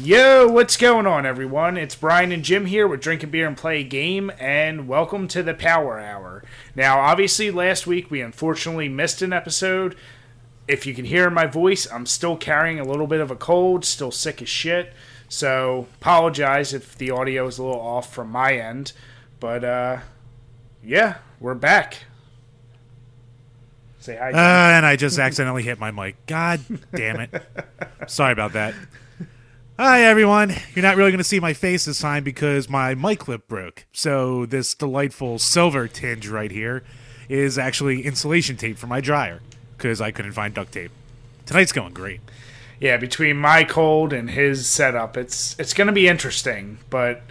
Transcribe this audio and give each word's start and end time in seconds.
Yo, 0.00 0.46
what's 0.46 0.76
going 0.76 1.08
on, 1.08 1.26
everyone? 1.26 1.76
It's 1.76 1.96
Brian 1.96 2.30
and 2.30 2.44
Jim 2.44 2.66
here 2.66 2.86
with 2.86 3.00
Drink 3.00 3.24
a 3.24 3.26
Beer 3.26 3.48
and 3.48 3.56
Play 3.56 3.80
a 3.80 3.84
Game, 3.84 4.30
and 4.38 4.86
welcome 4.86 5.26
to 5.26 5.42
the 5.42 5.54
Power 5.54 5.98
Hour. 5.98 6.44
Now, 6.76 7.00
obviously, 7.00 7.50
last 7.50 7.84
week 7.84 8.08
we 8.08 8.20
unfortunately 8.20 8.88
missed 8.88 9.22
an 9.22 9.32
episode. 9.32 9.96
If 10.68 10.86
you 10.86 10.94
can 10.94 11.04
hear 11.04 11.30
my 11.30 11.46
voice, 11.46 11.90
I'm 11.90 12.06
still 12.06 12.36
carrying 12.36 12.78
a 12.78 12.84
little 12.84 13.08
bit 13.08 13.20
of 13.20 13.32
a 13.32 13.36
cold, 13.36 13.84
still 13.84 14.12
sick 14.12 14.40
as 14.40 14.48
shit. 14.48 14.92
So, 15.28 15.88
apologize 16.00 16.72
if 16.72 16.96
the 16.96 17.10
audio 17.10 17.48
is 17.48 17.58
a 17.58 17.64
little 17.64 17.80
off 17.80 18.14
from 18.14 18.30
my 18.30 18.52
end. 18.54 18.92
But, 19.40 19.64
uh, 19.64 19.98
yeah, 20.80 21.16
we're 21.40 21.54
back. 21.54 22.04
Say 23.98 24.16
hi. 24.16 24.30
Uh, 24.30 24.76
and 24.76 24.86
I 24.86 24.94
just 24.94 25.18
accidentally 25.18 25.64
hit 25.64 25.80
my 25.80 25.90
mic. 25.90 26.24
God 26.26 26.60
damn 26.94 27.18
it. 27.18 27.42
Sorry 28.06 28.32
about 28.32 28.52
that. 28.52 28.74
Hi, 29.78 30.02
everyone. 30.02 30.56
You're 30.74 30.82
not 30.82 30.96
really 30.96 31.12
going 31.12 31.18
to 31.18 31.24
see 31.24 31.38
my 31.38 31.52
face 31.52 31.84
this 31.84 32.00
time 32.00 32.24
because 32.24 32.68
my 32.68 32.96
mic 32.96 33.20
clip 33.20 33.46
broke. 33.46 33.86
So, 33.92 34.44
this 34.44 34.74
delightful 34.74 35.38
silver 35.38 35.86
tinge 35.86 36.26
right 36.26 36.50
here 36.50 36.82
is 37.28 37.58
actually 37.58 38.02
insulation 38.04 38.56
tape 38.56 38.76
for 38.76 38.88
my 38.88 39.00
dryer 39.00 39.40
because 39.76 40.00
I 40.00 40.10
couldn't 40.10 40.32
find 40.32 40.52
duct 40.52 40.72
tape. 40.72 40.90
Tonight's 41.46 41.70
going 41.70 41.94
great. 41.94 42.20
yeah, 42.80 42.96
between 42.96 43.36
my 43.36 43.62
cold 43.62 44.12
and 44.12 44.30
his 44.30 44.66
setup, 44.66 45.16
it's 45.16 45.54
it's 45.60 45.74
going 45.74 45.86
to 45.86 45.92
be 45.92 46.08
interesting. 46.08 46.78
But 46.90 47.22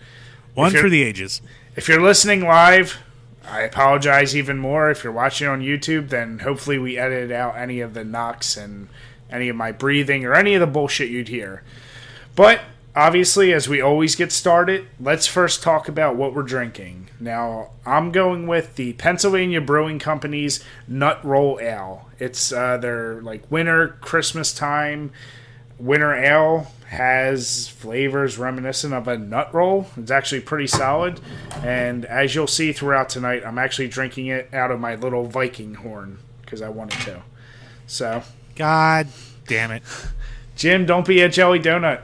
One 0.53 0.71
for 0.71 0.89
the 0.89 1.03
ages. 1.03 1.41
if 1.75 1.89
you're 1.89 2.01
listening 2.01 2.45
live, 2.45 2.97
I 3.45 3.63
apologize 3.63 4.37
even 4.37 4.57
more. 4.57 4.89
If 4.89 5.03
you're 5.03 5.11
watching 5.11 5.49
on 5.49 5.61
YouTube, 5.61 6.07
then 6.09 6.39
hopefully 6.39 6.77
we 6.77 6.97
edited 6.97 7.33
out 7.33 7.57
any 7.57 7.81
of 7.81 7.93
the 7.93 8.05
knocks 8.05 8.55
and 8.55 8.87
any 9.29 9.49
of 9.49 9.57
my 9.57 9.73
breathing 9.73 10.23
or 10.23 10.33
any 10.33 10.53
of 10.53 10.61
the 10.61 10.67
bullshit 10.67 11.09
you'd 11.09 11.27
hear. 11.27 11.61
But 12.37 12.61
obviously, 12.95 13.51
as 13.51 13.67
we 13.67 13.81
always 13.81 14.15
get 14.15 14.31
started, 14.31 14.87
let's 14.99 15.25
first 15.25 15.63
talk 15.63 15.89
about 15.89 16.15
what 16.15 16.35
we're 16.35 16.43
drinking. 16.43 17.09
Now, 17.19 17.71
I'm 17.83 18.11
going 18.11 18.45
with 18.45 18.75
the 18.75 18.93
Pennsylvania 18.93 19.59
Brewing 19.59 19.97
Company's 19.97 20.63
Nut 20.87 21.19
Roll 21.25 21.59
Ale. 21.59 22.07
It's 22.19 22.53
uh, 22.53 22.77
their 22.77 23.21
like 23.23 23.49
winter 23.51 23.97
Christmas 24.01 24.53
time 24.53 25.11
winter 25.79 26.13
ale 26.13 26.71
has 26.87 27.67
flavors 27.67 28.37
reminiscent 28.37 28.93
of 28.93 29.07
a 29.07 29.17
nut 29.17 29.53
roll. 29.53 29.87
It's 29.97 30.11
actually 30.11 30.41
pretty 30.41 30.67
solid, 30.67 31.19
and 31.63 32.05
as 32.05 32.33
you'll 32.33 32.47
see 32.47 32.71
throughout 32.71 33.09
tonight, 33.09 33.43
I'm 33.45 33.57
actually 33.57 33.87
drinking 33.87 34.27
it 34.27 34.53
out 34.53 34.71
of 34.71 34.79
my 34.79 34.95
little 34.95 35.25
Viking 35.25 35.75
horn 35.75 36.19
because 36.41 36.61
I 36.61 36.69
wanted 36.69 37.01
to. 37.01 37.23
So, 37.87 38.23
God 38.55 39.07
damn 39.47 39.71
it. 39.71 39.83
Jim, 40.55 40.85
don't 40.85 41.05
be 41.05 41.21
a 41.21 41.29
jelly 41.29 41.59
donut. 41.59 42.01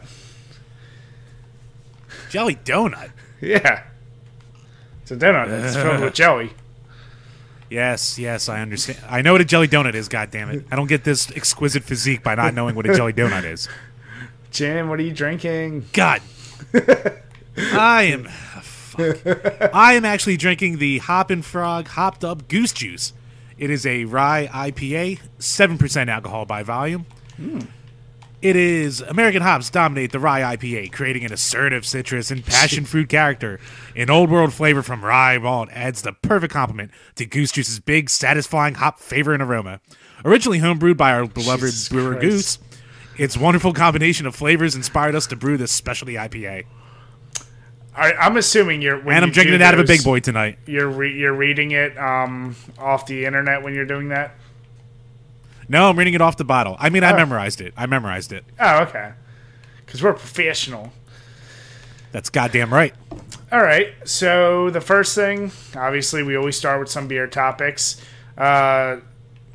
Jelly 2.33 2.55
donut. 2.55 3.11
Yeah, 3.41 3.83
it's 5.03 5.11
a 5.11 5.15
donut 5.15 5.49
It's 5.63 5.75
filled 5.83 6.01
with 6.01 6.15
jelly. 6.15 6.49
Yes, 7.69 8.17
yes, 8.17 8.49
I 8.49 8.59
understand. 8.59 8.97
I 9.07 9.21
know 9.21 9.33
what 9.33 9.41
a 9.41 9.45
jelly 9.45 9.67
donut 9.67 9.93
is, 9.93 10.07
God 10.09 10.31
damn 10.31 10.49
it. 10.49 10.65
I 10.71 10.75
don't 10.75 10.87
get 10.87 11.03
this 11.03 11.29
exquisite 11.33 11.83
physique 11.83 12.23
by 12.23 12.33
not 12.33 12.55
knowing 12.55 12.73
what 12.73 12.89
a 12.89 12.95
jelly 12.95 13.13
donut 13.13 13.43
is. 13.43 13.69
Jim, 14.49 14.89
what 14.89 14.99
are 14.99 15.03
you 15.03 15.13
drinking? 15.13 15.85
God. 15.93 16.23
I 17.55 18.03
am. 18.03 18.25
Ah, 18.27 18.61
fuck. 18.63 19.71
I 19.71 19.93
am 19.93 20.03
actually 20.03 20.37
drinking 20.37 20.79
the 20.79 20.97
Hop 20.97 21.29
and 21.29 21.45
Frog 21.45 21.87
Hopped 21.89 22.23
Up 22.23 22.47
Goose 22.47 22.73
Juice. 22.73 23.13
It 23.59 23.69
is 23.69 23.85
a 23.85 24.05
rye 24.05 24.49
IPA, 24.51 25.19
7% 25.37 26.07
alcohol 26.07 26.45
by 26.45 26.63
volume. 26.63 27.05
Hmm. 27.37 27.59
It 28.43 28.57
is 28.57 28.99
American 28.99 29.41
hops 29.41 29.69
dominate 29.69 30.11
the 30.11 30.19
rye 30.19 30.57
IPA, 30.57 30.91
creating 30.91 31.23
an 31.23 31.31
assertive 31.31 31.85
citrus 31.85 32.29
and 32.29 32.45
passion 32.45 32.83
fruit 32.93 33.07
character. 33.07 33.57
An 33.95 34.09
old 34.09 34.29
world 34.29 34.51
flavor 34.51 34.83
from 34.83 35.05
rye 35.05 35.37
malt 35.37 35.69
adds 35.71 36.01
the 36.01 36.11
perfect 36.11 36.53
complement 36.53 36.91
to 37.15 37.25
Goose 37.25 37.53
Juice's 37.53 37.79
big, 37.79 38.09
satisfying 38.09 38.73
hop 38.73 38.99
flavor 38.99 39.33
and 39.33 39.41
aroma. 39.41 39.79
Originally 40.25 40.59
homebrewed 40.59 40.97
by 40.97 41.13
our 41.13 41.25
beloved 41.25 41.61
Jesus 41.61 41.87
brewer 41.87 42.17
Christ. 42.17 42.21
Goose, 42.21 42.59
its 43.17 43.37
wonderful 43.37 43.71
combination 43.71 44.25
of 44.25 44.35
flavors 44.35 44.75
inspired 44.75 45.15
us 45.15 45.25
to 45.27 45.37
brew 45.37 45.55
this 45.55 45.71
specialty 45.71 46.15
IPA. 46.15 46.65
All 47.95 48.03
right, 48.03 48.15
I'm 48.19 48.35
assuming 48.35 48.81
you're. 48.81 48.99
when 48.99 49.15
And 49.15 49.23
I'm 49.23 49.29
you 49.29 49.35
drinking 49.35 49.51
do 49.51 49.55
it 49.55 49.61
out 49.61 49.73
of 49.73 49.79
a 49.79 49.83
those, 49.83 49.99
big 49.99 50.03
boy 50.03 50.19
tonight. 50.19 50.59
You're 50.65 50.89
re- 50.89 51.17
you're 51.17 51.33
reading 51.33 51.71
it 51.71 51.97
um, 51.97 52.57
off 52.77 53.05
the 53.05 53.23
internet 53.23 53.63
when 53.63 53.73
you're 53.73 53.85
doing 53.85 54.09
that. 54.09 54.35
No, 55.67 55.89
I'm 55.89 55.97
reading 55.97 56.13
it 56.13 56.21
off 56.21 56.37
the 56.37 56.43
bottle. 56.43 56.75
I 56.79 56.89
mean, 56.89 57.03
I 57.03 57.13
memorized 57.13 57.61
it. 57.61 57.73
I 57.77 57.85
memorized 57.85 58.31
it. 58.31 58.45
Oh, 58.59 58.83
okay. 58.83 59.13
Because 59.85 60.03
we're 60.03 60.13
professional. 60.13 60.91
That's 62.11 62.29
goddamn 62.29 62.73
right. 62.73 62.93
All 63.51 63.61
right. 63.61 63.93
So 64.05 64.69
the 64.69 64.81
first 64.81 65.15
thing, 65.15 65.51
obviously, 65.75 66.23
we 66.23 66.35
always 66.35 66.57
start 66.57 66.79
with 66.79 66.89
some 66.89 67.07
beer 67.07 67.27
topics. 67.27 68.01
Uh, 68.37 68.97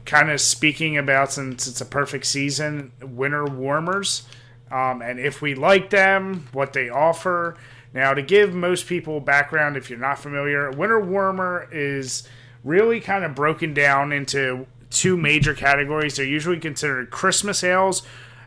kind 0.09 0.31
of 0.31 0.41
speaking 0.41 0.97
about 0.97 1.31
since 1.33 1.67
it's 1.67 1.81
a 1.83 1.85
perfect 1.85 2.25
season, 2.25 2.91
winter 3.03 3.45
warmers, 3.45 4.27
um, 4.71 5.03
and 5.03 5.21
if 5.21 5.43
we 5.43 5.55
like 5.55 5.91
them, 5.91 6.49
what 6.53 6.73
they 6.73 6.89
offer. 6.89 7.57
Now, 7.93 8.15
to 8.15 8.23
give 8.23 8.55
most 8.55 8.87
people 8.87 9.21
background, 9.21 9.77
if 9.77 9.91
you're 9.91 9.99
not 9.99 10.19
familiar, 10.19 10.71
winter 10.71 10.99
warmer 10.99 11.69
is 11.71 12.27
really 12.65 13.01
kind 13.01 13.25
of 13.25 13.35
broken 13.35 13.75
down 13.75 14.13
into 14.13 14.67
two 14.91 15.17
major 15.17 15.55
categories. 15.55 16.17
They're 16.17 16.25
usually 16.27 16.59
considered 16.59 17.11
Christmas 17.11 17.63
ales 17.65 18.03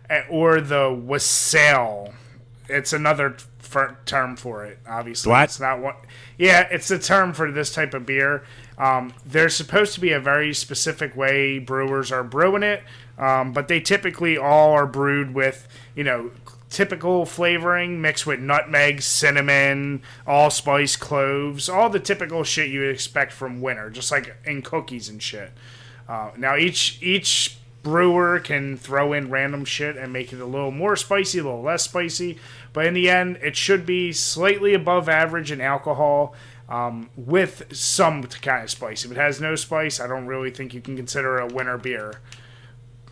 eh, 0.09 0.23
or 0.29 0.61
the 0.61 0.91
wassail. 0.93 2.13
It's 2.69 2.93
another 2.93 3.35
f- 3.59 3.95
term 4.05 4.35
for 4.35 4.65
it. 4.65 4.79
Obviously, 4.87 5.29
What? 5.31 5.43
it's 5.45 5.59
not 5.59 5.79
what. 5.79 6.03
Yeah, 6.37 6.67
it's 6.71 6.87
the 6.87 6.99
term 6.99 7.33
for 7.33 7.51
this 7.51 7.73
type 7.73 7.93
of 7.93 8.05
beer. 8.05 8.43
Um, 8.77 9.13
there's 9.25 9.55
supposed 9.55 9.93
to 9.95 9.99
be 9.99 10.11
a 10.11 10.19
very 10.19 10.53
specific 10.53 11.15
way 11.15 11.59
brewers 11.59 12.11
are 12.11 12.23
brewing 12.23 12.63
it, 12.63 12.83
um, 13.17 13.53
but 13.53 13.67
they 13.67 13.79
typically 13.79 14.37
all 14.37 14.71
are 14.71 14.87
brewed 14.87 15.33
with 15.35 15.67
you 15.95 16.03
know 16.03 16.31
typical 16.69 17.25
flavoring 17.25 18.01
mixed 18.01 18.25
with 18.25 18.39
nutmeg, 18.39 19.01
cinnamon, 19.01 20.01
allspice, 20.25 20.95
cloves, 20.95 21.67
all 21.69 21.89
the 21.89 21.99
typical 21.99 22.43
shit 22.45 22.69
you 22.69 22.79
would 22.79 22.89
expect 22.89 23.33
from 23.33 23.61
winter, 23.61 23.89
just 23.89 24.09
like 24.11 24.35
in 24.45 24.61
cookies 24.61 25.09
and 25.09 25.21
shit. 25.21 25.51
Uh, 26.11 26.29
now 26.35 26.57
each 26.57 27.01
each 27.01 27.55
brewer 27.83 28.37
can 28.37 28.75
throw 28.75 29.13
in 29.13 29.29
random 29.29 29.63
shit 29.63 29.95
and 29.95 30.11
make 30.11 30.33
it 30.33 30.41
a 30.41 30.45
little 30.45 30.69
more 30.69 30.97
spicy, 30.97 31.39
a 31.39 31.43
little 31.43 31.61
less 31.61 31.83
spicy, 31.83 32.37
but 32.73 32.85
in 32.85 32.93
the 32.93 33.09
end, 33.09 33.37
it 33.37 33.55
should 33.55 33.85
be 33.85 34.11
slightly 34.11 34.73
above 34.73 35.07
average 35.07 35.53
in 35.53 35.61
alcohol. 35.61 36.35
Um, 36.67 37.09
with 37.17 37.75
some 37.75 38.23
kind 38.23 38.63
of 38.63 38.69
spice. 38.69 39.03
If 39.03 39.11
it 39.11 39.17
has 39.17 39.41
no 39.41 39.55
spice, 39.57 39.99
I 39.99 40.07
don't 40.07 40.25
really 40.25 40.51
think 40.51 40.73
you 40.73 40.79
can 40.79 40.95
consider 40.95 41.37
it 41.37 41.51
a 41.51 41.53
winter 41.53 41.77
beer. 41.77 42.21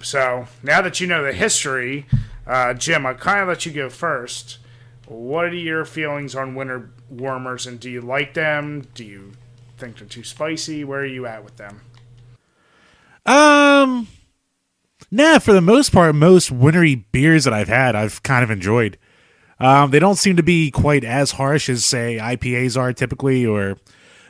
So 0.01 0.47
now 0.63 0.81
that 0.81 1.01
you 1.01 1.07
know 1.07 1.25
the 1.25 1.33
history, 1.33 2.05
uh, 2.47 2.73
Jim, 2.73 3.05
I'll 3.05 3.15
kind 3.15 3.41
of 3.41 3.49
let 3.49 3.65
you 3.65 3.73
go 3.73 3.89
first. 3.89 4.59
What 5.07 5.47
are 5.47 5.55
your 5.55 5.83
feelings 5.83 6.35
on 6.35 6.55
winter 6.55 6.89
warmers, 7.09 7.67
and 7.67 7.81
do 7.81 7.89
you 7.89 7.99
like 7.99 8.33
them? 8.33 8.87
Do 8.93 9.03
you 9.03 9.33
think 9.77 9.97
they're 9.97 10.07
too 10.07 10.23
spicy? 10.23 10.85
Where 10.85 11.01
are 11.01 11.05
you 11.05 11.25
at 11.25 11.43
with 11.43 11.57
them? 11.57 11.81
Um, 13.25 14.07
nah. 15.11 15.39
For 15.39 15.53
the 15.53 15.61
most 15.61 15.91
part, 15.91 16.15
most 16.15 16.51
wintry 16.51 16.95
beers 16.95 17.43
that 17.43 17.53
I've 17.53 17.67
had, 17.67 17.95
I've 17.95 18.23
kind 18.23 18.43
of 18.43 18.51
enjoyed. 18.51 18.97
Um, 19.59 19.91
they 19.91 19.99
don't 19.99 20.15
seem 20.15 20.37
to 20.37 20.43
be 20.43 20.71
quite 20.71 21.03
as 21.03 21.31
harsh 21.31 21.69
as 21.69 21.85
say 21.85 22.17
IPAs 22.17 22.77
are 22.77 22.93
typically, 22.93 23.45
or 23.45 23.77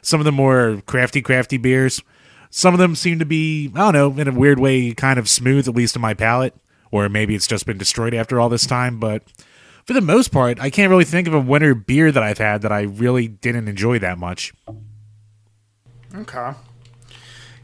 some 0.02 0.20
of 0.20 0.26
the 0.26 0.32
more 0.32 0.82
crafty, 0.86 1.22
crafty 1.22 1.58
beers. 1.58 2.02
Some 2.50 2.74
of 2.74 2.80
them 2.80 2.96
seem 2.96 3.20
to 3.20 3.26
be, 3.26 3.72
I 3.76 3.92
don't 3.92 3.94
know, 3.94 4.22
in 4.22 4.28
a 4.28 4.32
weird 4.32 4.60
way, 4.60 4.92
kind 4.94 5.20
of 5.20 5.30
smooth, 5.30 5.68
at 5.68 5.76
least 5.76 5.96
in 5.96 6.02
my 6.02 6.16
palate. 6.16 6.56
Or 6.92 7.08
maybe 7.08 7.36
it's 7.36 7.46
just 7.46 7.68
been 7.68 7.78
destroyed 7.78 8.16
after 8.16 8.40
all 8.40 8.50
this 8.50 8.66
time. 8.66 9.00
But 9.00 9.22
for 9.86 9.94
the 9.94 10.02
most 10.02 10.32
part, 10.32 10.60
I 10.60 10.72
can't 10.72 10.90
really 10.90 11.06
think 11.06 11.28
of 11.28 11.36
a 11.36 11.40
winter 11.40 11.76
beer 11.76 12.12
that 12.12 12.24
I've 12.24 12.40
had 12.40 12.64
that 12.64 12.72
I 12.72 12.82
really 12.82 13.28
didn't 13.28 13.68
enjoy 13.68 14.00
that 14.00 14.18
much. 14.18 14.54
Okay. 16.16 16.54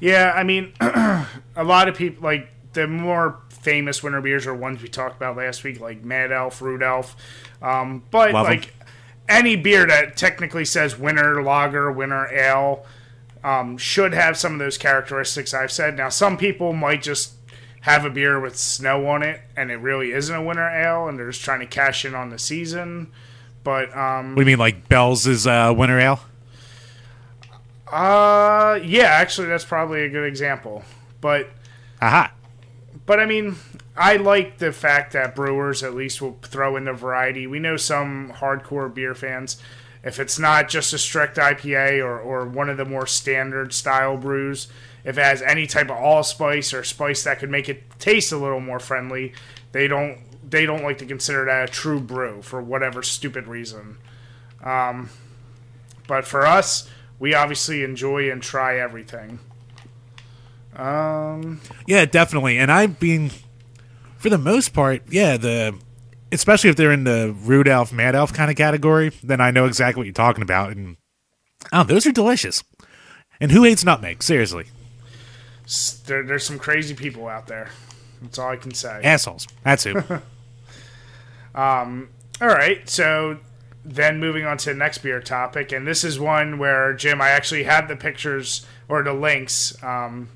Yeah, 0.06 0.34
I 0.36 0.44
mean, 0.44 0.72
a 0.82 1.64
lot 1.64 1.88
of 1.88 1.96
people 1.96 2.24
like 2.24 2.48
the 2.74 2.86
more 2.86 3.40
famous 3.50 4.04
winter 4.04 4.22
beers 4.22 4.46
are 4.46 4.54
ones 4.54 4.84
we 4.84 4.88
talked 4.88 5.16
about 5.16 5.36
last 5.36 5.64
week, 5.64 5.80
like 5.80 6.04
Mad 6.04 6.32
Elf, 6.32 6.62
Elf. 6.62 7.16
Um, 7.60 8.04
but 8.12 8.32
Love 8.32 8.46
'em. 8.46 8.52
like 8.52 8.76
any 9.28 9.56
beer 9.56 9.88
that 9.88 10.16
technically 10.16 10.64
says 10.64 10.96
winter 10.96 11.42
lager, 11.42 11.92
winter 11.92 12.28
ale, 12.32 12.86
um, 13.44 13.80
should 13.80 14.14
have 14.14 14.38
some 14.38 14.54
of 14.54 14.60
those 14.60 14.78
characteristics 14.78 15.56
I've 15.56 15.72
said. 15.72 15.98
Now, 15.98 16.10
some 16.10 16.38
people 16.38 16.72
might 16.74 17.02
just 17.02 17.34
have 17.82 18.06
a 18.06 18.12
beer 18.12 18.40
with 18.40 18.56
snow 18.58 19.08
on 19.08 19.24
it, 19.24 19.42
and 19.58 19.72
it 19.72 19.78
really 19.78 20.12
isn't 20.12 20.36
a 20.36 20.44
winter 20.44 20.70
ale, 20.70 21.08
and 21.08 21.18
they're 21.18 21.32
just 21.32 21.44
trying 21.44 21.62
to 21.62 21.66
cash 21.66 22.06
in 22.06 22.14
on 22.14 22.30
the 22.30 22.38
season. 22.38 23.12
But 23.64 23.96
um, 23.98 24.36
What 24.36 24.36
do 24.36 24.42
you 24.42 24.46
mean, 24.58 24.60
like 24.60 24.88
Bell's 24.88 25.26
is 25.26 25.48
uh, 25.48 25.74
winter 25.76 26.00
ale? 26.00 26.20
Uh, 27.96 28.80
yeah, 28.84 29.06
actually, 29.06 29.48
that's 29.48 29.66
probably 29.66 30.04
a 30.04 30.10
good 30.10 30.26
example. 30.26 30.84
But 31.22 31.50
Aha. 32.02 32.34
But 33.06 33.20
I 33.20 33.26
mean, 33.26 33.56
I 33.96 34.18
like 34.18 34.58
the 34.58 34.72
fact 34.72 35.14
that 35.14 35.36
brewers 35.36 35.82
at 35.82 35.96
least 35.96 36.22
will 36.22 36.38
throw 36.42 36.76
in 36.76 36.86
the 36.86 36.94
variety. 36.94 37.48
We 37.48 37.60
know 37.60 37.78
some 37.78 38.34
hardcore 38.36 38.94
beer 38.94 39.16
fans, 39.16 39.62
if 40.04 40.20
it's 40.20 40.38
not 40.38 40.68
just 40.68 40.94
a 40.94 40.98
strict 40.98 41.38
IPA 41.38 42.04
or, 42.04 42.20
or 42.20 42.46
one 42.46 42.70
of 42.70 42.78
the 42.78 42.86
more 42.86 43.08
standard 43.08 43.74
style 43.74 44.18
brews, 44.18 44.68
if 45.04 45.18
it 45.18 45.24
has 45.24 45.42
any 45.42 45.66
type 45.66 45.90
of 45.90 45.98
allspice 45.98 46.74
or 46.74 46.84
spice 46.84 47.24
that 47.24 47.40
could 47.40 47.50
make 47.50 47.70
it 47.70 47.84
taste 48.00 48.32
a 48.32 48.38
little 48.38 48.60
more 48.60 48.80
friendly, 48.80 49.34
they 49.72 49.88
don't 49.88 50.20
they 50.48 50.66
don't 50.66 50.84
like 50.84 50.98
to 51.00 51.06
consider 51.06 51.46
that 51.46 51.70
a 51.70 51.72
true 51.72 52.00
brew 52.00 52.42
for 52.42 52.62
whatever 52.62 53.02
stupid 53.02 53.48
reason. 53.48 53.98
Um, 54.64 55.10
but 56.08 56.26
for 56.26 56.46
us, 56.46 56.90
we 57.20 57.34
obviously 57.34 57.84
enjoy 57.84 58.30
and 58.32 58.42
try 58.42 58.80
everything. 58.80 59.40
Um, 60.76 61.62
Yeah, 61.88 62.06
definitely. 62.06 62.58
And 62.58 62.72
I've 62.72 63.00
been, 63.00 63.32
for 64.18 64.30
the 64.30 64.38
most 64.38 64.74
part, 64.74 65.04
yeah, 65.10 65.38
the 65.38 65.78
especially 66.32 66.70
if 66.70 66.76
they're 66.76 66.92
in 66.92 67.06
the 67.06 67.36
rude 67.44 67.68
elf, 67.68 67.94
mad 67.94 68.16
elf 68.16 68.34
kind 68.34 68.52
of 68.52 68.58
category, 68.58 69.12
then 69.24 69.40
I 69.40 69.52
know 69.52 69.66
exactly 69.66 70.02
what 70.02 70.06
you're 70.06 70.14
talking 70.14 70.42
about. 70.42 70.76
And 70.76 70.98
oh, 71.72 71.84
those 71.84 72.06
are 72.06 72.12
delicious. 72.12 72.64
And 73.40 73.52
who 73.52 73.64
hates 73.64 73.84
nutmeg? 73.84 74.24
Seriously, 74.24 74.66
there, 76.06 76.24
there's 76.24 76.46
some 76.46 76.60
crazy 76.60 76.94
people 76.94 77.28
out 77.28 77.48
there. 77.48 77.70
That's 78.22 78.40
all 78.40 78.50
I 78.50 78.56
can 78.56 78.74
say. 78.74 79.02
assholes. 79.04 79.48
That's 79.64 79.84
who. 79.84 79.98
um. 81.56 82.10
All 82.42 82.48
right, 82.50 82.88
so 82.90 83.40
then 83.86 84.20
moving 84.20 84.46
on 84.46 84.58
to 84.58 84.72
the 84.72 84.76
next 84.76 85.00
beer 85.00 85.22
topic, 85.22 85.72
and 85.72 85.86
this 85.86 86.04
is 86.04 86.20
one 86.20 86.58
where 86.58 86.94
Jim, 86.94 87.22
I 87.22 87.30
actually 87.30 87.64
had 87.64 87.88
the 87.88 87.96
pictures 87.96 88.66
or 88.90 89.04
the 89.04 89.14
links 89.14 89.82
um, 89.84 90.30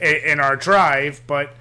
in 0.00 0.40
our 0.40 0.56
drive, 0.56 1.22
but 1.26 1.54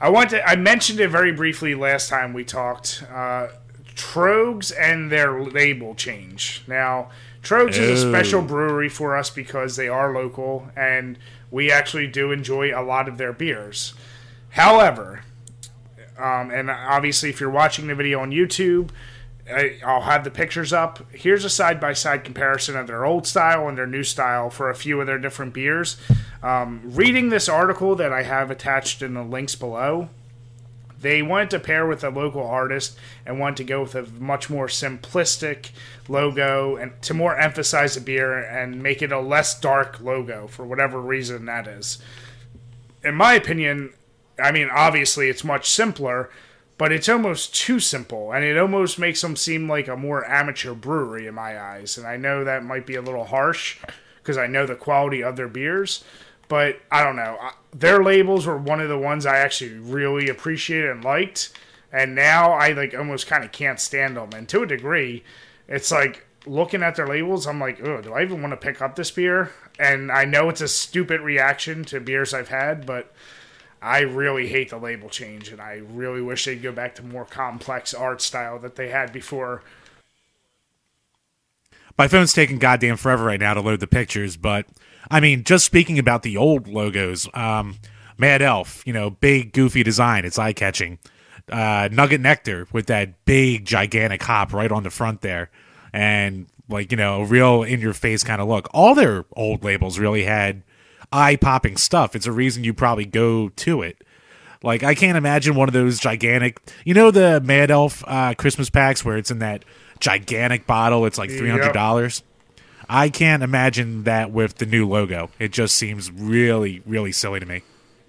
I 0.00 0.10
want 0.10 0.30
to. 0.30 0.46
I 0.46 0.56
mentioned 0.56 1.00
it 1.00 1.08
very 1.08 1.32
briefly 1.32 1.74
last 1.74 2.08
time 2.08 2.32
we 2.32 2.44
talked. 2.44 3.04
Uh, 3.12 3.48
Trogs 3.94 4.72
and 4.78 5.10
their 5.12 5.42
label 5.42 5.94
change. 5.94 6.62
Now, 6.66 7.10
Trogs 7.42 7.76
is 7.76 8.02
a 8.02 8.08
special 8.08 8.40
brewery 8.40 8.88
for 8.88 9.16
us 9.16 9.28
because 9.28 9.76
they 9.76 9.88
are 9.88 10.14
local, 10.14 10.70
and 10.74 11.18
we 11.50 11.70
actually 11.70 12.06
do 12.06 12.32
enjoy 12.32 12.72
a 12.74 12.82
lot 12.82 13.08
of 13.08 13.18
their 13.18 13.32
beers. 13.32 13.92
However, 14.50 15.24
um, 16.18 16.50
and 16.50 16.70
obviously, 16.70 17.28
if 17.30 17.40
you're 17.40 17.50
watching 17.50 17.86
the 17.88 17.94
video 17.94 18.20
on 18.20 18.30
YouTube, 18.30 18.90
I'll 19.84 20.02
have 20.02 20.24
the 20.24 20.30
pictures 20.30 20.72
up. 20.72 21.00
Here's 21.12 21.44
a 21.44 21.50
side 21.50 21.80
by 21.80 21.92
side 21.92 22.24
comparison 22.24 22.76
of 22.76 22.86
their 22.86 23.04
old 23.04 23.26
style 23.26 23.68
and 23.68 23.76
their 23.76 23.86
new 23.86 24.04
style 24.04 24.50
for 24.50 24.70
a 24.70 24.74
few 24.74 25.00
of 25.00 25.06
their 25.06 25.18
different 25.18 25.52
beers. 25.52 25.96
Um, 26.42 26.82
reading 26.84 27.28
this 27.28 27.48
article 27.48 27.94
that 27.96 28.12
I 28.12 28.22
have 28.22 28.50
attached 28.50 29.02
in 29.02 29.14
the 29.14 29.22
links 29.22 29.54
below, 29.54 30.08
they 31.00 31.22
wanted 31.22 31.50
to 31.50 31.60
pair 31.60 31.86
with 31.86 32.04
a 32.04 32.10
local 32.10 32.46
artist 32.46 32.98
and 33.24 33.40
wanted 33.40 33.56
to 33.56 33.64
go 33.64 33.82
with 33.82 33.94
a 33.94 34.02
much 34.02 34.50
more 34.50 34.66
simplistic 34.66 35.70
logo 36.08 36.76
and 36.76 37.00
to 37.02 37.14
more 37.14 37.36
emphasize 37.36 37.94
the 37.94 38.00
beer 38.00 38.38
and 38.38 38.82
make 38.82 39.00
it 39.00 39.10
a 39.10 39.20
less 39.20 39.58
dark 39.58 40.00
logo 40.00 40.46
for 40.46 40.66
whatever 40.66 41.00
reason 41.00 41.46
that 41.46 41.66
is. 41.66 41.98
In 43.02 43.14
my 43.14 43.32
opinion, 43.32 43.94
I 44.38 44.52
mean, 44.52 44.68
obviously 44.70 45.30
it's 45.30 45.42
much 45.42 45.70
simpler, 45.70 46.30
but 46.80 46.92
it's 46.92 47.10
almost 47.10 47.54
too 47.54 47.78
simple, 47.78 48.32
and 48.32 48.42
it 48.42 48.56
almost 48.56 48.98
makes 48.98 49.20
them 49.20 49.36
seem 49.36 49.68
like 49.68 49.86
a 49.86 49.98
more 49.98 50.26
amateur 50.26 50.72
brewery 50.72 51.26
in 51.26 51.34
my 51.34 51.60
eyes. 51.60 51.98
And 51.98 52.06
I 52.06 52.16
know 52.16 52.42
that 52.42 52.64
might 52.64 52.86
be 52.86 52.94
a 52.94 53.02
little 53.02 53.26
harsh 53.26 53.76
because 54.16 54.38
I 54.38 54.46
know 54.46 54.64
the 54.64 54.76
quality 54.76 55.22
of 55.22 55.36
their 55.36 55.46
beers, 55.46 56.02
but 56.48 56.80
I 56.90 57.04
don't 57.04 57.16
know. 57.16 57.38
Their 57.70 58.02
labels 58.02 58.46
were 58.46 58.56
one 58.56 58.80
of 58.80 58.88
the 58.88 58.96
ones 58.96 59.26
I 59.26 59.36
actually 59.36 59.74
really 59.74 60.30
appreciated 60.30 60.88
and 60.88 61.04
liked, 61.04 61.52
and 61.92 62.14
now 62.14 62.52
I 62.52 62.72
like 62.72 62.94
almost 62.94 63.26
kind 63.26 63.44
of 63.44 63.52
can't 63.52 63.78
stand 63.78 64.16
them. 64.16 64.30
And 64.34 64.48
to 64.48 64.62
a 64.62 64.66
degree, 64.66 65.22
it's 65.68 65.92
like 65.92 66.26
looking 66.46 66.82
at 66.82 66.96
their 66.96 67.06
labels, 67.06 67.46
I'm 67.46 67.60
like, 67.60 67.86
oh, 67.86 68.00
do 68.00 68.14
I 68.14 68.22
even 68.22 68.40
want 68.40 68.52
to 68.52 68.56
pick 68.56 68.80
up 68.80 68.96
this 68.96 69.10
beer? 69.10 69.52
And 69.78 70.10
I 70.10 70.24
know 70.24 70.48
it's 70.48 70.62
a 70.62 70.68
stupid 70.68 71.20
reaction 71.20 71.84
to 71.84 72.00
beers 72.00 72.32
I've 72.32 72.48
had, 72.48 72.86
but 72.86 73.12
I 73.82 74.00
really 74.00 74.46
hate 74.46 74.70
the 74.70 74.78
label 74.78 75.08
change, 75.08 75.50
and 75.50 75.60
I 75.60 75.80
really 75.92 76.20
wish 76.20 76.44
they'd 76.44 76.62
go 76.62 76.72
back 76.72 76.94
to 76.96 77.02
more 77.02 77.24
complex 77.24 77.94
art 77.94 78.20
style 78.20 78.58
that 78.58 78.76
they 78.76 78.88
had 78.90 79.12
before. 79.12 79.62
My 81.96 82.08
phone's 82.08 82.32
taking 82.32 82.58
goddamn 82.58 82.96
forever 82.96 83.24
right 83.24 83.40
now 83.40 83.54
to 83.54 83.60
load 83.60 83.80
the 83.80 83.86
pictures, 83.86 84.36
but 84.36 84.66
I 85.10 85.20
mean, 85.20 85.44
just 85.44 85.64
speaking 85.64 85.98
about 85.98 86.22
the 86.22 86.36
old 86.36 86.68
logos, 86.68 87.28
um, 87.34 87.78
Mad 88.18 88.42
Elf, 88.42 88.86
you 88.86 88.92
know, 88.92 89.10
big 89.10 89.52
goofy 89.52 89.82
design, 89.82 90.24
it's 90.24 90.38
eye 90.38 90.52
catching. 90.52 90.98
Uh, 91.50 91.88
Nugget 91.90 92.20
Nectar 92.20 92.68
with 92.72 92.86
that 92.86 93.24
big 93.24 93.64
gigantic 93.64 94.22
hop 94.22 94.52
right 94.52 94.70
on 94.70 94.82
the 94.82 94.90
front 94.90 95.22
there, 95.22 95.50
and 95.92 96.46
like 96.68 96.90
you 96.90 96.96
know, 96.96 97.22
a 97.22 97.24
real 97.24 97.62
in 97.62 97.80
your 97.80 97.94
face 97.94 98.22
kind 98.22 98.40
of 98.40 98.48
look. 98.48 98.68
All 98.72 98.94
their 98.94 99.24
old 99.32 99.64
labels 99.64 99.98
really 99.98 100.24
had 100.24 100.62
eye 101.12 101.36
popping 101.36 101.76
stuff. 101.76 102.14
It's 102.14 102.26
a 102.26 102.32
reason 102.32 102.64
you 102.64 102.74
probably 102.74 103.04
go 103.04 103.48
to 103.48 103.82
it. 103.82 104.02
Like 104.62 104.82
I 104.82 104.94
can't 104.94 105.16
imagine 105.16 105.54
one 105.54 105.68
of 105.68 105.72
those 105.72 105.98
gigantic, 105.98 106.60
you 106.84 106.92
know, 106.94 107.10
the 107.10 107.40
Mad 107.40 107.70
Elf 107.70 108.04
uh, 108.06 108.34
Christmas 108.34 108.68
packs 108.68 109.04
where 109.04 109.16
it's 109.16 109.30
in 109.30 109.38
that 109.38 109.64
gigantic 110.00 110.66
bottle. 110.66 111.06
It's 111.06 111.18
like 111.18 111.30
three 111.30 111.48
hundred 111.48 111.72
dollars. 111.72 112.22
I 112.88 113.08
can't 113.08 113.42
imagine 113.42 114.02
that 114.04 114.32
with 114.32 114.56
the 114.56 114.66
new 114.66 114.86
logo. 114.86 115.30
It 115.38 115.52
just 115.52 115.76
seems 115.76 116.10
really, 116.10 116.82
really 116.84 117.12
silly 117.12 117.38
to 117.40 117.46
me. 117.46 117.62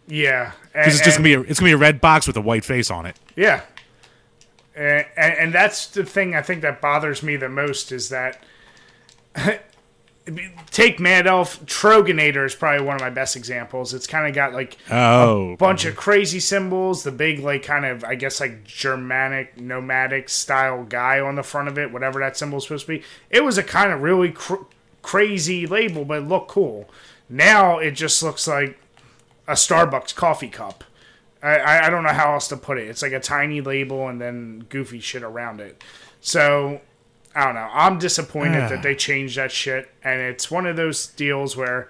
Yeah, 0.08 0.52
Because 0.74 0.96
it's 0.96 1.06
just 1.06 1.18
gonna 1.18 1.24
be 1.24 1.36
a, 1.36 1.42
it's 1.42 1.60
gonna 1.60 1.70
be 1.70 1.74
a 1.74 1.78
red 1.78 2.02
box 2.02 2.28
with 2.28 2.36
a 2.36 2.42
white 2.42 2.66
face 2.66 2.90
on 2.92 3.06
it. 3.06 3.18
Yeah. 3.36 3.62
And, 4.76 5.06
and 5.16 5.54
that's 5.54 5.88
the 5.88 6.04
thing 6.04 6.36
I 6.36 6.42
think 6.42 6.62
that 6.64 6.82
bothers 6.82 7.22
me 7.22 7.36
the 7.36 7.48
most 7.48 7.92
is 7.92 8.10
that 8.10 8.42
take 10.70 11.00
Mad 11.00 11.26
Elf 11.28 11.66
Troganator 11.66 12.46
is 12.46 12.54
probably 12.56 12.86
one 12.86 12.96
of 12.96 13.02
my 13.02 13.10
best 13.10 13.36
examples. 13.36 13.94
It's 13.94 14.08
kind 14.08 14.28
of 14.28 14.36
got 14.36 14.54
like 14.54 14.78
Oh, 14.90 15.54
a 15.54 15.58
bunch 15.58 15.86
of 15.86 15.96
crazy 15.96 16.40
symbols, 16.40 17.04
the 17.04 17.12
big 17.12 17.40
like 17.40 17.64
kind 17.64 17.86
of 17.86 18.04
I 18.04 18.16
guess 18.16 18.40
like 18.40 18.64
Germanic 18.64 19.60
nomadic 19.60 20.30
style 20.30 20.84
guy 20.84 21.20
on 21.20 21.36
the 21.36 21.44
front 21.44 21.68
of 21.68 21.78
it, 21.78 21.92
whatever 21.92 22.20
that 22.20 22.38
symbol 22.38 22.60
is 22.60 22.64
supposed 22.64 22.86
to 22.86 22.98
be. 23.00 23.04
It 23.30 23.44
was 23.44 23.58
a 23.58 23.64
kind 23.64 23.92
of 23.92 24.02
really 24.02 24.32
cr- 24.32 24.64
crazy 25.02 25.66
label, 25.66 26.06
but 26.06 26.20
it 26.20 26.28
looked 26.28 26.50
cool. 26.50 26.90
Now 27.30 27.80
it 27.80 27.92
just 27.92 28.22
looks 28.22 28.48
like 28.48 28.78
a 29.48 29.54
Starbucks 29.54 30.14
coffee 30.16 30.50
cup. 30.50 30.84
I, 31.44 31.88
I 31.88 31.90
don't 31.90 32.04
know 32.04 32.10
how 32.14 32.34
else 32.34 32.48
to 32.50 32.58
put 32.58 32.78
it. 32.78 32.88
It's 32.88 33.02
like 33.02 33.14
a 33.14 33.20
tiny 33.20 33.62
label 33.62 34.08
and 34.08 34.22
then 34.22 34.66
goofy 34.70 35.00
shit 35.00 35.24
around 35.24 35.60
it. 35.60 35.84
So 36.20 36.82
I 37.34 37.46
don't 37.46 37.56
know. 37.56 37.70
I'm 37.72 37.98
disappointed 37.98 38.70
that 38.70 38.84
they 38.84 38.94
changed 38.96 39.38
that 39.38 39.52
shit, 39.52 39.90
and 40.04 40.20
it's 40.22 40.52
one 40.52 40.66
of 40.66 40.76
those 40.76 41.08
deals 41.08 41.56
where 41.56 41.88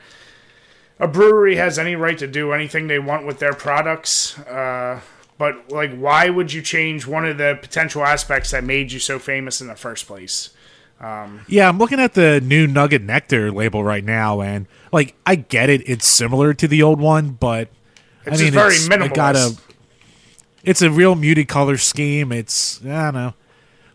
a 1.00 1.08
brewery 1.08 1.56
has 1.56 1.80
any 1.80 1.96
right 1.96 2.18
to 2.20 2.28
do 2.28 2.52
anything 2.54 2.88
they 2.88 3.00
want 3.00 3.26
with 3.26 3.40
their 3.40 3.54
products. 3.54 4.38
Uh, 4.40 5.02
but 5.40 5.72
like, 5.72 5.96
why 5.98 6.30
would 6.30 6.54
you 6.54 6.62
change 6.62 7.08
one 7.08 7.26
of 7.26 7.38
the 7.40 7.58
potential 7.60 8.04
aspects 8.06 8.52
that 8.52 8.64
made 8.64 8.92
you 8.92 9.00
so 9.00 9.18
famous 9.18 9.62
in 9.62 9.68
the 9.68 9.76
first 9.76 10.06
place? 10.06 10.52
Yeah, 11.48 11.68
I'm 11.68 11.80
looking 11.80 12.00
at 12.00 12.14
the 12.14 12.40
new 12.42 12.68
Nugget 12.68 13.02
Nectar 13.02 13.52
label 13.52 13.84
right 13.84 14.04
now, 14.04 14.42
and 14.42 14.68
like 14.94 15.16
I 15.26 15.34
get 15.34 15.68
it, 15.72 15.82
it's 15.90 16.08
similar 16.08 16.54
to 16.54 16.68
the 16.68 16.84
old 16.84 17.00
one, 17.02 17.32
but 17.32 17.70
It's 18.26 18.40
I 18.40 18.44
mean, 18.44 18.54
very 18.54 18.76
it's, 18.76 18.88
minimalist. 18.88 19.06
it 19.06 19.14
got 19.16 19.36
a, 19.36 19.58
it's 20.64 20.84
a 20.84 20.92
real 20.92 21.16
muted 21.16 21.48
color 21.48 21.78
scheme. 21.78 22.32
It's 22.32 22.80
I 22.86 23.06
don't 23.06 23.14
know. 23.16 23.34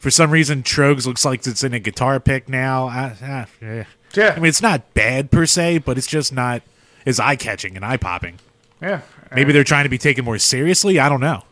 For 0.06 0.12
some 0.12 0.30
reason, 0.30 0.62
Trogs 0.62 1.04
looks 1.04 1.24
like 1.24 1.44
it's 1.48 1.64
in 1.64 1.74
a 1.74 1.80
guitar 1.80 2.20
pick 2.20 2.48
now. 2.48 2.86
I, 2.86 3.16
ah, 3.20 3.46
yeah. 3.60 3.84
yeah, 4.14 4.34
I 4.36 4.38
mean, 4.38 4.46
it's 4.50 4.62
not 4.62 4.94
bad 4.94 5.32
per 5.32 5.46
se, 5.46 5.78
but 5.78 5.98
it's 5.98 6.06
just 6.06 6.32
not 6.32 6.62
as 7.04 7.18
eye 7.18 7.34
catching 7.34 7.74
and 7.74 7.84
eye 7.84 7.96
popping. 7.96 8.38
yeah. 8.80 9.00
Maybe 9.34 9.52
they're 9.52 9.64
trying 9.64 9.82
to 9.82 9.88
be 9.88 9.98
taken 9.98 10.24
more 10.24 10.38
seriously. 10.38 11.00
I 11.00 11.08
don't 11.08 11.18
know. 11.20 11.42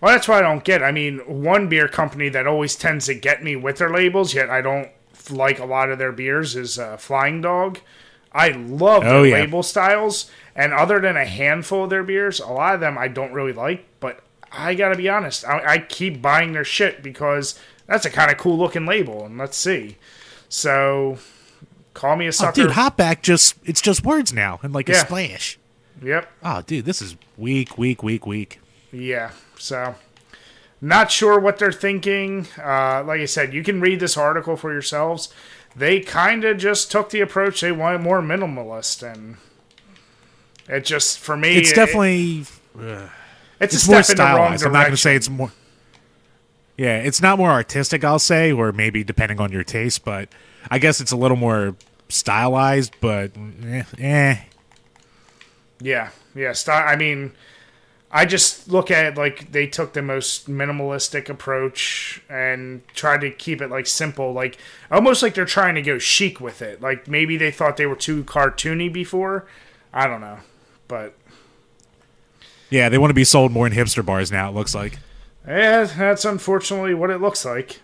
Well, 0.00 0.14
that's 0.14 0.26
what 0.26 0.38
I 0.38 0.40
don't 0.40 0.64
get. 0.64 0.82
I 0.82 0.92
mean, 0.92 1.18
one 1.26 1.68
beer 1.68 1.86
company 1.86 2.30
that 2.30 2.46
always 2.46 2.74
tends 2.74 3.04
to 3.04 3.14
get 3.14 3.44
me 3.44 3.54
with 3.54 3.76
their 3.76 3.90
labels, 3.90 4.32
yet 4.32 4.48
I 4.48 4.62
don't 4.62 4.88
like 5.30 5.58
a 5.58 5.66
lot 5.66 5.90
of 5.90 5.98
their 5.98 6.10
beers, 6.10 6.56
is 6.56 6.78
uh, 6.78 6.96
Flying 6.96 7.42
Dog. 7.42 7.80
I 8.32 8.48
love 8.52 9.02
their 9.02 9.12
Oh, 9.14 9.22
yeah. 9.24 9.34
label 9.34 9.62
styles, 9.62 10.30
and 10.56 10.72
other 10.72 11.00
than 11.00 11.18
a 11.18 11.26
handful 11.26 11.84
of 11.84 11.90
their 11.90 12.02
beers, 12.02 12.40
a 12.40 12.46
lot 12.46 12.72
of 12.76 12.80
them 12.80 12.96
I 12.96 13.08
don't 13.08 13.34
really 13.34 13.52
like. 13.52 13.84
But 14.00 14.20
I 14.56 14.74
gotta 14.74 14.96
be 14.96 15.08
honest, 15.08 15.44
I, 15.46 15.74
I 15.74 15.78
keep 15.78 16.20
buying 16.22 16.52
their 16.52 16.64
shit 16.64 17.02
because 17.02 17.58
that's 17.86 18.04
a 18.06 18.10
kind 18.10 18.30
of 18.30 18.38
cool 18.38 18.56
looking 18.58 18.86
label, 18.86 19.24
and 19.26 19.36
let's 19.38 19.56
see. 19.56 19.96
So, 20.48 21.18
call 21.94 22.16
me 22.16 22.26
a 22.26 22.28
Oh, 22.28 22.32
sucker. 22.32 22.54
dude, 22.62 22.70
Hopback 22.72 23.22
just 23.22 23.56
it's 23.64 23.80
just 23.80 24.04
words 24.04 24.32
now 24.32 24.60
and 24.62 24.72
like 24.72 24.88
a 24.88 24.94
splash. 24.94 25.58
yep. 26.02 26.30
Oh, 26.42 26.62
dude, 26.62 26.84
this 26.84 27.02
is 27.02 27.16
weak, 27.36 27.76
weak, 27.78 28.02
weak, 28.02 28.26
weak. 28.26 28.60
Yeah, 28.92 29.32
so 29.58 29.96
not 30.80 31.10
sure 31.10 31.40
what 31.40 31.58
they're 31.58 31.72
thinking. 31.72 32.46
Uh, 32.58 33.02
like 33.04 33.20
I 33.20 33.24
said, 33.24 33.52
you 33.52 33.62
can 33.64 33.80
read 33.80 33.98
this 34.00 34.16
article 34.16 34.56
for 34.56 34.72
yourselves. 34.72 35.32
They 35.76 35.98
kind 35.98 36.44
of 36.44 36.58
just 36.58 36.92
took 36.92 37.10
the 37.10 37.20
approach 37.20 37.60
they 37.60 37.72
wanted 37.72 38.00
more 38.02 38.20
minimalist, 38.20 39.02
and 39.02 39.36
it 40.68 40.84
just 40.84 41.18
for 41.18 41.36
me, 41.36 41.56
It's 41.56 41.72
it- 41.72 41.74
definitely. 41.74 42.46
ugh. 42.80 43.10
It's, 43.60 43.74
it's 43.74 43.86
a 43.86 43.90
more 43.90 44.02
step 44.02 44.18
in 44.18 44.18
the 44.18 44.24
wrong 44.24 44.58
stylized. 44.58 44.66
I'm 44.66 44.72
not 44.72 44.80
going 44.82 44.92
to 44.92 44.96
say 44.96 45.16
it's 45.16 45.28
more. 45.30 45.52
Yeah, 46.76 46.98
it's 46.98 47.22
not 47.22 47.38
more 47.38 47.50
artistic. 47.50 48.02
I'll 48.02 48.18
say, 48.18 48.50
or 48.50 48.72
maybe 48.72 49.04
depending 49.04 49.40
on 49.40 49.52
your 49.52 49.62
taste, 49.62 50.04
but 50.04 50.28
I 50.70 50.78
guess 50.78 51.00
it's 51.00 51.12
a 51.12 51.16
little 51.16 51.36
more 51.36 51.76
stylized. 52.08 52.96
But 53.00 53.32
eh, 53.64 53.84
eh. 53.98 54.36
Yeah, 55.80 56.10
yeah. 56.34 56.52
Sty- 56.52 56.86
I 56.86 56.96
mean, 56.96 57.32
I 58.10 58.26
just 58.26 58.68
look 58.68 58.90
at 58.90 59.04
it 59.04 59.16
like 59.16 59.50
they 59.50 59.66
took 59.66 59.92
the 59.92 60.02
most 60.02 60.48
minimalistic 60.48 61.28
approach 61.28 62.22
and 62.28 62.86
tried 62.94 63.20
to 63.22 63.30
keep 63.30 63.60
it 63.60 63.70
like 63.70 63.86
simple, 63.86 64.32
like 64.32 64.56
almost 64.90 65.22
like 65.22 65.34
they're 65.34 65.44
trying 65.44 65.74
to 65.74 65.82
go 65.82 65.98
chic 65.98 66.40
with 66.40 66.62
it. 66.62 66.80
Like 66.80 67.08
maybe 67.08 67.36
they 67.36 67.50
thought 67.50 67.76
they 67.76 67.86
were 67.86 67.96
too 67.96 68.24
cartoony 68.24 68.92
before. 68.92 69.46
I 69.92 70.06
don't 70.06 70.20
know, 70.20 70.38
but 70.86 71.14
yeah, 72.74 72.88
they 72.88 72.98
want 72.98 73.10
to 73.10 73.14
be 73.14 73.24
sold 73.24 73.52
more 73.52 73.68
in 73.68 73.72
hipster 73.72 74.04
bars 74.04 74.32
now. 74.32 74.48
It 74.48 74.54
looks 74.54 74.74
like. 74.74 74.98
yeah, 75.46 75.84
that's 75.84 76.24
unfortunately 76.24 76.92
what 76.92 77.08
it 77.08 77.20
looks 77.20 77.44
like. 77.44 77.80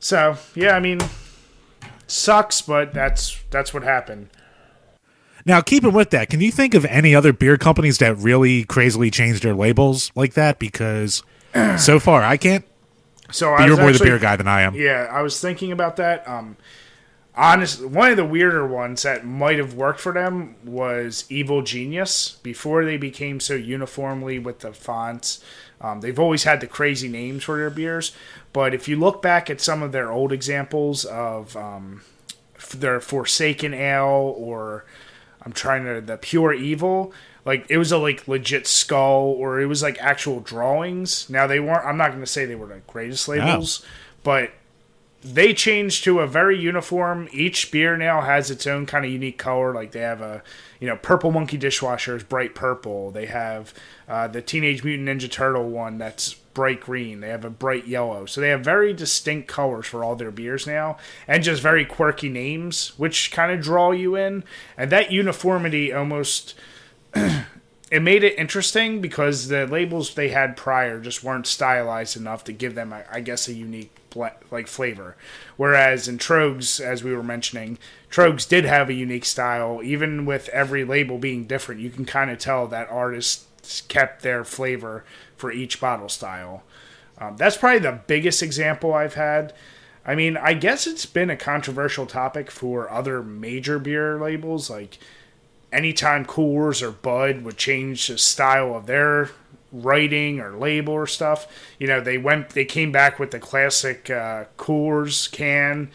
So 0.00 0.36
yeah, 0.56 0.72
I 0.72 0.80
mean, 0.80 1.00
sucks, 2.08 2.60
but 2.60 2.92
that's 2.92 3.40
that's 3.50 3.72
what 3.72 3.84
happened. 3.84 4.30
Now, 5.44 5.60
keeping 5.60 5.92
with 5.92 6.10
that, 6.10 6.28
can 6.28 6.40
you 6.40 6.50
think 6.50 6.74
of 6.74 6.84
any 6.86 7.14
other 7.14 7.32
beer 7.32 7.56
companies 7.56 7.98
that 7.98 8.16
really 8.16 8.64
crazily 8.64 9.10
changed 9.10 9.44
their 9.44 9.54
labels 9.54 10.10
like 10.16 10.34
that? 10.34 10.58
Because 10.58 11.22
so 11.78 12.00
far, 12.00 12.22
I 12.22 12.36
can't. 12.36 12.64
So 13.30 13.52
I 13.52 13.66
you're 13.66 13.76
more 13.76 13.92
the 13.92 14.02
beer 14.02 14.18
guy 14.18 14.34
than 14.34 14.48
I 14.48 14.62
am. 14.62 14.74
Yeah, 14.74 15.08
I 15.10 15.22
was 15.22 15.40
thinking 15.40 15.70
about 15.70 15.96
that. 15.96 16.26
Um, 16.28 16.56
honest, 17.34 17.84
one 17.84 18.10
of 18.10 18.16
the 18.16 18.24
weirder 18.24 18.66
ones 18.66 19.02
that 19.02 19.24
might 19.24 19.58
have 19.58 19.74
worked 19.74 20.00
for 20.00 20.12
them 20.12 20.56
was 20.64 21.24
Evil 21.28 21.62
Genius 21.62 22.38
before 22.42 22.84
they 22.84 22.96
became 22.96 23.40
so 23.40 23.54
uniformly 23.54 24.38
with 24.38 24.60
the 24.60 24.72
fonts. 24.72 25.42
Um, 25.80 26.00
they've 26.00 26.18
always 26.18 26.44
had 26.44 26.60
the 26.60 26.66
crazy 26.66 27.08
names 27.08 27.44
for 27.44 27.56
their 27.56 27.70
beers, 27.70 28.12
but 28.52 28.72
if 28.74 28.86
you 28.86 28.96
look 28.96 29.20
back 29.20 29.50
at 29.50 29.60
some 29.60 29.82
of 29.82 29.92
their 29.92 30.12
old 30.12 30.32
examples 30.32 31.04
of 31.04 31.56
um, 31.56 32.02
their 32.76 33.00
Forsaken 33.00 33.74
Ale 33.74 34.34
or 34.36 34.84
I'm 35.44 35.52
trying 35.52 35.84
to 35.84 36.00
the 36.00 36.16
Pure 36.16 36.54
Evil. 36.54 37.12
Like 37.44 37.66
it 37.68 37.78
was 37.78 37.90
a 37.90 37.98
like 37.98 38.28
legit 38.28 38.66
skull, 38.66 39.24
or 39.24 39.60
it 39.60 39.66
was 39.66 39.82
like 39.82 39.98
actual 40.00 40.40
drawings. 40.40 41.28
Now 41.28 41.46
they 41.46 41.58
weren't. 41.58 41.84
I'm 41.84 41.96
not 41.96 42.10
going 42.10 42.20
to 42.20 42.26
say 42.26 42.44
they 42.44 42.54
were 42.54 42.68
the 42.68 42.82
greatest 42.86 43.26
labels, 43.28 43.84
but 44.22 44.52
they 45.24 45.54
changed 45.54 46.02
to 46.04 46.20
a 46.20 46.26
very 46.26 46.58
uniform. 46.58 47.28
Each 47.32 47.70
beer 47.70 47.96
now 47.96 48.22
has 48.22 48.50
its 48.50 48.66
own 48.66 48.86
kind 48.86 49.04
of 49.04 49.10
unique 49.10 49.38
color. 49.38 49.72
Like 49.72 49.92
they 49.92 50.00
have 50.00 50.20
a, 50.20 50.42
you 50.80 50.88
know, 50.88 50.96
Purple 50.96 51.30
Monkey 51.30 51.56
dishwasher 51.56 52.16
is 52.16 52.24
bright 52.24 52.54
purple. 52.54 53.12
They 53.12 53.26
have 53.26 53.72
uh, 54.08 54.26
the 54.26 54.42
Teenage 54.42 54.82
Mutant 54.82 55.08
Ninja 55.08 55.30
Turtle 55.30 55.68
one 55.68 55.98
that's 55.98 56.34
bright 56.34 56.80
green. 56.80 57.20
They 57.20 57.28
have 57.28 57.44
a 57.44 57.50
bright 57.50 57.86
yellow. 57.86 58.26
So 58.26 58.40
they 58.40 58.48
have 58.48 58.64
very 58.64 58.92
distinct 58.92 59.46
colors 59.46 59.86
for 59.86 60.02
all 60.02 60.16
their 60.16 60.32
beers 60.32 60.66
now, 60.66 60.98
and 61.28 61.44
just 61.44 61.62
very 61.62 61.84
quirky 61.84 62.28
names, 62.28 62.92
which 62.98 63.30
kind 63.30 63.52
of 63.52 63.60
draw 63.60 63.92
you 63.92 64.16
in. 64.16 64.42
And 64.76 64.90
that 64.90 65.12
uniformity 65.12 65.92
almost 65.92 66.54
it 67.14 68.02
made 68.02 68.24
it 68.24 68.38
interesting 68.38 69.00
because 69.00 69.48
the 69.48 69.68
labels 69.68 70.14
they 70.14 70.30
had 70.30 70.56
prior 70.56 70.98
just 70.98 71.22
weren't 71.22 71.46
stylized 71.46 72.16
enough 72.16 72.42
to 72.44 72.52
give 72.52 72.74
them, 72.74 72.92
I 72.92 73.20
guess, 73.20 73.46
a 73.46 73.52
unique 73.52 74.01
like 74.16 74.66
flavor. 74.66 75.16
Whereas 75.56 76.08
in 76.08 76.18
Trogs, 76.18 76.80
as 76.80 77.02
we 77.02 77.14
were 77.14 77.22
mentioning, 77.22 77.78
Trogs 78.10 78.48
did 78.48 78.64
have 78.64 78.88
a 78.88 78.94
unique 78.94 79.24
style. 79.24 79.80
Even 79.82 80.24
with 80.24 80.48
every 80.50 80.84
label 80.84 81.18
being 81.18 81.44
different, 81.44 81.80
you 81.80 81.90
can 81.90 82.04
kind 82.04 82.30
of 82.30 82.38
tell 82.38 82.66
that 82.68 82.90
artists 82.90 83.82
kept 83.82 84.22
their 84.22 84.44
flavor 84.44 85.04
for 85.36 85.52
each 85.52 85.80
bottle 85.80 86.08
style. 86.08 86.62
Um, 87.18 87.36
that's 87.36 87.56
probably 87.56 87.80
the 87.80 88.00
biggest 88.06 88.42
example 88.42 88.94
I've 88.94 89.14
had. 89.14 89.52
I 90.04 90.14
mean, 90.14 90.36
I 90.36 90.54
guess 90.54 90.86
it's 90.86 91.06
been 91.06 91.30
a 91.30 91.36
controversial 91.36 92.06
topic 92.06 92.50
for 92.50 92.90
other 92.90 93.22
major 93.22 93.78
beer 93.78 94.18
labels, 94.18 94.68
like 94.68 94.98
anytime 95.72 96.24
Coors 96.24 96.82
or 96.82 96.90
Bud 96.90 97.42
would 97.42 97.56
change 97.56 98.08
the 98.08 98.18
style 98.18 98.74
of 98.74 98.86
their 98.86 99.30
writing 99.72 100.38
or 100.40 100.56
label 100.56 100.92
or 100.94 101.06
stuff, 101.06 101.46
you 101.78 101.86
know, 101.86 102.00
they 102.00 102.18
went, 102.18 102.50
they 102.50 102.64
came 102.64 102.92
back 102.92 103.18
with 103.18 103.30
the 103.30 103.38
classic 103.38 104.10
uh, 104.10 104.44
Coors 104.58 105.30
can 105.32 105.90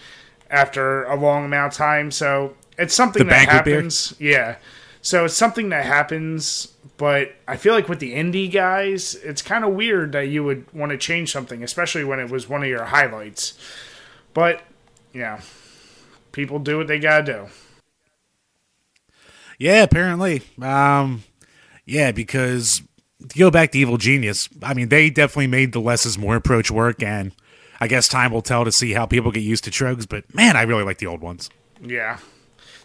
after 0.49 1.03
a 1.05 1.15
long 1.15 1.45
amount 1.45 1.73
of 1.73 1.77
time. 1.77 2.11
So 2.11 2.55
it's 2.77 2.93
something 2.93 3.23
The 3.23 3.29
that 3.29 3.45
banquet 3.47 3.65
beer? 3.65 3.75
happens. 3.75 4.13
Yeah. 4.19 4.57
So 5.01 5.25
it's 5.25 5.35
something 5.35 5.69
that 5.69 5.85
happens, 5.85 6.73
but 6.97 7.33
I 7.47 7.55
feel 7.55 7.73
like 7.73 7.87
with 7.87 7.99
the 7.99 8.13
indie 8.13 8.51
guys, 8.51 9.15
it's 9.15 9.41
kind 9.41 9.63
of 9.63 9.73
weird 9.73 10.11
that 10.13 10.27
you 10.27 10.43
would 10.43 10.71
want 10.73 10.91
to 10.91 10.97
change 10.97 11.31
something, 11.31 11.63
especially 11.63 12.03
when 12.03 12.19
it 12.19 12.29
was 12.29 12.49
one 12.49 12.63
of 12.63 12.67
your 12.67 12.85
highlights. 12.85 13.57
But, 14.33 14.63
yeah, 15.13 15.41
people 16.31 16.59
do 16.59 16.77
what 16.77 16.87
they 16.87 16.99
gotta 16.99 17.23
do. 17.23 17.47
Yeah, 19.59 19.83
apparently. 19.83 20.41
Um, 20.61 21.23
yeah, 21.85 22.11
because 22.11 22.81
to 23.29 23.39
go 23.39 23.49
back 23.51 23.71
to 23.71 23.79
Evil 23.79 23.97
Genius, 23.97 24.49
I 24.61 24.73
mean, 24.73 24.89
they 24.89 25.09
definitely 25.09 25.47
made 25.47 25.71
the 25.71 25.79
less 25.79 26.05
is 26.05 26.17
more 26.17 26.35
approach 26.35 26.69
work, 26.69 27.01
and 27.01 27.31
I 27.79 27.87
guess 27.87 28.07
time 28.07 28.31
will 28.31 28.41
tell 28.41 28.65
to 28.65 28.71
see 28.71 28.93
how 28.93 29.05
people 29.05 29.31
get 29.31 29.41
used 29.43 29.63
to 29.65 29.71
Trogs. 29.71 30.07
But 30.07 30.33
man, 30.33 30.55
I 30.55 30.63
really 30.63 30.83
like 30.83 30.97
the 30.99 31.07
old 31.07 31.21
ones. 31.21 31.49
Yeah. 31.81 32.19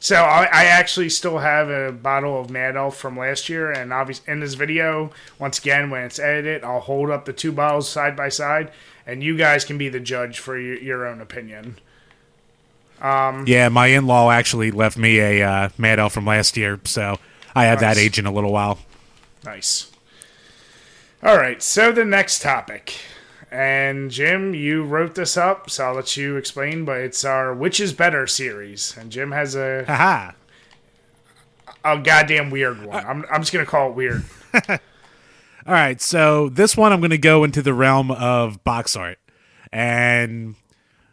So 0.01 0.17
I, 0.17 0.49
I 0.53 0.65
actually 0.65 1.11
still 1.11 1.39
have 1.39 1.71
a 1.71 1.93
bottle 1.93 2.41
of 2.41 2.51
Mad 2.51 2.77
Elf 2.77 2.97
from 2.97 3.17
last 3.17 3.49
year, 3.49 3.71
and 3.71 3.93
obviously 3.93 4.33
in 4.33 4.41
this 4.41 4.55
video, 4.55 5.13
once 5.39 5.61
again, 5.61 5.91
when 5.91 6.03
it's 6.03 6.19
edited, 6.19 6.65
I'll 6.65 6.81
hold 6.81 7.09
up 7.09 7.25
the 7.25 7.33
two 7.33 7.53
bottles 7.53 7.89
side 7.89 8.17
by 8.17 8.29
side, 8.29 8.73
and 9.07 9.23
you 9.23 9.37
guys 9.37 9.65
can 9.65 9.79
be 9.79 9.89
the 9.89 10.01
judge 10.01 10.41
for 10.41 10.59
your, 10.59 10.77
your 10.79 11.07
own 11.07 11.21
opinion. 11.21 11.79
Yeah, 13.01 13.69
my 13.69 13.89
in 13.89 14.07
law 14.09 14.31
actually 14.31 14.73
left 14.73 14.97
me 14.97 15.21
a 15.21 15.43
uh, 15.49 15.69
Mad 15.79 16.01
Elf 16.01 16.13
from 16.13 16.27
last 16.27 16.57
year, 16.57 16.81
so 16.85 17.19
I 17.55 17.67
that 17.81 17.97
Nice. 17.97 17.99
age 17.99 18.19
in 18.19 18.27
a 18.27 18.33
little 18.33 18.53
while. 18.53 18.79
Nice. 19.45 19.92
All 21.25 21.37
right, 21.37 21.63
so 21.63 21.93
the 21.93 22.05
next 22.05 22.43
topic. 22.43 22.97
And 23.49 24.11
Jim, 24.11 24.55
you 24.55 24.83
wrote 24.83 25.15
this 25.15 25.37
up, 25.37 25.71
so 25.71 25.85
I'll 25.85 25.95
let 25.95 26.17
you 26.17 26.37
explain, 26.37 26.85
but 26.85 26.99
it's 26.99 27.25
our 27.25 27.55
Which 27.55 27.79
is 27.79 27.93
Better 27.93 28.27
series. 28.27 28.97
And 28.99 29.13
Jim 29.13 29.31
has 29.31 29.55
a, 29.55 29.85
Haha. 29.85 30.33
a 31.85 31.99
goddamn 31.99 32.51
weird 32.51 32.85
one. 32.85 33.07
I'm, 33.07 33.25
I'm 33.31 33.43
just 33.43 33.53
going 33.53 33.65
to 33.65 33.71
call 33.71 33.91
it 33.91 33.95
weird. 33.95 34.25
All 34.69 34.79
right, 35.67 36.01
so 36.01 36.49
this 36.49 36.77
one 36.77 36.93
I'm 36.93 37.01
going 37.01 37.11
to 37.11 37.19
go 37.19 37.45
into 37.45 37.63
the 37.63 37.73
realm 37.73 38.11
of 38.11 38.65
box 38.65 38.97
art. 38.97 39.19
And 39.71 40.57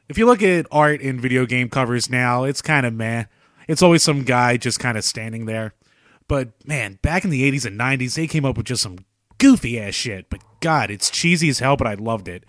if 0.08 0.18
you 0.18 0.26
look 0.26 0.42
at 0.42 0.66
art 0.72 1.02
in 1.02 1.20
video 1.20 1.46
game 1.46 1.70
covers 1.70 2.10
now, 2.10 2.46
it's 2.46 2.64
kind 2.64 2.88
of 2.88 2.96
meh. 2.96 3.26
It's 3.68 3.84
always 3.84 4.02
some 4.02 4.24
guy 4.24 4.58
just 4.58 4.80
kind 4.80 4.98
of 4.98 5.04
standing 5.04 5.46
there. 5.46 5.76
But 6.28 6.50
man, 6.66 6.98
back 7.04 7.24
in 7.26 7.30
the 7.30 7.52
80s 7.52 7.66
and 7.68 7.80
90s, 7.80 8.16
they 8.16 8.26
came 8.26 8.44
up 8.44 8.58
with 8.58 8.66
just 8.66 8.82
some 8.82 9.06
goofy 9.40 9.80
ass 9.80 9.96
shit. 9.96 10.30
But 10.30 10.42
god, 10.60 10.92
it's 10.92 11.10
cheesy 11.10 11.50
as 11.50 11.60
hell, 11.60 11.76
but 11.76 11.88
I 11.88 11.96
loved 11.96 12.28
it. 12.28 12.44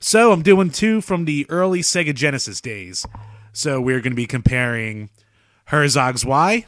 So 0.00 0.32
I'm 0.32 0.42
doing 0.42 0.70
two 0.70 1.00
from 1.00 1.24
the 1.24 1.46
early 1.48 1.80
Sega 1.80 2.14
Genesis 2.14 2.60
days. 2.60 3.06
So 3.52 3.80
we're 3.80 4.00
going 4.00 4.12
to 4.12 4.16
be 4.16 4.26
comparing 4.26 5.08
Herzog 5.66 6.18
Zwei 6.18 6.66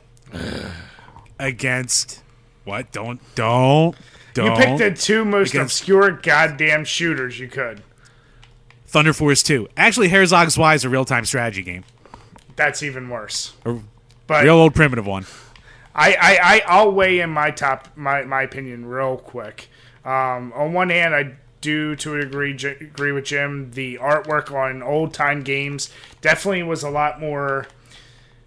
against 1.38 2.23
what? 2.64 2.93
Don't 2.93 3.21
don't 3.35 3.97
don't. 4.35 4.47
You 4.59 4.64
picked 4.64 4.78
the 4.78 4.90
two 5.02 5.25
most 5.25 5.50
Against- 5.50 5.81
obscure 5.81 6.11
goddamn 6.12 6.85
shooters 6.85 7.38
you 7.38 7.49
could. 7.49 7.83
Thunder 8.87 9.12
Force 9.12 9.43
2. 9.43 9.69
Actually, 9.76 10.09
Herzog 10.11 10.50
Zwei 10.50 10.75
is 10.75 10.85
a 10.85 10.88
real 10.88 11.04
time 11.04 11.25
strategy 11.25 11.62
game. 11.62 11.85
That's 12.57 12.83
even 12.83 13.09
worse. 13.09 13.54
A 13.64 13.78
But 14.28 14.45
real 14.45 14.54
old 14.57 14.75
primitive 14.75 15.07
one. 15.07 15.26
I, 15.94 16.12
I, 16.12 16.38
I 16.42 16.62
I'll 16.66 16.92
weigh 16.92 17.20
in 17.20 17.30
my 17.30 17.50
top 17.50 17.88
my, 17.96 18.22
my 18.24 18.42
opinion 18.42 18.86
real 18.86 19.16
quick. 19.16 19.68
Um, 20.04 20.52
on 20.54 20.72
one 20.72 20.90
hand, 20.90 21.14
I 21.14 21.34
do 21.60 21.96
to 21.96 22.14
a 22.16 22.20
degree 22.20 22.54
j- 22.54 22.76
agree 22.80 23.12
with 23.12 23.24
Jim. 23.24 23.70
The 23.72 23.96
artwork 23.98 24.52
on 24.52 24.82
old 24.82 25.14
time 25.14 25.42
games 25.42 25.90
definitely 26.20 26.62
was 26.62 26.82
a 26.82 26.90
lot 26.90 27.20
more. 27.20 27.66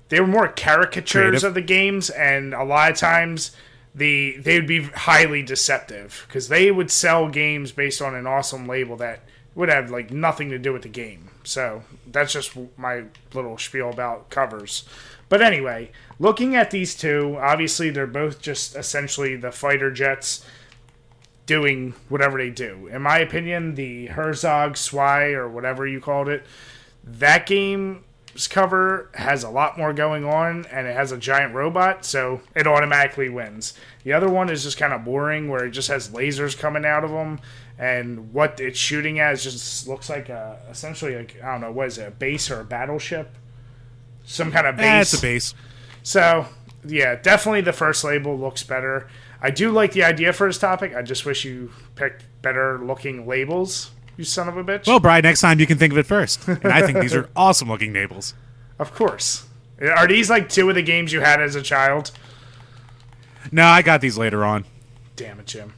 They 0.10 0.20
were 0.22 0.28
more 0.28 0.48
caricatures 0.48 1.12
Creative. 1.12 1.44
of 1.44 1.54
the 1.54 1.62
games, 1.62 2.10
and 2.10 2.54
a 2.54 2.64
lot 2.64 2.92
of 2.92 2.98
times 2.98 3.56
the 3.96 4.38
they 4.38 4.60
would 4.60 4.68
be 4.68 4.84
highly 4.84 5.42
deceptive 5.42 6.26
because 6.28 6.50
they 6.50 6.70
would 6.72 6.92
sell 6.92 7.28
games 7.28 7.72
based 7.72 8.02
on 8.02 8.14
an 8.14 8.28
awesome 8.28 8.68
label 8.68 8.96
that 8.98 9.22
would 9.56 9.70
have 9.70 9.90
like 9.90 10.12
nothing 10.12 10.50
to 10.50 10.60
do 10.60 10.72
with 10.72 10.84
the 10.84 10.90
game. 10.90 11.30
So 11.44 11.84
that's 12.06 12.34
just 12.34 12.56
my 12.78 13.06
little 13.34 13.58
spiel 13.58 13.90
about 13.90 14.30
covers. 14.30 14.84
But 15.30 15.42
anyway, 15.42 15.92
looking 16.20 16.56
at 16.56 16.72
these 16.72 16.96
two, 16.96 17.38
obviously 17.40 17.90
they're 17.90 18.08
both 18.08 18.42
just 18.42 18.76
essentially 18.76 19.36
the 19.36 19.52
fighter 19.52 19.92
jets 19.92 20.46
doing 21.46 21.94
whatever 22.10 22.38
they 22.38 22.50
do. 22.50 22.88
In 22.88 23.02
my 23.02 23.20
opinion, 23.20 23.76
the 23.76 24.08
Herzog 24.08 24.78
Zwei 24.78 25.30
or 25.30 25.48
whatever 25.48 25.88
you 25.88 26.02
called 26.02 26.28
it, 26.28 26.46
that 27.04 27.46
game 27.46 28.04
cover 28.50 29.10
has 29.16 29.44
a 29.44 29.50
lot 29.50 29.80
more 29.80 29.94
going 29.94 30.24
on 30.24 30.66
and 30.72 30.86
it 30.86 30.96
has 30.96 31.12
a 31.12 31.18
giant 31.18 31.56
robot, 31.56 32.06
so 32.06 32.42
it 32.54 32.68
automatically 32.68 33.30
wins. 33.30 33.74
The 34.04 34.14
other 34.14 34.30
one 34.30 34.50
is 34.52 34.62
just 34.64 34.78
kind 34.78 34.94
of 34.94 35.04
boring, 35.04 35.50
where 35.50 35.66
it 35.66 35.72
just 35.72 35.88
has 35.88 36.10
lasers 36.10 36.56
coming 36.56 36.86
out 36.86 37.04
of 37.04 37.10
them, 37.10 37.40
and 37.80 38.34
what 38.34 38.60
it's 38.60 38.78
shooting 38.78 39.20
at 39.20 39.40
just 39.40 39.88
looks 39.88 40.10
like 40.10 40.30
a, 40.30 40.60
essentially 40.70 41.16
like 41.16 41.42
I 41.44 41.54
don't 41.54 41.62
know 41.62 41.72
what 41.72 41.88
is 41.88 41.98
it, 41.98 42.08
a 42.08 42.12
base 42.12 42.52
or 42.52 42.60
a 42.60 42.66
battleship, 42.66 43.34
some 44.26 44.52
kind 44.52 44.68
of 44.68 44.76
base. 44.76 44.86
Eh, 44.86 45.02
it's 45.02 45.14
a 45.14 45.22
base. 45.22 45.54
So 46.08 46.46
yeah, 46.86 47.16
definitely 47.16 47.60
the 47.60 47.74
first 47.74 48.02
label 48.06 48.40
looks 48.40 48.64
better. 48.64 49.10
I 49.42 49.50
do 49.52 49.72
like 49.72 49.92
the 49.92 50.06
idea 50.06 50.32
for 50.32 50.48
this 50.48 50.58
topic. 50.58 50.96
I 50.96 51.02
just 51.02 51.26
wish 51.26 51.44
you 51.44 51.70
picked 51.96 52.24
better 52.42 52.80
looking 52.80 53.28
labels. 53.28 53.92
You 54.16 54.24
son 54.24 54.48
of 54.48 54.56
a 54.56 54.64
bitch. 54.64 54.88
Well, 54.88 55.02
Brian, 55.02 55.24
next 55.24 55.42
time 55.42 55.60
you 55.60 55.68
can 55.68 55.78
think 55.78 55.92
of 55.92 55.98
it 56.00 56.06
first. 56.06 56.48
And 56.48 56.68
I 56.68 56.82
think 56.86 57.00
these 57.02 57.14
are 57.14 57.30
awesome 57.36 57.68
looking 57.68 57.92
labels. 57.92 58.36
of 58.80 58.96
course. 58.96 59.48
Are 59.82 60.08
these 60.08 60.30
like 60.30 60.48
two 60.48 60.70
of 60.70 60.76
the 60.76 60.82
games 60.82 61.12
you 61.12 61.20
had 61.20 61.42
as 61.42 61.56
a 61.56 61.62
child? 61.62 62.12
No, 63.52 63.66
I 63.66 63.82
got 63.82 64.00
these 64.00 64.18
later 64.18 64.46
on. 64.46 64.64
Damn 65.18 65.42
it, 65.42 65.46
Jim. 65.46 65.74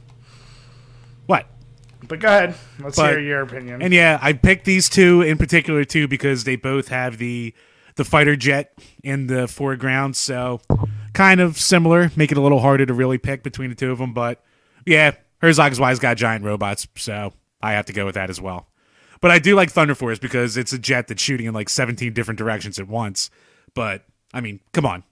What? 1.26 1.46
But 2.06 2.20
go 2.20 2.28
ahead. 2.28 2.54
Let's 2.78 2.96
But- 2.96 3.10
hear 3.14 3.20
your 3.20 3.40
opinion. 3.42 3.82
And 3.82 3.92
yeah, 3.92 4.20
I 4.22 4.32
picked 4.32 4.64
these 4.64 4.88
two 4.88 5.22
in 5.22 5.38
particular 5.38 5.84
too 5.84 6.06
because 6.06 6.44
they 6.44 6.54
both 6.54 6.86
have 6.86 7.18
the 7.18 7.52
the 8.00 8.04
fighter 8.06 8.34
jet 8.34 8.72
in 9.04 9.26
the 9.26 9.46
foreground, 9.46 10.16
so 10.16 10.58
kind 11.12 11.38
of 11.38 11.58
similar. 11.58 12.10
Make 12.16 12.32
it 12.32 12.38
a 12.38 12.40
little 12.40 12.60
harder 12.60 12.86
to 12.86 12.94
really 12.94 13.18
pick 13.18 13.42
between 13.42 13.68
the 13.68 13.76
two 13.76 13.92
of 13.92 13.98
them, 13.98 14.14
but 14.14 14.42
yeah, 14.86 15.12
Herzog 15.42 15.74
Zwei's 15.74 15.98
got 15.98 16.16
giant 16.16 16.42
robots, 16.42 16.88
so 16.96 17.34
I 17.60 17.72
have 17.72 17.84
to 17.86 17.92
go 17.92 18.06
with 18.06 18.14
that 18.14 18.30
as 18.30 18.40
well. 18.40 18.68
But 19.20 19.32
I 19.32 19.38
do 19.38 19.54
like 19.54 19.70
Thunder 19.70 19.94
Force 19.94 20.18
because 20.18 20.56
it's 20.56 20.72
a 20.72 20.78
jet 20.78 21.08
that's 21.08 21.22
shooting 21.22 21.44
in 21.44 21.52
like 21.52 21.68
17 21.68 22.14
different 22.14 22.38
directions 22.38 22.78
at 22.78 22.88
once. 22.88 23.28
But 23.74 24.06
I 24.32 24.40
mean, 24.40 24.60
come 24.72 24.86
on, 24.86 25.04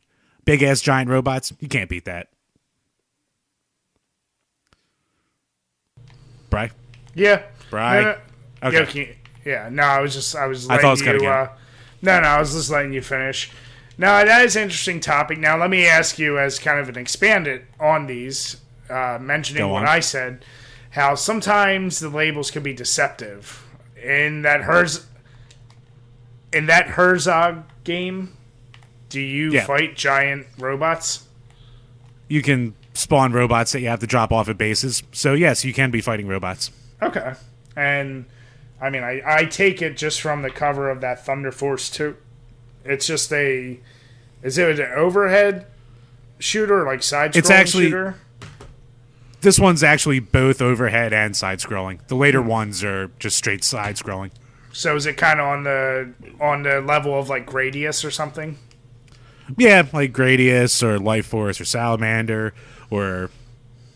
big 0.46 0.62
ass 0.62 0.80
giant 0.80 1.10
robots, 1.10 1.52
you 1.60 1.68
can't 1.68 1.90
beat 1.90 2.06
that. 2.06 2.28
Bry, 6.48 6.70
yeah. 7.14 7.42
No. 8.62 8.68
Okay. 8.70 9.16
Yeah, 9.44 9.64
yeah, 9.64 9.68
no, 9.70 9.82
I 9.82 10.00
was 10.00 10.14
just 10.14 10.34
I 10.34 10.46
was 10.46 10.70
I 10.70 10.78
thought 10.78 10.98
it 11.00 11.12
was 11.12 11.22
you 11.22 11.28
uh, 11.28 11.48
No, 12.02 12.20
no, 12.20 12.26
I 12.28 12.38
was 12.40 12.52
just 12.54 12.70
letting 12.70 12.92
you 12.92 13.02
finish. 13.02 13.50
Now 13.96 14.24
that 14.24 14.44
is 14.44 14.54
an 14.56 14.62
interesting 14.64 15.00
topic. 15.00 15.38
Now 15.38 15.58
let 15.58 15.70
me 15.70 15.86
ask 15.86 16.18
you 16.18 16.38
as 16.38 16.58
kind 16.58 16.78
of 16.78 16.88
an 16.88 16.96
expanded 16.96 17.62
on 17.80 18.06
these, 18.06 18.58
uh, 18.88 19.18
mentioning 19.20 19.68
what. 19.68 19.84
I 19.86 20.00
said, 20.00 20.44
how 20.90 21.14
sometimes 21.16 21.98
the 21.98 22.08
labels 22.08 22.50
can 22.50 22.62
be 22.62 22.72
deceptive. 22.72 23.64
In 24.02 24.42
that 24.42 24.62
Herz 24.62 25.06
in 26.52 26.66
that 26.66 26.86
Herzog 26.90 27.64
game, 27.84 28.32
do 29.08 29.20
you 29.20 29.52
Yeah. 29.52 29.64
fight 29.66 29.96
giant 29.96 30.46
robots? 30.58 31.24
you 32.30 32.42
can 32.42 32.74
spawn 32.92 33.32
robots 33.32 33.72
that 33.72 33.80
you 33.80 33.88
have 33.88 34.00
to 34.00 34.06
drop 34.06 34.30
off 34.32 34.50
at 34.50 34.58
bases. 34.58 35.02
So 35.12 35.32
yes, 35.32 35.64
you 35.64 35.72
can 35.72 35.90
be 35.90 36.02
fighting 36.02 36.28
robots. 36.28 36.70
Okay. 37.02 37.32
And 37.74 38.26
I 38.80 38.90
mean, 38.90 39.02
I, 39.02 39.22
I 39.24 39.44
take 39.44 39.82
it 39.82 39.96
just 39.96 40.20
from 40.20 40.42
the 40.42 40.50
cover 40.50 40.90
of 40.90 41.00
that 41.00 41.24
Thunder 41.24 41.50
Force 41.50 41.90
2. 41.90 42.16
It's 42.84 43.06
just 43.06 43.32
a. 43.32 43.80
Is 44.42 44.56
it 44.56 44.78
an 44.78 44.92
overhead 44.94 45.66
shooter, 46.38 46.84
like 46.84 47.02
side 47.02 47.32
scrolling 47.32 47.36
It's 47.36 47.50
actually- 47.50 47.84
shooter? 47.86 48.14
This 49.40 49.60
one's 49.60 49.84
actually 49.84 50.18
both 50.18 50.60
overhead 50.60 51.12
and 51.12 51.36
side 51.36 51.60
scrolling. 51.60 52.04
The 52.08 52.16
later 52.16 52.42
hmm. 52.42 52.48
ones 52.48 52.82
are 52.82 53.12
just 53.20 53.36
straight 53.36 53.62
side 53.62 53.94
scrolling. 53.94 54.32
So 54.72 54.96
is 54.96 55.06
it 55.06 55.16
kind 55.16 55.40
of 55.40 55.46
on 55.46 55.62
the 55.62 56.12
on 56.40 56.62
the 56.64 56.80
level 56.80 57.18
of 57.18 57.28
like 57.28 57.46
Gradius 57.46 58.04
or 58.04 58.10
something? 58.10 58.58
Yeah, 59.56 59.86
like 59.92 60.12
Gradius 60.12 60.82
or 60.82 60.98
Life 60.98 61.26
Force 61.26 61.60
or 61.60 61.64
Salamander 61.64 62.52
or 62.90 63.30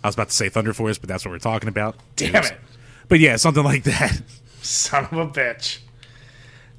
I 0.02 0.08
was 0.08 0.14
about 0.14 0.28
to 0.28 0.34
say 0.34 0.48
Thunder 0.48 0.72
Force, 0.72 0.98
but 0.98 1.08
that's 1.08 1.24
what 1.24 1.30
we're 1.30 1.38
talking 1.38 1.68
about. 1.68 1.96
Damn 2.16 2.36
Oops. 2.36 2.50
it. 2.50 2.58
But 3.08 3.20
yeah, 3.20 3.36
something 3.36 3.64
like 3.64 3.84
that. 3.84 4.22
Son 4.62 5.04
of 5.04 5.12
a 5.12 5.26
bitch. 5.26 5.78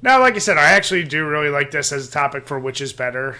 Now, 0.02 0.20
like 0.20 0.34
I 0.34 0.38
said, 0.38 0.58
I 0.58 0.72
actually 0.72 1.04
do 1.04 1.26
really 1.26 1.48
like 1.48 1.70
this 1.70 1.90
as 1.90 2.08
a 2.08 2.10
topic 2.10 2.46
for 2.46 2.58
which 2.58 2.80
is 2.80 2.92
better, 2.92 3.36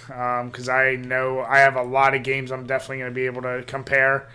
because 0.47 0.69
I 0.69 0.97
know 0.97 1.41
I 1.41 1.59
have 1.59 1.77
a 1.77 1.83
lot 1.83 2.15
of 2.15 2.23
games 2.23 2.51
I'm 2.51 2.67
definitely 2.67 2.99
going 2.99 3.11
to 3.11 3.15
be 3.15 3.27
able 3.27 3.43
to 3.43 3.63
compare. 3.67 4.31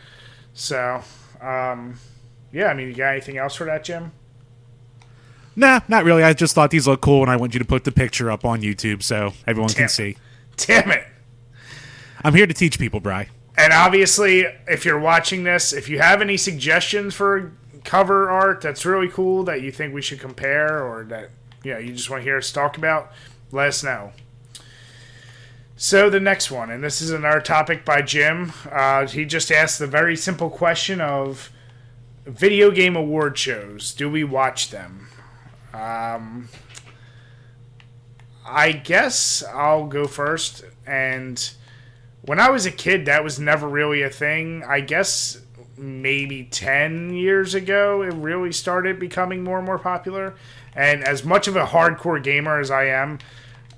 So, 0.54 1.02
um, 1.42 1.96
yeah, 2.52 2.68
I 2.68 2.76
mean, 2.76 2.88
you 2.88 2.94
got 2.94 3.14
anything 3.14 3.38
else 3.38 3.56
for 3.56 3.66
that, 3.66 3.84
Jim? 3.84 4.12
Nah, 5.56 5.80
not 5.88 6.04
really. 6.04 6.24
I 6.24 6.34
just 6.34 6.54
thought 6.54 6.70
these 6.70 6.88
look 6.88 7.02
cool 7.02 7.22
and 7.22 7.32
I 7.32 7.36
want 7.36 7.54
you 7.54 7.60
to 7.60 7.66
put 7.66 7.84
the 7.84 7.92
picture 7.92 8.30
up 8.30 8.46
on 8.46 8.62
YouTube 8.62 9.02
so 9.02 9.34
everyone 9.48 9.70
Damn. 9.70 9.78
can 9.78 9.90
see. 9.90 10.16
Damn 10.58 10.92
it. 10.92 11.06
I'm 12.24 12.36
here 12.36 12.46
to 12.46 12.54
teach 12.54 12.78
people, 12.78 13.00
Bry. 13.00 13.30
And 13.58 13.74
obviously, 13.74 14.46
if 14.68 14.86
you're 14.86 15.00
watching 15.00 15.44
this, 15.44 15.74
if 15.74 15.90
you 15.90 16.00
have 16.00 16.22
any 16.22 16.38
suggestions 16.38 17.16
for 17.16 17.52
cover 17.90 18.30
art 18.30 18.62
that's 18.62 18.86
really 18.86 19.08
cool 19.08 19.44
that 19.44 19.64
you 19.64 19.72
think 19.72 19.92
we 19.92 20.02
should 20.02 20.20
compare 20.20 20.84
or 20.84 21.04
that 21.06 21.32
you 21.64 21.76
you 21.80 21.92
just 21.92 22.08
want 22.08 22.22
to 22.22 22.24
hear 22.24 22.38
us 22.38 22.52
talk 22.52 22.78
about, 22.78 23.12
let 23.52 23.70
us 23.70 23.84
know. 23.84 24.12
So 25.76 26.08
the 26.08 26.20
next 26.20 26.52
one, 26.52 26.70
and 26.70 26.84
this 26.84 27.02
is 27.02 27.10
another 27.10 27.42
topic 27.42 27.84
by 27.84 28.04
Jim. 28.04 28.54
Uh, 28.72 29.08
he 29.08 29.26
just 29.26 29.52
asked 29.52 29.80
the 29.80 29.88
very 29.88 30.16
simple 30.16 30.52
question 30.52 31.02
of 31.02 31.50
video 32.28 32.70
game 32.70 32.96
award 32.96 33.40
shows. 33.40 33.92
Do 33.92 34.08
we 34.08 34.24
watch 34.24 34.70
them? 34.70 35.08
Um, 35.74 36.50
I 38.46 38.72
guess 38.72 39.44
I'll 39.52 39.88
go 39.88 40.06
first. 40.06 40.64
And 40.86 41.50
when 42.22 42.40
I 42.40 42.52
was 42.52 42.68
a 42.68 42.72
kid, 42.72 43.06
that 43.06 43.24
was 43.24 43.40
never 43.40 43.68
really 43.68 44.04
a 44.04 44.12
thing. 44.12 44.64
I 44.68 44.82
guess 44.82 45.42
maybe 45.80 46.44
10 46.44 47.14
years 47.14 47.54
ago, 47.56 48.02
it 48.02 48.14
really 48.14 48.52
started 48.52 49.00
becoming 49.00 49.44
more 49.44 49.58
and 49.58 49.66
more 49.66 49.80
popular. 49.80 50.36
And 50.76 51.04
as 51.04 51.24
much 51.24 51.48
of 51.48 51.56
a 51.56 51.66
hardcore 51.66 52.22
gamer 52.24 52.60
as 52.60 52.70
I 52.70 52.86
am, 52.86 53.20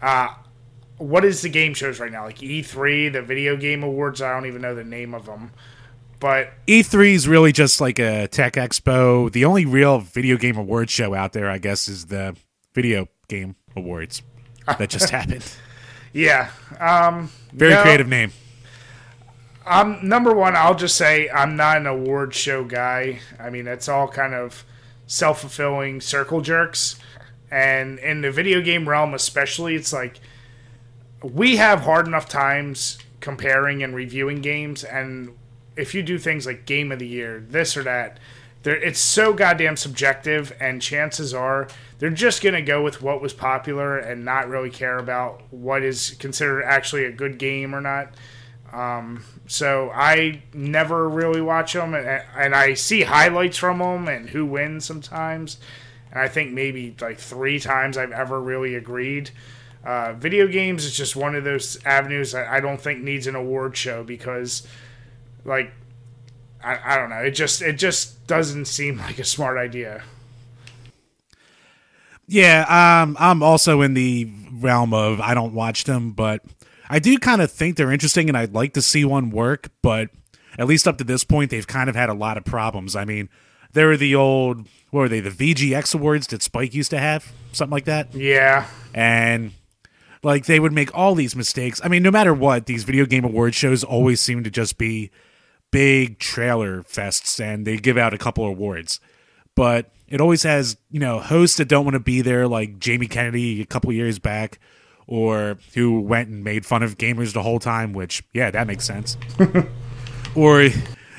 uh, 0.02 0.30
what 0.98 1.24
is 1.24 1.42
the 1.42 1.50
game 1.50 1.74
shows 1.74 2.00
right 2.00 2.12
now? 2.12 2.26
Like 2.26 2.40
E3, 2.40 3.14
the 3.14 3.22
Video 3.22 3.56
Game 3.56 3.84
Awards, 3.84 4.22
I 4.22 4.34
don't 4.34 4.46
even 4.46 4.62
know 4.62 4.76
the 4.76 4.84
name 4.84 5.14
of 5.14 5.26
them. 5.26 5.52
But 6.20 6.54
E3 6.68 7.06
E 7.08 7.14
is 7.16 7.28
really 7.28 7.52
just 7.52 7.82
like 7.82 7.98
a 7.98 8.28
tech 8.28 8.54
expo. 8.54 9.32
The 9.32 9.46
only 9.46 9.66
real 9.66 10.00
video 10.00 10.38
game 10.38 10.56
award 10.58 10.90
show 10.92 11.16
out 11.16 11.34
there, 11.34 11.50
I 11.50 11.58
guess, 11.58 11.88
is 11.88 12.06
the 12.08 12.36
Video 12.76 13.08
Game 13.28 13.56
Awards 13.76 14.22
that 14.68 14.90
just 14.90 15.10
happened. 15.12 15.44
yeah, 16.14 16.52
um, 16.80 17.32
Very 17.54 17.72
No. 17.74 17.82
creative 17.82 18.08
name. 18.08 18.32
I'm 19.66 20.08
number 20.08 20.34
one. 20.34 20.56
I'll 20.56 20.76
just 20.76 20.98
say 20.98 21.30
I'm 21.30 21.56
not 21.56 21.78
an 21.78 21.88
award 21.88 22.34
show 22.34 22.64
guy. 22.64 23.20
I 23.40 23.50
mean, 23.50 23.68
it's 23.68 23.88
all 23.88 24.08
kind 24.08 24.34
of 24.34 24.64
self 25.08 25.42
fulfilling 25.42 26.02
circle 26.02 26.42
jerks, 26.42 27.00
and 27.52 28.00
in 28.00 28.22
the 28.22 28.32
video 28.32 28.62
game 28.62 28.90
realm, 28.90 29.14
especially, 29.14 29.76
it's 29.76 29.94
like 29.94 30.20
we 31.22 31.58
have 31.58 31.82
hard 31.82 32.08
enough 32.08 32.28
times 32.28 32.98
comparing 33.20 33.84
and 33.84 33.96
reviewing 33.96 34.42
games, 34.42 34.84
and 34.84 35.38
if 35.76 35.94
you 35.94 36.02
do 36.02 36.18
things 36.18 36.46
like 36.46 36.66
game 36.66 36.92
of 36.92 37.00
the 37.00 37.08
year, 37.08 37.46
this 37.48 37.78
or 37.78 37.84
that, 37.84 38.18
it's 38.66 39.00
so 39.00 39.32
goddamn 39.32 39.78
subjective, 39.78 40.56
and 40.60 40.82
chances 40.82 41.36
are 41.36 41.68
they're 42.00 42.10
just 42.10 42.42
gonna 42.42 42.64
go 42.64 42.82
with 42.82 43.04
what 43.04 43.22
was 43.22 43.34
popular 43.34 44.00
and 44.00 44.26
not 44.26 44.50
really 44.50 44.72
care 44.72 44.98
about 44.98 45.44
what 45.52 45.84
is 45.84 46.16
considered 46.20 46.64
actually 46.64 47.06
a 47.06 47.12
good 47.12 47.38
game 47.38 47.76
or 47.76 47.82
not. 47.82 48.12
Um, 48.72 49.24
so 49.48 49.92
I 49.94 50.44
never 50.54 51.10
really 51.10 51.42
watch 51.42 51.74
them, 51.74 51.94
and, 51.94 52.24
and 52.36 52.56
I 52.56 52.74
see 52.74 53.02
highlights 53.02 53.58
from 53.58 53.80
them 53.80 54.08
and 54.08 54.30
who 54.30 54.46
wins 54.46 54.86
sometimes. 54.86 55.58
And 56.12 56.22
I 56.22 56.28
think 56.28 56.52
maybe 56.52 56.96
like 57.02 57.20
three 57.20 57.60
times 57.60 57.98
I've 57.98 58.12
ever 58.12 58.40
really 58.40 58.76
agreed. 58.76 59.32
Uh, 59.84 60.14
video 60.14 60.48
games 60.48 60.86
is 60.86 60.96
just 60.96 61.16
one 61.16 61.36
of 61.36 61.44
those 61.44 61.84
avenues 61.86 62.36
I 62.36 62.60
don't 62.60 62.80
think 62.80 63.02
needs 63.02 63.28
an 63.28 63.36
award 63.36 63.76
show 63.76 64.04
because, 64.04 64.68
like, 65.44 65.74
I, 66.64 66.94
I 66.94 66.98
don't 66.98 67.10
know, 67.10 67.18
it 67.18 67.32
just 67.32 67.62
it 67.62 67.74
just 67.74 68.28
doesn't 68.28 68.66
seem 68.66 68.98
like 68.98 69.20
a 69.20 69.24
smart 69.24 69.58
idea. 69.58 70.04
Yeah, 72.28 73.02
um, 73.02 73.18
I'm 73.20 73.44
also 73.44 73.82
in 73.82 73.94
the 73.94 74.32
realm 74.54 74.94
of 74.94 75.20
I 75.20 75.34
don't 75.34 75.54
watch 75.54 75.84
them, 75.86 76.12
but 76.12 76.44
I 76.92 77.00
do 77.00 77.18
kind 77.18 77.42
of 77.42 77.50
think 77.50 77.78
they're 77.78 77.92
interesting 77.92 78.28
and 78.28 78.38
I'd 78.38 78.54
like 78.54 78.74
to 78.74 78.82
see 78.82 79.06
one 79.06 79.30
work, 79.30 79.70
but 79.82 80.10
at 80.60 80.68
least 80.68 80.90
up 80.90 80.98
to 80.98 81.06
this 81.06 81.24
point, 81.24 81.50
they've 81.50 81.66
kind 81.66 81.90
of 81.90 81.96
had 81.96 82.10
a 82.10 82.14
lot 82.14 82.36
of 82.36 82.44
problems. 82.44 82.98
I 82.98 83.06
mean, 83.06 83.30
there 83.72 83.88
were 83.88 83.96
the 83.96 84.14
old, 84.14 84.68
what 84.90 85.00
were 85.00 85.10
they, 85.10 85.22
the 85.22 85.30
VGX 85.30 85.96
awards 85.96 86.28
that 86.28 86.44
Spike 86.44 86.74
used 86.74 86.92
to 86.92 87.00
have? 87.00 87.32
Something 87.54 87.72
like 87.72 87.86
that. 87.86 88.14
Yeah, 88.14 88.68
and 88.94 89.54
like 90.22 90.46
they 90.48 90.60
would 90.60 90.74
make 90.74 90.94
all 90.94 91.16
these 91.16 91.34
mistakes. 91.34 91.80
I 91.82 91.88
mean, 91.88 92.04
no 92.04 92.12
matter 92.12 92.34
what, 92.34 92.66
these 92.66 92.84
video 92.84 93.06
game 93.06 93.24
award 93.24 93.56
shows 93.56 93.86
always 93.86 94.20
seem 94.20 94.44
to 94.44 94.52
just 94.52 94.78
be 94.78 95.12
big 95.72 96.20
trailer 96.20 96.84
fests, 96.84 97.40
and 97.40 97.66
they 97.66 97.78
give 97.78 97.98
out 97.98 98.14
a 98.14 98.18
couple 98.18 98.46
awards, 98.46 99.00
but 99.56 99.94
it 100.10 100.20
always 100.20 100.44
has 100.44 100.76
you 100.90 101.00
know 101.00 101.20
hosts 101.20 101.56
that 101.56 101.70
don't 101.70 101.86
want 101.86 101.96
to 101.96 102.02
be 102.02 102.20
there, 102.22 102.50
like 102.50 102.80
Jamie 102.80 103.08
Kennedy 103.08 103.62
a 103.62 103.66
couple 103.66 103.94
years 103.94 104.20
back, 104.20 104.60
or 105.12 105.58
who 105.74 106.00
went 106.00 106.30
and 106.30 106.42
made 106.42 106.66
fun 106.66 106.82
of 106.82 106.98
gamers 106.98 107.34
the 107.34 107.44
whole 107.44 107.60
time, 107.60 107.92
which, 107.92 108.24
yeah, 108.34 108.50
that 108.50 108.66
makes 108.66 108.86
sense. 108.86 109.18
or 110.36 110.70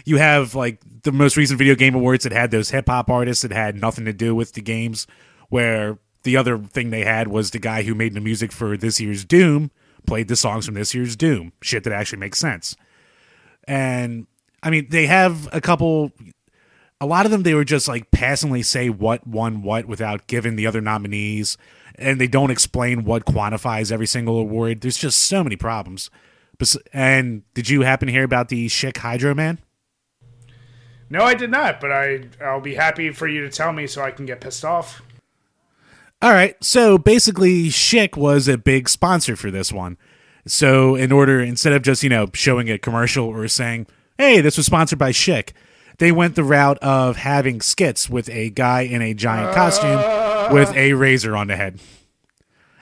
you 0.06 0.16
have 0.16 0.54
like 0.54 0.80
the 1.02 1.12
most 1.12 1.36
recent 1.36 1.58
video 1.58 1.74
game 1.74 1.94
awards 1.94 2.24
that 2.24 2.32
had 2.32 2.50
those 2.50 2.70
hip 2.70 2.88
hop 2.88 3.10
artists 3.10 3.42
that 3.42 3.52
had 3.52 3.76
nothing 3.76 4.06
to 4.06 4.14
do 4.14 4.34
with 4.34 4.54
the 4.54 4.62
games, 4.62 5.06
where 5.50 5.98
the 6.22 6.38
other 6.38 6.56
thing 6.56 6.88
they 6.88 7.04
had 7.04 7.28
was 7.28 7.50
the 7.50 7.58
guy 7.58 7.82
who 7.82 7.94
made 7.94 8.14
the 8.14 8.20
music 8.20 8.50
for 8.50 8.78
this 8.78 8.98
year's 8.98 9.26
Doom 9.26 9.70
played 10.06 10.28
the 10.28 10.36
songs 10.36 10.64
from 10.64 10.74
this 10.74 10.94
year's 10.94 11.14
Doom. 11.14 11.52
Shit 11.60 11.84
that 11.84 11.92
actually 11.92 12.20
makes 12.20 12.38
sense. 12.38 12.74
And 13.68 14.26
I 14.62 14.70
mean, 14.70 14.86
they 14.88 15.04
have 15.04 15.50
a 15.52 15.60
couple. 15.60 16.12
A 17.02 17.06
lot 17.06 17.26
of 17.26 17.32
them, 17.32 17.42
they 17.42 17.54
were 17.54 17.64
just 17.64 17.88
like 17.88 18.12
passingly 18.12 18.62
say 18.62 18.88
what 18.88 19.26
won 19.26 19.62
what 19.62 19.86
without 19.86 20.28
giving 20.28 20.54
the 20.54 20.68
other 20.68 20.80
nominees, 20.80 21.58
and 21.96 22.20
they 22.20 22.28
don't 22.28 22.52
explain 22.52 23.04
what 23.04 23.24
quantifies 23.24 23.90
every 23.90 24.06
single 24.06 24.38
award. 24.38 24.82
There's 24.82 24.96
just 24.96 25.18
so 25.18 25.42
many 25.42 25.56
problems. 25.56 26.10
And 26.92 27.42
did 27.54 27.68
you 27.68 27.82
happen 27.82 28.06
to 28.06 28.12
hear 28.12 28.22
about 28.22 28.50
the 28.50 28.68
Schick 28.68 28.98
Hydro 28.98 29.34
Man? 29.34 29.58
No, 31.10 31.24
I 31.24 31.34
did 31.34 31.50
not, 31.50 31.80
but 31.80 31.90
I 31.90 32.26
I'll 32.40 32.60
be 32.60 32.76
happy 32.76 33.10
for 33.10 33.26
you 33.26 33.40
to 33.40 33.50
tell 33.50 33.72
me 33.72 33.88
so 33.88 34.00
I 34.00 34.12
can 34.12 34.24
get 34.24 34.40
pissed 34.40 34.64
off. 34.64 35.02
All 36.22 36.30
right. 36.30 36.54
So 36.62 36.98
basically, 36.98 37.64
Schick 37.64 38.16
was 38.16 38.46
a 38.46 38.56
big 38.56 38.88
sponsor 38.88 39.34
for 39.34 39.50
this 39.50 39.72
one. 39.72 39.98
So 40.46 40.94
in 40.94 41.10
order, 41.10 41.40
instead 41.40 41.72
of 41.72 41.82
just 41.82 42.04
you 42.04 42.10
know 42.10 42.28
showing 42.32 42.70
a 42.70 42.78
commercial 42.78 43.26
or 43.26 43.48
saying, 43.48 43.88
"Hey, 44.18 44.40
this 44.40 44.56
was 44.56 44.66
sponsored 44.66 45.00
by 45.00 45.10
Schick," 45.10 45.50
they 45.98 46.12
went 46.12 46.34
the 46.34 46.44
route 46.44 46.78
of 46.78 47.16
having 47.16 47.60
skits 47.60 48.08
with 48.08 48.28
a 48.30 48.50
guy 48.50 48.82
in 48.82 49.02
a 49.02 49.14
giant 49.14 49.54
costume 49.54 50.54
with 50.54 50.74
a 50.74 50.94
razor 50.94 51.36
on 51.36 51.46
the 51.46 51.56
head, 51.56 51.80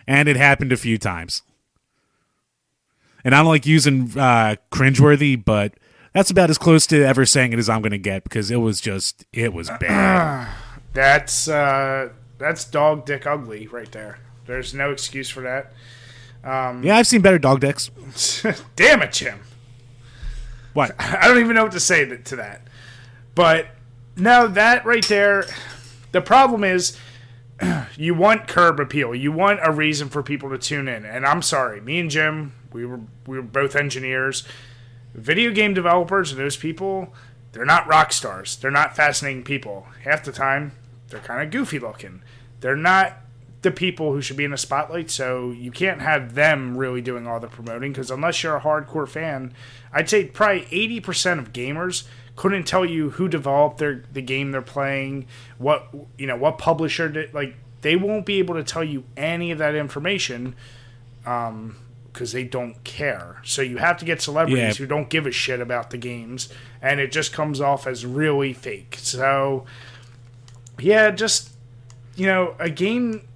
and 0.07 0.29
it 0.29 0.37
happened 0.37 0.73
a 0.73 0.77
few 0.77 0.99
times. 0.99 1.43
And 3.25 3.35
I 3.35 3.39
don't 3.39 3.49
like 3.49 3.67
using 3.67 4.19
uh, 4.19 4.57
cringeworthy, 4.73 5.43
but 5.43 5.75
that's 6.13 6.31
about 6.31 6.51
as 6.51 6.59
close 6.59 6.87
to 6.89 7.05
ever 7.05 7.27
saying 7.27 7.53
it 7.53 7.59
as 7.59 7.69
I'm 7.69 7.83
going 7.83 7.93
to 7.93 7.99
get 7.99 8.25
because 8.25 8.51
it 8.51 8.57
was 8.57 8.81
just 8.81 9.25
it 9.33 9.53
was 9.53 9.71
bad. 9.81 10.49
that's 10.93 11.49
uh, 11.49 12.11
that's 12.39 12.65
dog 12.65 13.05
dick 13.07 13.27
ugly 13.27 13.67
right 13.67 13.91
there. 13.93 14.19
There's 14.47 14.75
no 14.75 14.91
excuse 14.91 15.29
for 15.29 15.43
that. 15.43 15.73
Um, 16.43 16.83
yeah, 16.83 16.97
I've 16.97 17.07
seen 17.07 17.21
better 17.21 17.39
dog 17.39 17.61
dicks. 17.61 17.91
damn 18.77 19.03
it, 19.03 19.13
Jim. 19.13 19.41
What? 20.73 20.95
I 20.99 21.29
don't 21.29 21.39
even 21.39 21.55
know 21.55 21.65
what 21.65 21.73
to 21.73 21.81
say 21.81 22.05
to 22.05 22.37
that. 22.37 22.63
But 23.41 23.69
now 24.17 24.47
that 24.49 24.85
right 24.85 25.09
there, 25.09 25.47
the 26.13 26.21
problem 26.21 26.63
is 26.63 26.99
you 27.97 28.15
want 28.15 28.47
curb 28.47 28.79
appeal. 28.79 29.15
You 29.15 29.33
want 29.33 29.61
a 29.63 29.73
reason 29.73 30.11
for 30.11 30.23
people 30.23 30.51
to 30.51 30.59
tune 30.59 30.89
in. 30.89 31.07
And 31.07 31.25
I'm 31.25 31.41
sorry, 31.41 31.81
me 31.81 32.01
and 32.01 32.11
Jim, 32.11 32.53
we 32.71 32.85
were 32.85 33.01
we 33.27 33.39
were 33.39 33.43
both 33.43 33.75
engineers. 33.75 34.47
Video 35.15 35.53
game 35.53 35.73
developers 35.73 36.33
and 36.33 36.39
those 36.39 36.59
people, 36.59 37.15
they're 37.53 37.65
not 37.65 37.87
rock 37.87 38.13
stars. 38.13 38.57
They're 38.57 38.71
not 38.71 38.95
fascinating 38.95 39.43
people. 39.43 39.87
Half 40.05 40.25
the 40.25 40.33
time, 40.33 40.73
they're 41.09 41.21
kind 41.21 41.43
of 41.43 41.51
goofy 41.51 41.79
looking. 41.79 42.21
They're 42.61 42.77
not 42.77 43.21
the 43.63 43.71
people 43.71 44.13
who 44.13 44.21
should 44.21 44.37
be 44.37 44.45
in 44.45 44.51
the 44.51 44.59
spotlight, 44.59 45.11
so 45.11 45.51
you 45.51 45.71
can't 45.71 46.03
have 46.03 46.35
them 46.35 46.77
really 46.77 47.01
doing 47.01 47.27
all 47.27 47.41
the 47.41 47.49
promoting 47.49 47.93
because 47.93 48.11
unless 48.11 48.43
you're 48.43 48.57
a 48.57 48.61
hardcore 48.61 49.09
fan, 49.09 49.55
I'd 49.95 50.11
say 50.11 50.27
probably 50.27 50.67
80% 50.67 51.39
of 51.39 51.55
gamers 51.55 52.05
couldn't 52.37 52.65
tell 52.65 52.85
you 52.85 53.11
who 53.11 53.29
developed 53.29 53.79
their 53.79 54.05
the 54.13 54.23
game 54.23 54.51
they're 54.51 54.63
playing, 54.63 55.27
what 55.59 55.89
you 56.19 56.27
know, 56.27 56.37
what 56.37 56.59
publisher 56.59 57.09
did 57.09 57.35
like 57.35 57.55
they 57.83 57.97
won't 57.97 58.27
be 58.27 58.39
able 58.39 58.55
to 58.55 58.65
tell 58.65 58.85
you 58.85 59.05
any 59.17 59.51
of 59.51 59.59
that 59.59 59.75
information 59.75 60.55
um 61.27 61.77
because 62.13 62.33
they 62.33 62.43
don't 62.43 62.83
care. 62.83 63.41
So 63.45 63.63
you 63.63 63.77
have 63.77 63.97
to 63.99 64.05
get 64.05 64.21
celebrities 64.21 64.59
yeah. 64.59 64.73
who 64.75 64.87
don't 64.87 65.09
give 65.09 65.27
a 65.27 65.31
shit 65.31 65.61
about 65.61 65.91
the 65.91 65.99
games 65.99 66.49
and 66.83 66.99
it 66.99 67.13
just 67.13 67.33
comes 67.33 67.61
off 67.61 67.87
as 67.87 68.05
really 68.05 68.53
fake. 68.53 68.99
So 69.01 69.65
yeah, 70.79 71.11
just 71.11 71.51
you 72.17 72.27
know, 72.27 72.55
a 72.59 72.69
game. 72.69 73.27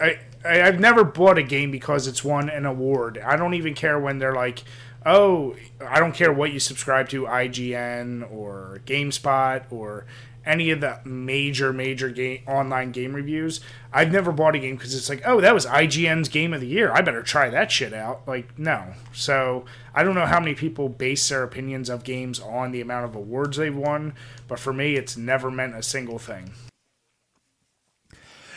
I, 0.00 0.18
I 0.44 0.62
I've 0.62 0.80
never 0.80 1.04
bought 1.04 1.38
a 1.38 1.42
game 1.42 1.70
because 1.70 2.06
it's 2.06 2.24
won 2.24 2.48
an 2.48 2.64
award. 2.66 3.18
I 3.18 3.36
don't 3.36 3.54
even 3.54 3.74
care 3.74 3.98
when 3.98 4.18
they're 4.18 4.34
like, 4.34 4.64
oh, 5.06 5.56
I 5.80 6.00
don't 6.00 6.14
care 6.14 6.32
what 6.32 6.52
you 6.52 6.60
subscribe 6.60 7.08
to, 7.10 7.24
IGN 7.24 8.30
or 8.30 8.80
GameSpot 8.86 9.64
or 9.70 10.06
any 10.44 10.70
of 10.70 10.80
the 10.80 10.98
major 11.04 11.72
major 11.72 12.08
game 12.10 12.42
online 12.46 12.92
game 12.92 13.14
reviews. 13.14 13.60
I've 13.92 14.12
never 14.12 14.32
bought 14.32 14.54
a 14.54 14.58
game 14.58 14.76
because 14.76 14.94
it's 14.94 15.08
like, 15.08 15.22
oh, 15.24 15.40
that 15.40 15.54
was 15.54 15.66
IGN's 15.66 16.28
game 16.28 16.52
of 16.52 16.60
the 16.60 16.66
year. 16.66 16.90
I 16.92 17.02
better 17.02 17.22
try 17.22 17.50
that 17.50 17.70
shit 17.70 17.92
out. 17.92 18.26
Like, 18.26 18.58
no. 18.58 18.94
So 19.12 19.64
I 19.94 20.02
don't 20.02 20.14
know 20.14 20.26
how 20.26 20.40
many 20.40 20.54
people 20.54 20.88
base 20.88 21.28
their 21.28 21.42
opinions 21.42 21.90
of 21.90 22.04
games 22.04 22.40
on 22.40 22.72
the 22.72 22.80
amount 22.80 23.04
of 23.06 23.14
awards 23.14 23.56
they've 23.56 23.76
won, 23.76 24.14
but 24.48 24.58
for 24.58 24.72
me, 24.72 24.96
it's 24.96 25.16
never 25.16 25.50
meant 25.50 25.74
a 25.74 25.82
single 25.82 26.18
thing. 26.18 26.52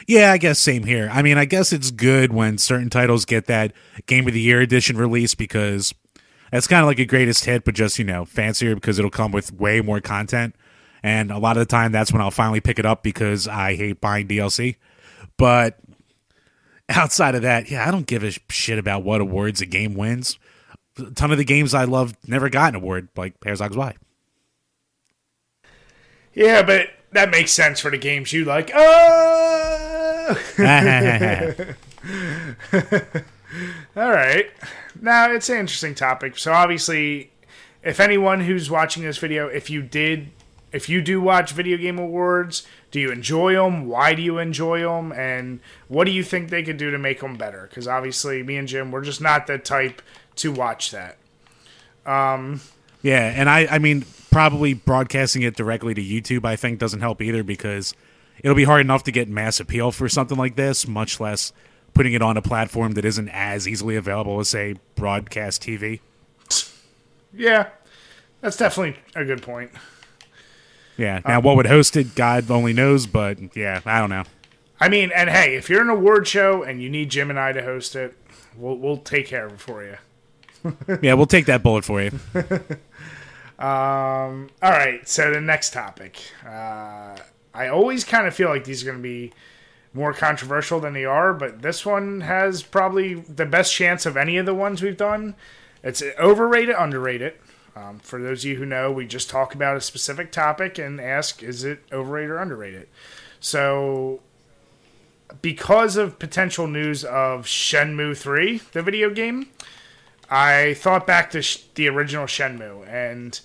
Yeah, 0.08 0.34
I 0.34 0.38
guess 0.38 0.60
same 0.60 0.84
here. 0.84 1.10
I 1.12 1.21
mean, 1.21 1.38
I 1.38 1.45
guess 1.45 1.71
it's 1.71 1.89
good 1.89 2.34
when 2.34 2.58
certain 2.58 2.89
titles 2.89 3.23
get 3.23 3.45
that 3.45 3.71
Game 4.06 4.27
of 4.27 4.34
the 4.34 4.41
Year 4.41 4.60
edition 4.60 4.97
release 4.97 5.34
because 5.34 5.93
that's 6.53 6.67
kind 6.67 6.81
of 6.81 6.85
like 6.85 6.99
a 6.99 7.05
greatest 7.05 7.45
hit, 7.45 7.65
but 7.65 7.73
just, 7.73 7.97
you 7.97 8.05
know, 8.05 8.25
fancier 8.25 8.75
because 8.75 8.99
it'll 8.99 9.09
come 9.09 9.31
with 9.31 9.51
way 9.51 9.81
more 9.81 9.99
content. 9.99 10.55
And 11.01 11.31
a 11.31 11.39
lot 11.39 11.57
of 11.57 11.61
the 11.61 11.65
time, 11.65 11.91
that's 11.91 12.13
when 12.13 12.21
I'll 12.21 12.29
finally 12.29 12.61
pick 12.61 12.77
it 12.77 12.85
up 12.85 13.01
because 13.01 13.47
I 13.47 13.75
hate 13.75 13.99
buying 13.99 14.27
DLC. 14.27 14.75
But 15.35 15.79
outside 16.89 17.33
of 17.33 17.41
that, 17.41 17.71
yeah, 17.71 17.87
I 17.87 17.91
don't 17.91 18.05
give 18.05 18.23
a 18.23 18.33
shit 18.49 18.77
about 18.77 19.03
what 19.03 19.19
awards 19.19 19.61
a 19.61 19.65
game 19.65 19.95
wins. 19.95 20.37
A 20.99 21.09
ton 21.09 21.31
of 21.31 21.39
the 21.39 21.43
games 21.43 21.73
I 21.73 21.85
love 21.85 22.15
never 22.27 22.49
got 22.49 22.69
an 22.69 22.75
award, 22.75 23.09
like 23.17 23.33
Herzog 23.43 23.73
Zwei. 23.73 23.95
Yeah, 26.35 26.61
but 26.61 26.89
that 27.13 27.31
makes 27.31 27.51
sense 27.51 27.79
for 27.79 27.89
the 27.89 27.97
games 27.97 28.31
you 28.31 28.45
like. 28.45 28.69
Oh! 28.75 30.37
All 33.95 34.10
right. 34.10 34.49
Now, 34.99 35.32
it's 35.32 35.49
an 35.49 35.58
interesting 35.58 35.93
topic. 35.93 36.38
So, 36.39 36.51
obviously, 36.51 37.32
if 37.84 37.99
anyone 37.99 38.41
who's 38.41 38.69
watching 38.69 39.03
this 39.03 39.19
video, 39.19 39.47
if 39.47 39.69
you 39.69 39.84
did, 39.84 40.32
if 40.71 40.89
you 40.89 40.99
do 41.01 41.21
watch 41.21 41.51
video 41.51 41.77
game 41.77 41.99
awards, 41.99 42.65
do 42.89 42.99
you 42.99 43.12
enjoy 43.12 43.53
them? 43.53 43.88
Why 43.88 44.15
do 44.15 44.23
you 44.23 44.39
enjoy 44.39 44.82
them? 44.82 45.12
And 45.12 45.60
what 45.89 46.06
do 46.06 46.12
you 46.12 46.23
think 46.23 46.49
they 46.49 46.63
could 46.63 46.77
do 46.77 46.89
to 46.89 46.97
make 46.97 47.19
them 47.19 47.36
better? 47.36 47.67
Because 47.69 47.88
obviously, 47.88 48.41
me 48.41 48.58
and 48.58 48.67
Jim, 48.67 48.91
we're 48.91 49.03
just 49.03 49.21
not 49.21 49.45
the 49.45 49.60
type 49.60 50.01
to 50.38 50.51
watch 50.51 50.89
that. 50.89 51.17
Um, 52.03 52.62
yeah, 53.03 53.32
and 53.36 53.47
I, 53.47 53.67
I 53.69 53.77
mean, 53.77 54.06
probably 54.32 54.73
broadcasting 54.73 55.43
it 55.43 55.56
directly 55.56 55.93
to 55.93 56.01
YouTube, 56.01 56.45
I 56.45 56.56
think, 56.56 56.79
doesn't 56.79 57.01
help 57.01 57.21
either 57.21 57.43
because 57.43 57.93
it'll 58.39 58.56
be 58.56 58.63
hard 58.63 58.82
enough 58.82 59.03
to 59.03 59.12
get 59.12 59.29
mass 59.29 59.60
appeal 59.60 59.91
for 59.91 60.10
something 60.10 60.38
like 60.38 60.56
this, 60.56 60.88
much 60.88 61.19
less 61.19 61.53
putting 61.93 62.13
it 62.13 62.21
on 62.21 62.38
a 62.38 62.41
platform 62.41 62.93
that 62.93 63.06
isn't 63.06 63.29
as 63.29 63.67
easily 63.67 63.95
available 63.95 64.39
as 64.39 64.49
say 64.49 64.75
broadcast 64.95 65.62
TV. 65.62 65.99
Yeah, 67.34 67.69
that's 68.41 68.58
definitely 68.58 68.99
a 69.15 69.25
good 69.25 69.41
point. 69.41 69.71
Yeah. 70.97 71.21
Now, 71.25 71.39
um, 71.39 71.43
what 71.43 71.56
would 71.56 71.65
host 71.65 71.97
it, 71.97 72.15
God 72.15 72.49
only 72.51 72.73
knows, 72.73 73.08
but 73.08 73.56
yeah, 73.56 73.82
I 73.86 73.99
don't 73.99 74.10
know. 74.10 74.23
I 74.79 74.89
mean, 74.89 75.12
and 75.15 75.29
hey, 75.29 75.56
if 75.56 75.69
you're 75.69 75.82
an 75.82 75.89
award 75.89 76.27
show 76.27 76.63
and 76.63 76.82
you 76.82 76.89
need 76.89 77.10
Jim 77.10 77.29
and 77.29 77.39
I 77.39 77.51
to 77.53 77.63
host 77.63 77.95
it, 77.95 78.15
we'll 78.56 78.77
we'll 78.77 78.97
take 78.97 79.27
care 79.27 79.45
of 79.45 79.53
it 79.53 79.60
for 79.60 79.84
you. 79.84 79.97
yeah, 81.01 81.13
we'll 81.13 81.25
take 81.25 81.45
that 81.45 81.63
bullet 81.63 81.86
for 81.86 82.01
you. 82.01 82.12
um. 83.60 84.49
All 84.62 84.71
right. 84.71 85.08
So 85.08 85.32
the 85.32 85.41
next 85.41 85.73
topic. 85.73 86.21
Uh, 86.45 87.17
I 87.53 87.67
always 87.67 88.03
kind 88.03 88.27
of 88.27 88.34
feel 88.34 88.49
like 88.49 88.63
these 88.63 88.84
are 88.84 88.86
going 88.88 88.97
to 88.97 89.03
be 89.03 89.32
more 89.93 90.13
controversial 90.13 90.79
than 90.79 90.93
they 90.93 91.06
are, 91.06 91.34
but 91.34 91.62
this 91.62 91.86
one 91.86 92.21
has 92.21 92.63
probably 92.63 93.13
the 93.13 93.45
best 93.45 93.73
chance 93.73 94.06
of 94.06 94.17
any 94.17 94.38
of 94.38 94.45
the 94.45 94.53
ones 94.53 94.82
we've 94.82 94.97
done. 94.97 95.36
It's 95.84 96.01
overrated, 96.19 96.75
underrated. 96.77 97.34
Um, 97.75 97.99
for 97.99 98.21
those 98.21 98.43
of 98.43 98.51
you 98.51 98.56
who 98.58 98.65
know, 98.65 98.91
we 98.91 99.06
just 99.06 99.29
talk 99.29 99.53
about 99.53 99.77
a 99.77 99.82
specific 99.82 100.32
topic 100.32 100.77
and 100.77 101.01
ask, 101.01 101.41
is 101.43 101.63
it 101.63 101.84
overrated 101.91 102.32
or 102.32 102.38
underrated? 102.38 102.88
So, 103.39 104.21
because 105.41 105.97
of 105.97 106.19
potential 106.19 106.67
news 106.67 107.03
of 107.03 107.45
Shenmue 107.45 108.15
3, 108.15 108.62
the 108.71 108.84
video 108.84 109.10
game, 109.10 109.49
I 110.29 110.75
thought 110.75 111.06
back 111.06 111.32
to 111.32 111.41
sh- 111.41 111.63
the 111.75 111.89
original 111.89 112.25
Shenmue, 112.25 112.88
and 112.88 113.39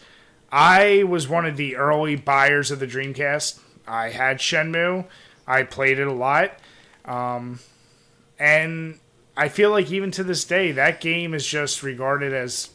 I 0.53 1.05
was 1.05 1.29
one 1.29 1.47
of 1.47 1.57
the 1.57 1.77
early 1.77 2.17
buyers 2.17 2.71
of 2.71 2.79
the 2.79 2.87
Dreamcast. 2.87 3.61
I 3.87 4.11
had 4.11 4.39
Shenmue. 4.39 5.07
I 5.49 5.63
played 5.63 5.99
it 5.99 6.07
a 6.07 6.13
lot. 6.13 6.53
Um, 7.05 7.59
and 8.39 9.01
I 9.37 9.49
feel 9.49 9.71
like 9.71 9.91
even 9.91 10.11
to 10.13 10.23
this 10.23 10.45
day, 10.45 10.73
that 10.73 11.01
game 11.01 11.33
is 11.33 11.47
just 11.47 11.83
regarded 11.83 12.35
as 12.35 12.71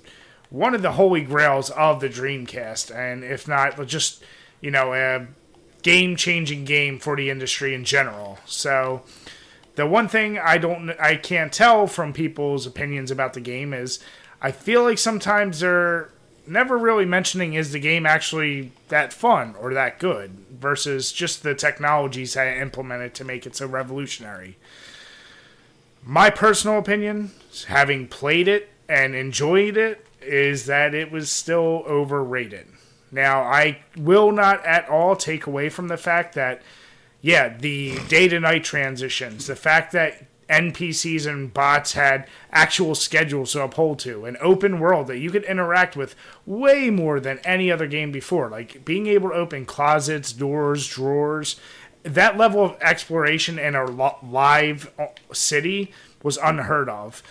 one 0.50 0.74
of 0.74 0.82
the 0.82 0.94
holy 0.94 1.22
grails 1.22 1.70
of 1.70 2.00
the 2.00 2.10
Dreamcast. 2.10 2.94
And 2.94 3.24
if 3.24 3.48
not, 3.48 3.86
just, 3.88 4.24
you 4.60 4.72
know, 4.72 4.94
a 4.94 5.28
game 5.84 6.16
changing 6.16 6.66
game 6.66 7.00
for 7.00 7.16
the 7.16 7.30
industry 7.30 7.76
in 7.76 7.86
general. 7.86 8.40
So 8.46 9.04
the 9.76 9.86
one 9.86 10.08
thing 10.08 10.40
I 10.40 10.58
don't, 10.58 10.90
I 11.00 11.16
can't 11.16 11.54
tell 11.54 11.86
from 11.88 12.12
people's 12.12 12.66
opinions 12.66 13.12
about 13.12 13.34
the 13.34 13.42
game 13.42 13.74
is, 13.74 14.00
I 14.42 14.52
feel 14.52 14.84
like 14.84 14.98
sometimes 14.98 15.60
they're 15.60 16.10
never 16.46 16.78
really 16.78 17.06
mentioning 17.06 17.54
is 17.54 17.72
the 17.72 17.80
game 17.80 18.06
actually 18.06 18.72
that 18.90 19.14
fun 19.14 19.56
or 19.60 19.74
that 19.74 20.00
good 20.00 20.32
versus 20.52 21.12
just 21.12 21.44
the 21.44 21.56
technologies 21.56 22.36
I 22.36 22.58
implemented 22.58 23.14
to 23.16 23.26
make 23.26 23.46
it 23.46 23.56
so 23.56 23.66
revolutionary. 23.66 24.58
My 26.06 26.30
personal 26.30 26.78
opinion, 26.78 27.32
having 27.68 28.08
played 28.08 28.48
it 28.48 28.70
and 28.90 29.16
enjoyed 29.16 29.78
it, 29.78 30.06
is 30.22 30.66
that 30.66 30.94
it 30.94 31.12
was 31.12 31.32
still 31.32 31.84
overrated. 31.88 32.68
Now, 33.12 33.44
I 33.44 33.84
will 33.96 34.32
not 34.32 34.66
at 34.66 34.90
all 34.90 35.16
take 35.16 35.46
away 35.46 35.70
from 35.70 35.88
the 35.88 35.98
fact 35.98 36.36
that, 36.36 36.62
yeah, 37.22 37.56
the 37.56 38.00
day 38.08 38.28
to 38.28 38.40
night 38.40 38.64
transitions, 38.64 39.48
the 39.48 39.56
fact 39.56 39.92
that 39.94 40.26
NPCs 40.50 41.28
and 41.28 41.54
bots 41.54 41.94
had 41.94 42.28
actual 42.52 42.96
schedules 42.96 43.54
to 43.54 43.64
uphold 43.64 44.00
to, 44.00 44.26
an 44.26 44.38
open 44.42 44.80
world 44.80 45.08
that 45.08 45.20
you 45.20 45.32
could 45.32 45.44
interact 45.44 45.96
with 45.96 46.16
way 46.46 46.90
more 46.90 47.20
than 47.20 47.40
any 47.40 47.72
other 47.72 47.88
game 47.88 48.12
before. 48.12 48.50
Like 48.50 48.86
being 48.86 49.08
able 49.08 49.30
to 49.30 49.36
open 49.36 49.66
closets, 49.66 50.34
doors, 50.34 50.88
drawers, 50.88 51.60
that 52.04 52.38
level 52.38 52.64
of 52.64 52.78
exploration 52.82 53.58
in 53.58 53.76
a 53.76 53.86
live 53.86 54.92
uh, 55.00 55.08
city 55.32 55.94
was 56.22 56.38
unheard 56.38 56.90
of. 56.90 57.24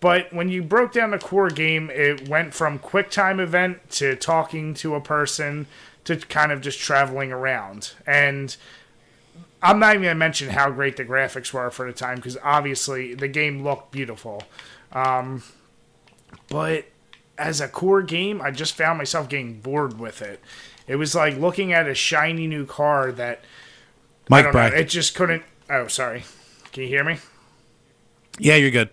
But 0.00 0.32
when 0.32 0.48
you 0.48 0.62
broke 0.62 0.92
down 0.92 1.12
the 1.12 1.18
core 1.18 1.48
game, 1.48 1.90
it 1.90 2.28
went 2.28 2.52
from 2.52 2.78
quick 2.78 3.10
time 3.10 3.40
event 3.40 3.90
to 3.92 4.16
talking 4.16 4.74
to 4.74 4.94
a 4.94 5.00
person 5.00 5.66
to 6.04 6.16
kind 6.16 6.52
of 6.52 6.60
just 6.60 6.78
traveling 6.78 7.32
around. 7.32 7.92
And 8.06 8.54
I'm 9.64 9.78
not 9.78 9.94
even 9.94 10.02
going 10.02 10.14
to 10.14 10.18
mention 10.18 10.50
how 10.50 10.70
great 10.70 10.96
the 10.96 11.06
graphics 11.06 11.52
were 11.52 11.70
for 11.70 11.86
the 11.86 11.92
time 11.92 12.16
because 12.16 12.36
obviously 12.42 13.14
the 13.14 13.28
game 13.28 13.64
looked 13.64 13.90
beautiful. 13.92 14.42
Um, 14.92 15.42
but 16.50 16.84
as 17.38 17.62
a 17.62 17.68
core 17.68 18.02
game, 18.02 18.42
I 18.42 18.50
just 18.50 18.76
found 18.76 18.98
myself 18.98 19.28
getting 19.30 19.60
bored 19.60 19.98
with 19.98 20.20
it. 20.20 20.40
It 20.86 20.96
was 20.96 21.14
like 21.14 21.38
looking 21.38 21.72
at 21.72 21.88
a 21.88 21.94
shiny 21.94 22.46
new 22.46 22.66
car 22.66 23.10
that 23.12 23.42
Mike 24.28 24.52
Know, 24.52 24.66
it 24.66 24.84
just 24.84 25.14
couldn't. 25.14 25.42
Oh, 25.70 25.86
sorry. 25.88 26.24
Can 26.72 26.82
you 26.82 26.88
hear 26.90 27.04
me? 27.04 27.18
Yeah, 28.38 28.56
you're 28.56 28.70
good. 28.70 28.90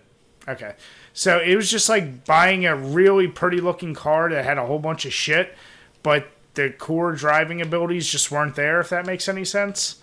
Okay. 0.48 0.74
So 1.12 1.38
it 1.38 1.54
was 1.54 1.70
just 1.70 1.90
like 1.90 2.24
buying 2.24 2.64
a 2.64 2.74
really 2.74 3.28
pretty 3.28 3.60
looking 3.60 3.94
car 3.94 4.30
that 4.30 4.44
had 4.44 4.56
a 4.56 4.64
whole 4.64 4.78
bunch 4.78 5.04
of 5.04 5.12
shit, 5.12 5.54
but 6.02 6.28
the 6.54 6.70
core 6.70 7.12
driving 7.12 7.60
abilities 7.60 8.08
just 8.08 8.30
weren't 8.30 8.56
there, 8.56 8.80
if 8.80 8.88
that 8.88 9.04
makes 9.04 9.28
any 9.28 9.44
sense. 9.44 10.01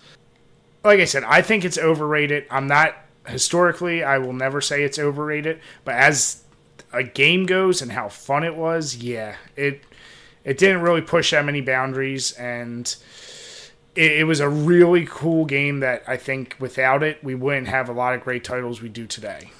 Like 0.82 1.00
I 1.00 1.04
said, 1.04 1.24
I 1.24 1.42
think 1.42 1.64
it's 1.64 1.78
overrated. 1.78 2.46
I'm 2.50 2.66
not 2.66 2.96
historically, 3.26 4.02
I 4.02 4.18
will 4.18 4.32
never 4.32 4.60
say 4.60 4.82
it's 4.82 4.98
overrated, 4.98 5.60
but 5.84 5.94
as 5.94 6.42
a 6.92 7.02
game 7.02 7.46
goes 7.46 7.82
and 7.82 7.92
how 7.92 8.08
fun 8.08 8.44
it 8.44 8.56
was, 8.56 8.96
yeah, 8.96 9.36
it 9.56 9.82
it 10.42 10.56
didn't 10.56 10.80
really 10.80 11.02
push 11.02 11.32
that 11.32 11.44
many 11.44 11.60
boundaries 11.60 12.32
and 12.32 12.96
it, 13.94 14.12
it 14.12 14.24
was 14.24 14.40
a 14.40 14.48
really 14.48 15.06
cool 15.06 15.44
game 15.44 15.80
that 15.80 16.02
I 16.08 16.16
think 16.16 16.56
without 16.58 17.02
it 17.02 17.22
we 17.22 17.34
wouldn't 17.34 17.68
have 17.68 17.90
a 17.90 17.92
lot 17.92 18.14
of 18.14 18.22
great 18.22 18.42
titles 18.42 18.80
we 18.80 18.88
do 18.88 19.06
today 19.06 19.50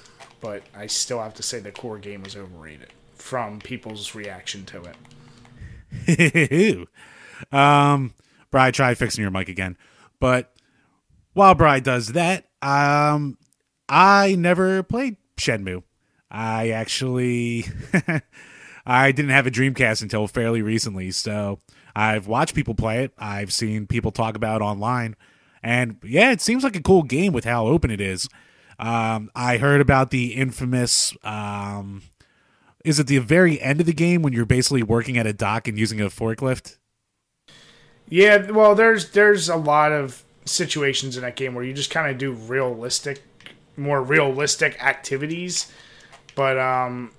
but 0.41 0.63
I 0.75 0.87
still 0.87 1.21
have 1.21 1.35
to 1.35 1.43
say 1.43 1.59
the 1.59 1.71
core 1.71 1.99
game 1.99 2.23
was 2.23 2.35
overrated 2.35 2.89
from 3.13 3.59
people's 3.59 4.15
reaction 4.15 4.65
to 4.65 4.83
it. 6.07 6.87
um, 7.51 8.13
Bry, 8.49 8.71
try 8.71 8.95
fixing 8.95 9.21
your 9.21 9.31
mic 9.31 9.47
again. 9.47 9.77
But 10.19 10.50
while 11.33 11.55
Bry 11.55 11.79
does 11.79 12.09
that, 12.09 12.45
um, 12.61 13.37
I 13.87 14.35
never 14.35 14.83
played 14.83 15.17
Shenmue. 15.37 15.83
I 16.29 16.69
actually, 16.69 17.65
I 18.85 19.11
didn't 19.11 19.31
have 19.31 19.47
a 19.47 19.51
Dreamcast 19.51 20.01
until 20.01 20.27
fairly 20.27 20.61
recently, 20.61 21.11
so 21.11 21.59
I've 21.95 22.27
watched 22.27 22.55
people 22.55 22.75
play 22.75 23.03
it. 23.03 23.13
I've 23.17 23.51
seen 23.51 23.87
people 23.87 24.11
talk 24.11 24.35
about 24.35 24.61
it 24.61 24.63
online, 24.63 25.15
and 25.61 25.97
yeah, 26.03 26.31
it 26.31 26.41
seems 26.41 26.63
like 26.63 26.75
a 26.75 26.81
cool 26.81 27.03
game 27.03 27.33
with 27.33 27.45
how 27.45 27.67
open 27.67 27.91
it 27.91 28.01
is. 28.01 28.29
Um, 28.79 29.29
I 29.35 29.57
heard 29.57 29.81
about 29.81 30.09
the 30.09 30.33
infamous. 30.33 31.15
Um, 31.23 32.01
is 32.83 32.99
it 32.99 33.07
the 33.07 33.19
very 33.19 33.61
end 33.61 33.79
of 33.79 33.85
the 33.85 33.93
game 33.93 34.21
when 34.21 34.33
you're 34.33 34.45
basically 34.45 34.83
working 34.83 35.17
at 35.17 35.27
a 35.27 35.33
dock 35.33 35.67
and 35.67 35.77
using 35.77 36.01
a 36.01 36.05
forklift? 36.05 36.77
Yeah, 38.09 38.51
well, 38.51 38.73
there's 38.73 39.11
there's 39.11 39.49
a 39.49 39.55
lot 39.55 39.91
of 39.91 40.23
situations 40.45 41.17
in 41.17 41.23
that 41.23 41.35
game 41.35 41.53
where 41.53 41.63
you 41.63 41.73
just 41.73 41.91
kind 41.91 42.11
of 42.11 42.17
do 42.17 42.31
realistic, 42.31 43.23
more 43.77 44.01
realistic 44.01 44.83
activities. 44.83 45.71
But 46.35 46.57
um, 46.57 47.11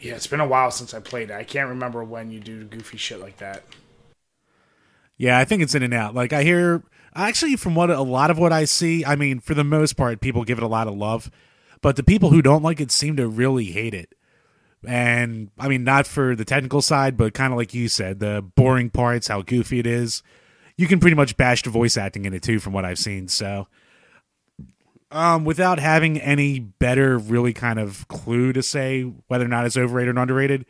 yeah, 0.00 0.14
it's 0.14 0.26
been 0.26 0.40
a 0.40 0.46
while 0.46 0.70
since 0.70 0.94
I 0.94 1.00
played 1.00 1.30
it. 1.30 1.34
I 1.34 1.44
can't 1.44 1.68
remember 1.68 2.02
when 2.04 2.30
you 2.30 2.40
do 2.40 2.64
goofy 2.64 2.96
shit 2.96 3.20
like 3.20 3.38
that. 3.38 3.64
Yeah, 5.16 5.38
I 5.38 5.44
think 5.44 5.62
it's 5.62 5.74
in 5.74 5.82
and 5.82 5.94
out. 5.94 6.14
Like 6.14 6.32
I 6.32 6.42
hear 6.42 6.82
Actually, 7.14 7.56
from 7.56 7.74
what 7.74 7.90
a 7.90 8.00
lot 8.00 8.30
of 8.30 8.38
what 8.38 8.52
I 8.52 8.64
see, 8.64 9.04
I 9.04 9.16
mean, 9.16 9.40
for 9.40 9.52
the 9.54 9.64
most 9.64 9.96
part, 9.96 10.20
people 10.20 10.44
give 10.44 10.56
it 10.56 10.64
a 10.64 10.68
lot 10.68 10.88
of 10.88 10.94
love, 10.94 11.30
but 11.82 11.96
the 11.96 12.02
people 12.02 12.30
who 12.30 12.40
don't 12.40 12.62
like 12.62 12.80
it 12.80 12.90
seem 12.90 13.16
to 13.16 13.28
really 13.28 13.66
hate 13.66 13.92
it. 13.92 14.14
And 14.86 15.50
I 15.58 15.68
mean, 15.68 15.84
not 15.84 16.06
for 16.06 16.34
the 16.34 16.44
technical 16.44 16.80
side, 16.80 17.16
but 17.16 17.34
kind 17.34 17.52
of 17.52 17.58
like 17.58 17.74
you 17.74 17.88
said, 17.88 18.18
the 18.18 18.42
boring 18.56 18.88
parts, 18.88 19.28
how 19.28 19.42
goofy 19.42 19.78
it 19.78 19.86
is. 19.86 20.22
You 20.82 20.88
can 20.88 20.98
pretty 20.98 21.14
much 21.14 21.36
bash 21.36 21.62
the 21.62 21.70
voice 21.70 21.96
acting 21.96 22.24
in 22.24 22.34
it 22.34 22.42
too, 22.42 22.58
from 22.58 22.72
what 22.72 22.84
I've 22.84 22.98
seen. 22.98 23.28
So, 23.28 23.68
um, 25.12 25.44
without 25.44 25.78
having 25.78 26.20
any 26.20 26.58
better, 26.58 27.18
really 27.18 27.52
kind 27.52 27.78
of 27.78 28.08
clue 28.08 28.52
to 28.52 28.64
say 28.64 29.02
whether 29.28 29.44
or 29.44 29.48
not 29.48 29.64
it's 29.64 29.76
overrated 29.76 30.16
or 30.16 30.20
underrated, 30.20 30.66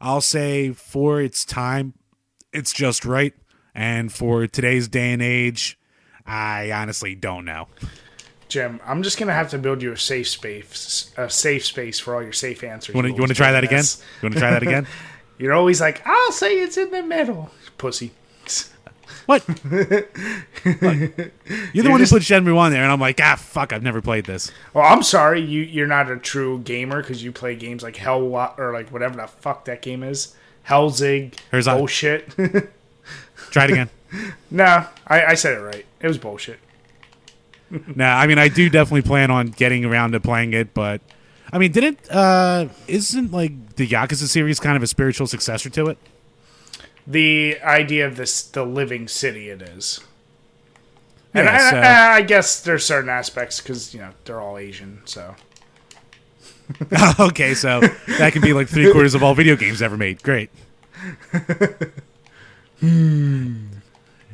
I'll 0.00 0.20
say 0.20 0.70
for 0.70 1.20
its 1.20 1.44
time, 1.44 1.94
it's 2.52 2.72
just 2.72 3.04
right. 3.04 3.34
And 3.74 4.12
for 4.12 4.46
today's 4.46 4.86
day 4.86 5.12
and 5.12 5.20
age, 5.20 5.76
I 6.24 6.70
honestly 6.70 7.16
don't 7.16 7.44
know. 7.44 7.66
Jim, 8.46 8.78
I'm 8.86 9.02
just 9.02 9.18
gonna 9.18 9.34
have 9.34 9.50
to 9.50 9.58
build 9.58 9.82
you 9.82 9.90
a 9.90 9.98
safe 9.98 10.28
space, 10.28 11.10
a 11.16 11.28
safe 11.28 11.66
space 11.66 11.98
for 11.98 12.14
all 12.14 12.22
your 12.22 12.32
safe 12.32 12.62
answers. 12.62 12.94
You 12.94 13.02
want 13.02 13.26
to 13.26 13.34
try 13.34 13.50
that 13.50 13.64
again? 13.64 13.82
You 14.22 14.26
want 14.26 14.34
to 14.34 14.40
try 14.40 14.52
that 14.52 14.62
again? 14.62 14.86
You're 15.36 15.54
always 15.54 15.80
like, 15.80 16.00
I'll 16.06 16.30
say 16.30 16.60
it's 16.60 16.76
in 16.76 16.92
the 16.92 17.02
middle, 17.02 17.50
pussy. 17.76 18.12
What? 19.28 19.46
You're 19.70 19.84
the 20.64 21.90
one 21.90 21.98
just, 22.00 22.12
who 22.12 22.16
put 22.16 22.22
Shenmue 22.22 22.56
on 22.56 22.72
there, 22.72 22.82
and 22.82 22.90
I'm 22.90 22.98
like, 22.98 23.20
ah, 23.22 23.36
fuck, 23.36 23.74
I've 23.74 23.82
never 23.82 24.00
played 24.00 24.24
this. 24.24 24.50
Well, 24.72 24.90
I'm 24.90 25.02
sorry, 25.02 25.42
you 25.42 25.60
you're 25.60 25.86
not 25.86 26.10
a 26.10 26.16
true 26.16 26.60
gamer 26.60 27.02
because 27.02 27.22
you 27.22 27.30
play 27.30 27.54
games 27.54 27.82
like 27.82 27.96
Hell 27.96 28.22
or 28.56 28.72
like 28.72 28.88
whatever 28.88 29.16
the 29.16 29.26
fuck 29.26 29.66
that 29.66 29.82
game 29.82 30.02
is, 30.02 30.34
Hellzig, 30.66 31.34
Here's 31.50 31.66
bullshit. 31.66 32.30
Try 33.50 33.64
it 33.64 33.70
again. 33.72 33.90
no, 34.50 34.86
I, 35.06 35.26
I 35.26 35.34
said 35.34 35.58
it 35.58 35.60
right. 35.60 35.84
It 36.00 36.08
was 36.08 36.16
bullshit. 36.16 36.58
nah, 37.94 38.16
I 38.16 38.26
mean, 38.26 38.38
I 38.38 38.48
do 38.48 38.70
definitely 38.70 39.02
plan 39.02 39.30
on 39.30 39.48
getting 39.48 39.84
around 39.84 40.12
to 40.12 40.20
playing 40.20 40.54
it, 40.54 40.72
but 40.72 41.02
I 41.52 41.58
mean, 41.58 41.70
didn't 41.70 41.98
uh, 42.10 42.68
isn't 42.86 43.30
like 43.30 43.76
the 43.76 43.86
Yakuza 43.86 44.26
series 44.26 44.58
kind 44.58 44.78
of 44.78 44.82
a 44.82 44.86
spiritual 44.86 45.26
successor 45.26 45.68
to 45.68 45.88
it? 45.88 45.98
The 47.08 47.58
idea 47.62 48.06
of 48.06 48.16
this, 48.16 48.42
the 48.42 48.64
living 48.64 49.08
city, 49.08 49.48
it 49.48 49.62
is. 49.62 50.00
And 51.34 51.46
yeah, 51.46 51.54
I, 51.54 51.70
so. 51.70 51.76
I, 51.76 52.14
I, 52.16 52.22
guess 52.22 52.60
there's 52.60 52.84
certain 52.84 53.08
aspects 53.10 53.60
because 53.60 53.94
you 53.94 54.00
know 54.00 54.10
they're 54.24 54.40
all 54.40 54.58
Asian, 54.58 55.02
so. 55.06 55.34
okay, 57.20 57.54
so 57.54 57.80
that 58.18 58.32
can 58.32 58.42
be 58.42 58.52
like 58.52 58.68
three 58.68 58.92
quarters 58.92 59.14
of 59.14 59.22
all 59.22 59.34
video 59.34 59.56
games 59.56 59.80
ever 59.80 59.96
made. 59.96 60.22
Great. 60.22 60.50
Hmm. 62.80 63.66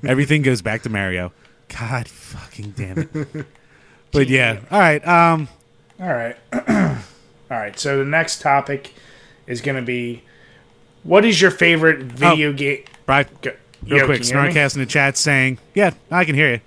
Everything 0.05 0.43
goes 0.43 0.61
back 0.63 0.83
to 0.83 0.91
Mario. 0.91 1.33
God 1.69 2.09
fucking 2.09 2.75
damn 2.77 2.99
it. 2.99 3.47
but 4.13 4.29
yeah. 4.29 4.61
All 4.71 4.79
right. 4.79 5.07
Um 5.07 5.49
all 5.99 6.13
right. 6.13 6.37
all 6.53 6.97
right. 7.51 7.79
So 7.79 7.99
the 7.99 8.05
next 8.05 8.43
topic 8.43 8.95
is 9.47 9.61
going 9.61 9.77
to 9.77 9.83
be 9.83 10.23
what 11.05 11.25
is 11.25 11.41
your 11.41 11.51
favorite 11.51 12.03
video 12.03 12.51
oh, 12.51 12.53
game? 12.53 12.85
Right. 13.07 13.29
Real 13.87 13.99
Yo, 13.99 14.07
quick, 14.07 14.23
Snarkcast 14.23 14.75
in 14.75 14.81
the 14.81 14.87
chat 14.87 15.17
saying, 15.17 15.59
"Yeah, 15.75 15.93
I 16.11 16.25
can 16.25 16.35
hear 16.35 16.55
you." 16.55 16.61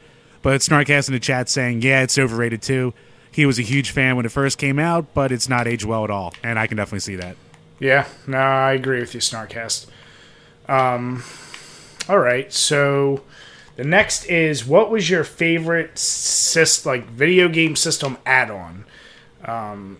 But 0.43 0.61
Snarkcast 0.61 1.09
in 1.09 1.13
the 1.13 1.19
chat 1.19 1.49
saying, 1.49 1.81
"Yeah, 1.81 2.03
it's 2.03 2.17
overrated 2.17 2.61
too." 2.61 2.93
He 3.31 3.45
was 3.45 3.59
a 3.59 3.63
huge 3.63 3.89
fan 3.89 4.15
when 4.15 4.25
it 4.25 4.31
first 4.31 4.57
came 4.57 4.79
out, 4.79 5.13
but 5.13 5.31
it's 5.31 5.49
not 5.49 5.67
aged 5.67 5.85
well 5.85 6.03
at 6.03 6.09
all, 6.09 6.33
and 6.43 6.57
I 6.57 6.67
can 6.67 6.77
definitely 6.77 6.99
see 6.99 7.15
that. 7.15 7.35
Yeah, 7.79 8.07
no, 8.25 8.37
I 8.37 8.73
agree 8.73 8.99
with 8.99 9.13
you, 9.13 9.19
Snarkcast. 9.19 9.87
Um, 10.67 11.23
all 12.09 12.19
right, 12.19 12.51
so 12.51 13.23
the 13.75 13.83
next 13.83 14.25
is 14.25 14.65
what 14.65 14.89
was 14.89 15.09
your 15.09 15.23
favorite 15.23 15.95
syst- 15.95 16.85
like 16.85 17.07
video 17.07 17.47
game 17.47 17.75
system 17.75 18.17
add-on? 18.25 18.85
Um, 19.45 19.99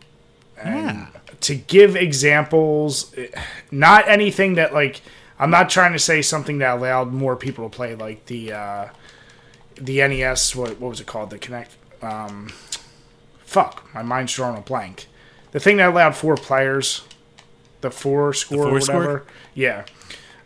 yeah. 0.58 1.08
To 1.42 1.56
give 1.56 1.96
examples, 1.96 3.14
not 3.72 4.08
anything 4.08 4.56
that 4.56 4.74
like 4.74 5.02
I'm 5.40 5.52
not 5.52 5.70
trying 5.70 5.94
to 5.94 6.00
say 6.00 6.22
something 6.22 6.58
that 6.60 6.78
allowed 6.78 7.14
more 7.14 7.36
people 7.36 7.70
to 7.70 7.76
play, 7.76 7.96
like 7.96 8.26
the 8.26 8.54
uh, 8.54 8.88
the 9.76 10.00
NES. 10.00 10.56
What 10.56 10.80
what 10.80 10.90
was 10.90 11.00
it 11.00 11.08
called? 11.08 11.30
The 11.30 11.38
Connect. 11.38 11.76
Um, 12.02 12.50
fuck, 13.40 13.88
my 13.94 14.02
mind's 14.02 14.34
drawing 14.34 14.58
a 14.58 14.62
blank. 14.62 15.08
The 15.52 15.60
thing 15.60 15.78
that 15.78 15.90
allowed 15.90 16.16
four 16.16 16.36
players, 16.36 17.04
the 17.82 17.92
four 17.92 18.34
score 18.34 18.58
four 18.58 18.68
or 18.68 18.74
whatever. 18.74 19.04
score? 19.04 19.26
Yeah, 19.54 19.86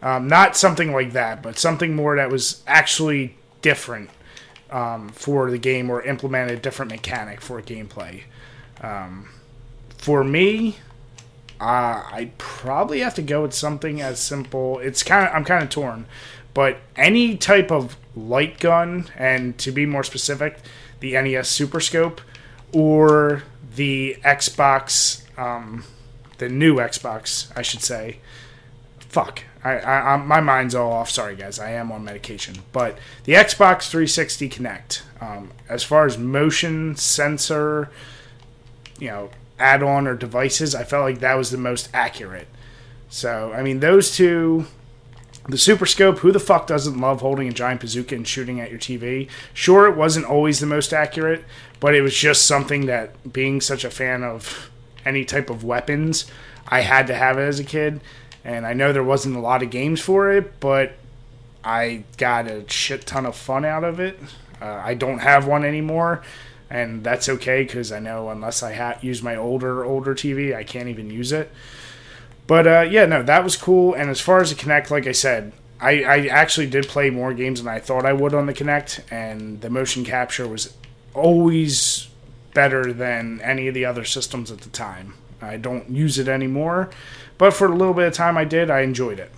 um, 0.02 0.28
not 0.28 0.58
something 0.58 0.92
like 0.92 1.14
that, 1.14 1.42
but 1.42 1.58
something 1.58 1.96
more 1.96 2.18
that 2.18 2.30
was 2.30 2.62
actually 2.68 3.38
different 3.62 4.10
um, 4.72 5.10
for 5.10 5.52
the 5.52 5.58
game 5.58 5.90
or 5.90 6.02
implemented 6.02 6.60
a 6.60 6.62
different 6.62 6.92
mechanic 6.92 7.42
for 7.42 7.62
gameplay. 7.62 8.24
Um, 8.82 9.30
for 10.02 10.24
me, 10.24 10.78
uh, 11.60 12.02
I 12.12 12.32
probably 12.40 13.02
have 13.02 13.14
to 13.16 13.22
go 13.22 13.44
with 13.44 13.54
something 13.54 14.02
as 14.02 14.20
simple. 14.20 14.80
It's 14.80 15.04
kind 15.04 15.28
of 15.28 15.36
I'm 15.36 15.46
kind 15.46 15.64
of 15.64 15.70
torn, 15.70 16.08
but 16.56 16.78
any 16.96 17.38
type 17.38 17.72
of 17.72 17.96
light 18.16 18.60
gun, 18.60 19.10
and 19.16 19.56
to 19.60 19.72
be 19.72 19.86
more 19.86 20.04
specific, 20.04 20.58
the 21.02 21.14
NES 21.14 21.48
Super 21.48 21.80
Scope 21.80 22.20
or 22.74 23.44
the 23.76 24.18
Xbox, 24.26 25.22
um, 25.38 25.84
the 26.40 26.50
new 26.50 26.78
Xbox, 26.78 27.56
I 27.56 27.62
should 27.62 27.84
say. 27.84 28.18
Fuck, 28.98 29.44
I, 29.64 29.78
I, 29.78 30.14
I'm, 30.14 30.28
my 30.28 30.42
mind's 30.42 30.74
all 30.74 30.92
off. 30.92 31.12
Sorry, 31.12 31.36
guys, 31.36 31.60
I 31.60 31.72
am 31.72 31.92
on 31.92 32.04
medication. 32.04 32.56
But 32.72 32.98
the 33.26 33.34
Xbox 33.34 33.88
360 33.88 34.50
Kinect, 34.50 35.02
um, 35.22 35.52
as 35.70 35.84
far 35.84 36.08
as 36.08 36.18
motion 36.18 36.96
sensor, 36.96 37.92
you 38.98 39.10
know, 39.10 39.30
add-on 39.62 40.08
or 40.08 40.16
devices, 40.16 40.76
I 40.76 40.84
felt 40.84 41.04
like 41.04 41.20
that 41.20 41.36
was 41.36 41.52
the 41.52 41.58
most 41.58 41.90
accurate. 41.94 42.48
So, 43.10 43.54
I 43.54 43.62
mean, 43.62 43.80
those 43.80 44.16
two, 44.16 44.66
the 45.48 45.58
Super 45.58 45.86
Scope, 45.86 46.20
who 46.20 46.32
the 46.32 46.40
fuck 46.40 46.68
doesn't 46.68 47.00
love 47.00 47.22
holding 47.22 47.48
a 47.48 47.54
giant 47.54 47.82
bazooka 47.82 48.16
and 48.16 48.28
shooting 48.28 48.60
at 48.60 48.70
your 48.70 48.80
TV? 48.80 49.30
Sure, 49.54 49.88
it 49.88 49.96
wasn't 49.96 50.26
always 50.26 50.60
the 50.60 50.66
most 50.66 50.94
accurate, 50.94 51.44
but 51.80 51.96
it 51.96 52.02
was 52.02 52.16
just 52.16 52.46
something 52.46 52.86
that, 52.86 53.32
being 53.32 53.62
such 53.62 53.84
a 53.84 53.90
fan 53.90 54.24
of 54.24 54.70
any 55.06 55.26
type 55.26 55.50
of 55.50 55.64
weapons, 55.64 56.26
I 56.68 56.82
had 56.82 57.08
to 57.08 57.16
have 57.16 57.38
it 57.38 57.44
as 57.44 57.60
a 57.60 57.64
kid. 57.64 58.02
And 58.44 58.66
I 58.66 58.74
know 58.74 58.92
there 58.92 59.04
wasn't 59.04 59.36
a 59.36 59.40
lot 59.40 59.62
of 59.62 59.70
games 59.70 60.02
for 60.02 60.32
it, 60.32 60.60
but 60.60 60.94
I 61.64 62.04
got 62.18 62.48
a 62.48 62.68
shit 62.70 63.06
ton 63.06 63.26
of 63.26 63.36
fun 63.36 63.66
out 63.66 63.84
of 63.84 64.00
it. 64.00 64.18
Uh, 64.62 64.82
I 64.84 64.94
don't 64.94 65.20
have 65.20 65.48
one 65.48 65.64
anymore, 65.64 66.24
and 66.72 67.04
that's 67.04 67.28
okay 67.28 67.64
because 67.64 67.92
I 67.92 68.00
know 68.00 68.30
unless 68.30 68.64
I 68.64 68.74
ha- 68.74 68.98
use 69.02 69.22
my 69.22 69.36
older 69.36 69.84
older 69.84 70.16
TV, 70.16 70.56
I 70.56 70.64
can't 70.64 70.88
even 70.88 71.10
use 71.12 71.34
it. 71.34 71.52
But 72.48 72.66
uh, 72.66 72.88
yeah, 72.90 73.06
no, 73.06 73.22
that 73.24 73.44
was 73.44 73.58
cool. 73.58 73.94
And 73.94 74.10
as 74.10 74.22
far 74.22 74.40
as 74.40 74.50
the 74.50 74.56
Kinect, 74.56 74.90
like 74.90 75.06
I 75.06 75.12
said, 75.12 75.52
I, 75.82 76.04
I 76.04 76.26
actually 76.28 76.68
did 76.68 76.88
play 76.88 77.10
more 77.10 77.34
games 77.34 77.62
than 77.62 77.72
I 77.72 77.80
thought 77.80 78.06
I 78.06 78.14
would 78.14 78.34
on 78.34 78.46
the 78.46 78.54
Kinect, 78.54 79.02
and 79.12 79.60
the 79.62 79.70
motion 79.70 80.06
capture 80.06 80.48
was 80.48 80.74
always 81.14 82.08
better 82.54 82.94
than 82.94 83.42
any 83.42 83.68
of 83.68 83.74
the 83.74 83.86
other 83.86 84.06
systems 84.06 84.50
at 84.50 84.62
the 84.62 84.70
time. 84.70 85.16
I 85.42 85.58
don't 85.58 85.90
use 85.90 86.20
it 86.20 86.28
anymore, 86.28 86.90
but 87.38 87.52
for 87.52 87.68
a 87.68 87.76
little 87.76 87.94
bit 87.94 88.08
of 88.08 88.14
time 88.14 88.38
I 88.38 88.46
did, 88.46 88.70
I 88.70 88.82
enjoyed 88.82 89.20
it. 89.20 89.32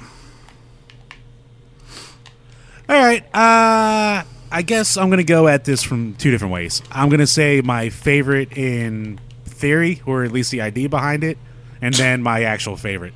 All 2.89 2.97
right. 2.97 3.23
Uh, 3.33 4.23
I 4.53 4.61
guess 4.61 4.97
I'm 4.97 5.09
going 5.09 5.17
to 5.17 5.23
go 5.23 5.47
at 5.47 5.65
this 5.65 5.81
from 5.81 6.13
two 6.13 6.29
different 6.29 6.53
ways. 6.53 6.83
I'm 6.91 7.09
going 7.09 7.19
to 7.19 7.27
say 7.27 7.61
my 7.61 7.89
favorite 7.89 8.55
in 8.55 9.19
theory, 9.45 10.03
or 10.05 10.23
at 10.23 10.31
least 10.31 10.51
the 10.51 10.61
idea 10.61 10.87
behind 10.87 11.23
it, 11.23 11.39
and 11.81 11.95
then 11.95 12.21
my 12.21 12.43
actual 12.43 12.77
favorite. 12.77 13.15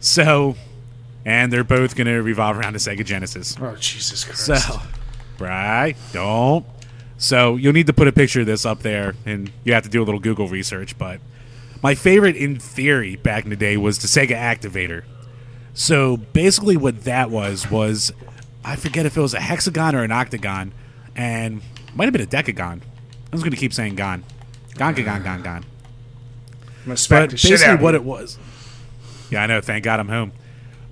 So, 0.00 0.56
and 1.26 1.52
they're 1.52 1.62
both 1.62 1.94
going 1.94 2.06
to 2.06 2.22
revolve 2.22 2.56
around 2.56 2.72
the 2.72 2.78
Sega 2.78 3.04
Genesis. 3.04 3.54
Oh 3.60 3.76
Jesus 3.76 4.24
Christ! 4.24 4.46
So, 4.46 4.80
right, 5.38 5.94
don't. 6.14 6.64
So 7.18 7.56
you'll 7.56 7.74
need 7.74 7.88
to 7.88 7.92
put 7.92 8.08
a 8.08 8.12
picture 8.12 8.40
of 8.40 8.46
this 8.46 8.64
up 8.64 8.80
there, 8.80 9.14
and 9.26 9.52
you 9.62 9.74
have 9.74 9.82
to 9.82 9.90
do 9.90 10.02
a 10.02 10.04
little 10.04 10.20
Google 10.20 10.48
research. 10.48 10.96
But 10.96 11.20
my 11.82 11.94
favorite, 11.94 12.34
in 12.34 12.58
theory, 12.58 13.16
back 13.16 13.44
in 13.44 13.50
the 13.50 13.56
day 13.56 13.76
was 13.76 13.98
the 13.98 14.08
Sega 14.08 14.34
Activator. 14.34 15.04
So 15.74 16.16
basically, 16.16 16.78
what 16.78 17.04
that 17.04 17.30
was 17.30 17.70
was 17.70 18.10
I 18.66 18.74
forget 18.74 19.06
if 19.06 19.16
it 19.16 19.20
was 19.20 19.32
a 19.32 19.40
hexagon 19.40 19.94
or 19.94 20.02
an 20.02 20.10
octagon, 20.10 20.72
and 21.14 21.62
might 21.94 22.06
have 22.06 22.12
been 22.12 22.22
a 22.22 22.26
decagon. 22.26 22.80
I 22.82 23.30
was 23.30 23.42
going 23.42 23.52
to 23.52 23.56
keep 23.56 23.72
saying 23.72 23.94
gon, 23.94 24.24
gon, 24.74 24.92
gon, 24.92 25.22
gon, 25.22 25.42
gon. 25.42 25.64
I'm 25.64 26.84
gonna 26.84 26.96
smack 26.96 27.30
But 27.30 27.42
basically, 27.42 27.76
what 27.76 27.94
it 27.94 28.02
was. 28.02 28.38
Yeah, 29.30 29.44
I 29.44 29.46
know. 29.46 29.60
Thank 29.60 29.84
God 29.84 30.00
I'm 30.00 30.08
home. 30.08 30.32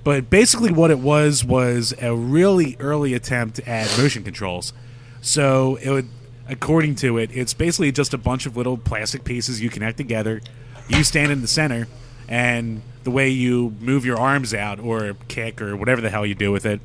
But 0.05 0.31
basically, 0.31 0.71
what 0.71 0.93
it 0.93 1.01
was 1.01 1.45
was 1.45 1.93
a 2.01 2.15
really 2.15 2.77
early 2.79 3.13
attempt 3.13 3.59
at 3.61 3.87
motion 3.99 4.23
controls. 4.23 4.73
So 5.21 5.77
it 5.77 5.91
would, 5.91 6.09
according 6.49 6.95
to 6.97 7.19
it, 7.19 7.31
it's 7.33 7.55
basically 7.55 7.91
just 7.91 8.15
a 8.15 8.19
bunch 8.19 8.47
of 8.47 8.57
little 8.57 8.79
plastic 8.79 9.25
pieces 9.25 9.61
you 9.61 9.69
connect 9.69 9.97
together. 9.97 10.43
You 10.89 11.03
stand 11.03 11.33
in 11.33 11.41
the 11.41 11.49
center, 11.49 11.89
and 12.29 12.83
the 13.03 13.11
way 13.11 13.31
you 13.31 13.75
move 13.81 14.05
your 14.05 14.19
arms 14.19 14.55
out 14.55 14.79
or 14.79 15.17
kick 15.27 15.61
or 15.61 15.77
whatever 15.77 16.01
the 16.01 16.11
hell 16.11 16.25
you 16.25 16.37
do 16.37 16.53
with 16.53 16.67
it 16.67 16.81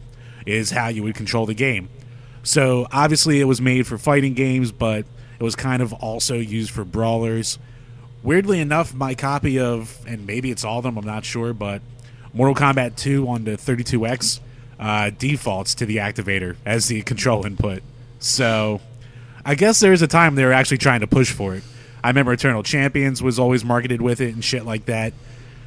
is 0.46 0.72
how 0.72 0.88
you 0.88 1.04
would 1.04 1.16
control 1.16 1.46
the 1.46 1.54
game. 1.54 1.90
So 2.44 2.88
obviously, 2.92 3.42
it 3.42 3.46
was 3.46 3.62
made 3.62 3.86
for 3.86 3.98
fighting 3.98 4.34
games, 4.34 4.72
but 4.72 5.06
it 5.40 5.44
was 5.44 5.56
kind 5.56 5.82
of 5.82 5.94
also 5.94 6.36
used 6.36 6.72
for 6.72 6.84
brawlers. 6.84 7.60
Weirdly 8.24 8.60
enough, 8.60 8.94
my 8.94 9.16
copy 9.16 9.60
of, 9.60 10.00
and 10.08 10.26
maybe 10.26 10.52
it's 10.52 10.64
all 10.64 10.80
of 10.80 10.84
them, 10.84 10.98
I'm 10.98 11.06
not 11.06 11.26
sure, 11.26 11.54
but 11.54 11.82
Mortal 12.34 12.56
Kombat 12.56 12.96
2 12.96 13.28
on 13.28 13.44
the 13.46 13.52
32X 13.52 14.40
uh, 14.80 15.12
defaults 15.18 15.76
to 15.76 15.86
the 15.86 15.98
activator 15.98 16.56
as 16.66 16.88
the 16.88 17.02
control 17.04 17.46
input. 17.46 17.84
So 18.20 18.82
I 19.46 19.56
guess 19.56 19.80
there's 19.80 20.02
a 20.02 20.08
time 20.08 20.36
they 20.36 20.46
were 20.46 20.54
actually 20.54 20.78
trying 20.78 21.00
to 21.00 21.08
push 21.08 21.32
for 21.32 21.56
it. 21.56 21.64
I 22.04 22.10
remember 22.10 22.32
Eternal 22.34 22.64
Champions 22.64 23.22
was 23.22 23.40
always 23.40 23.66
marketed 23.66 24.02
with 24.02 24.22
it 24.22 24.34
and 24.34 24.44
shit 24.44 24.66
like 24.66 24.86
that. 24.86 25.14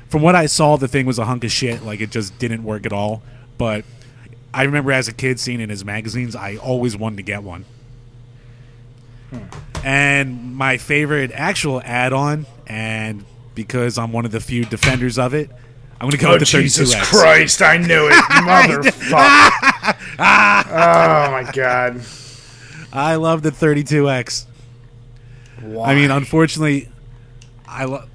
From 0.08 0.22
what 0.22 0.34
I 0.34 0.46
saw, 0.46 0.76
the 0.76 0.88
thing 0.88 1.06
was 1.06 1.18
a 1.18 1.24
hunk 1.24 1.44
of 1.44 1.50
shit. 1.50 1.82
Like, 1.82 2.00
it 2.00 2.10
just 2.10 2.38
didn't 2.38 2.64
work 2.64 2.86
at 2.86 2.92
all. 2.92 3.22
But 3.58 3.84
I 4.54 4.64
remember 4.64 4.92
as 4.92 5.08
a 5.08 5.12
kid 5.12 5.40
seeing 5.40 5.60
in 5.60 5.70
his 5.70 5.84
magazines, 5.84 6.36
I 6.36 6.56
always 6.56 6.96
wanted 6.96 7.16
to 7.16 7.22
get 7.22 7.42
one. 7.42 7.64
Hmm. 9.30 9.38
And 9.84 10.56
my 10.56 10.76
favorite 10.76 11.32
actual 11.32 11.80
add 11.84 12.12
on, 12.12 12.46
and 12.66 13.24
because 13.54 13.98
I'm 13.98 14.12
one 14.12 14.24
of 14.24 14.30
the 14.30 14.40
few 14.40 14.64
defenders 14.64 15.18
of 15.18 15.34
it, 15.34 15.50
I'm 15.94 16.08
going 16.08 16.12
to 16.12 16.18
go 16.18 16.28
Oh 16.30 16.32
with 16.32 16.40
the 16.40 16.46
Jesus 16.46 16.92
32X. 16.92 16.98
Jesus 16.98 17.08
Christ! 17.10 17.62
I 17.62 17.76
knew 17.76 18.08
it, 18.08 18.12
motherfucker! 18.42 19.96
oh 20.18 21.30
my 21.30 21.50
God! 21.52 22.02
I 22.92 23.14
love 23.16 23.42
the 23.42 23.50
32X. 23.50 24.46
Why? 25.60 25.92
I 25.92 25.94
mean, 25.94 26.10
unfortunately, 26.10 26.88
I 27.66 27.84
love. 27.84 28.08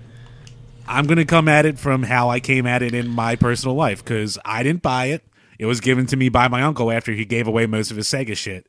I'm 0.88 1.06
going 1.06 1.18
to 1.18 1.26
come 1.26 1.48
at 1.48 1.66
it 1.66 1.80
from 1.80 2.04
how 2.04 2.30
I 2.30 2.40
came 2.40 2.66
at 2.66 2.82
it 2.82 2.94
in 2.94 3.08
my 3.08 3.36
personal 3.36 3.76
life 3.76 4.04
because 4.04 4.38
I 4.46 4.64
didn't 4.64 4.82
buy 4.82 5.08
it. 5.08 5.24
It 5.60 5.66
was 5.66 5.82
given 5.82 6.06
to 6.08 6.18
me 6.18 6.30
by 6.30 6.48
my 6.48 6.62
uncle 6.62 6.92
after 6.92 7.12
he 7.12 7.26
gave 7.26 7.48
away 7.48 7.66
most 7.66 7.92
of 7.92 7.98
his 7.98 8.08
Sega 8.08 8.36
shit. 8.36 8.68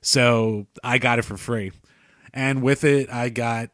So 0.00 0.66
I 0.84 0.98
got 0.98 1.18
it 1.18 1.22
for 1.22 1.36
free. 1.36 1.72
And 2.32 2.62
with 2.62 2.84
it, 2.84 3.10
I 3.10 3.28
got 3.28 3.70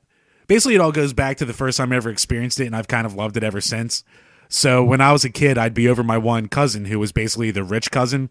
basically 0.47 0.75
it 0.75 0.81
all 0.81 0.93
goes 0.93 1.13
back 1.13 1.37
to 1.39 1.45
the 1.45 1.53
first 1.53 1.79
time 1.79 1.93
I 1.93 1.97
ever 1.97 2.11
experienced 2.11 2.61
it, 2.61 2.67
and 2.67 2.77
I've 2.77 2.89
kind 2.89 3.07
of 3.07 3.15
loved 3.15 3.37
it 3.37 3.45
ever 3.45 3.61
since. 3.61 4.05
So 4.49 4.85
when 4.85 5.01
I 5.01 5.13
was 5.13 5.25
a 5.25 5.31
kid, 5.31 5.59
I'd 5.59 5.75
be 5.75 5.89
over 5.89 6.03
my 6.03 6.19
one 6.19 6.49
cousin 6.49 6.87
who 6.87 6.99
was 6.99 7.13
basically 7.13 7.51
the 7.51 7.65
rich 7.65 7.91
cousin, 7.91 8.31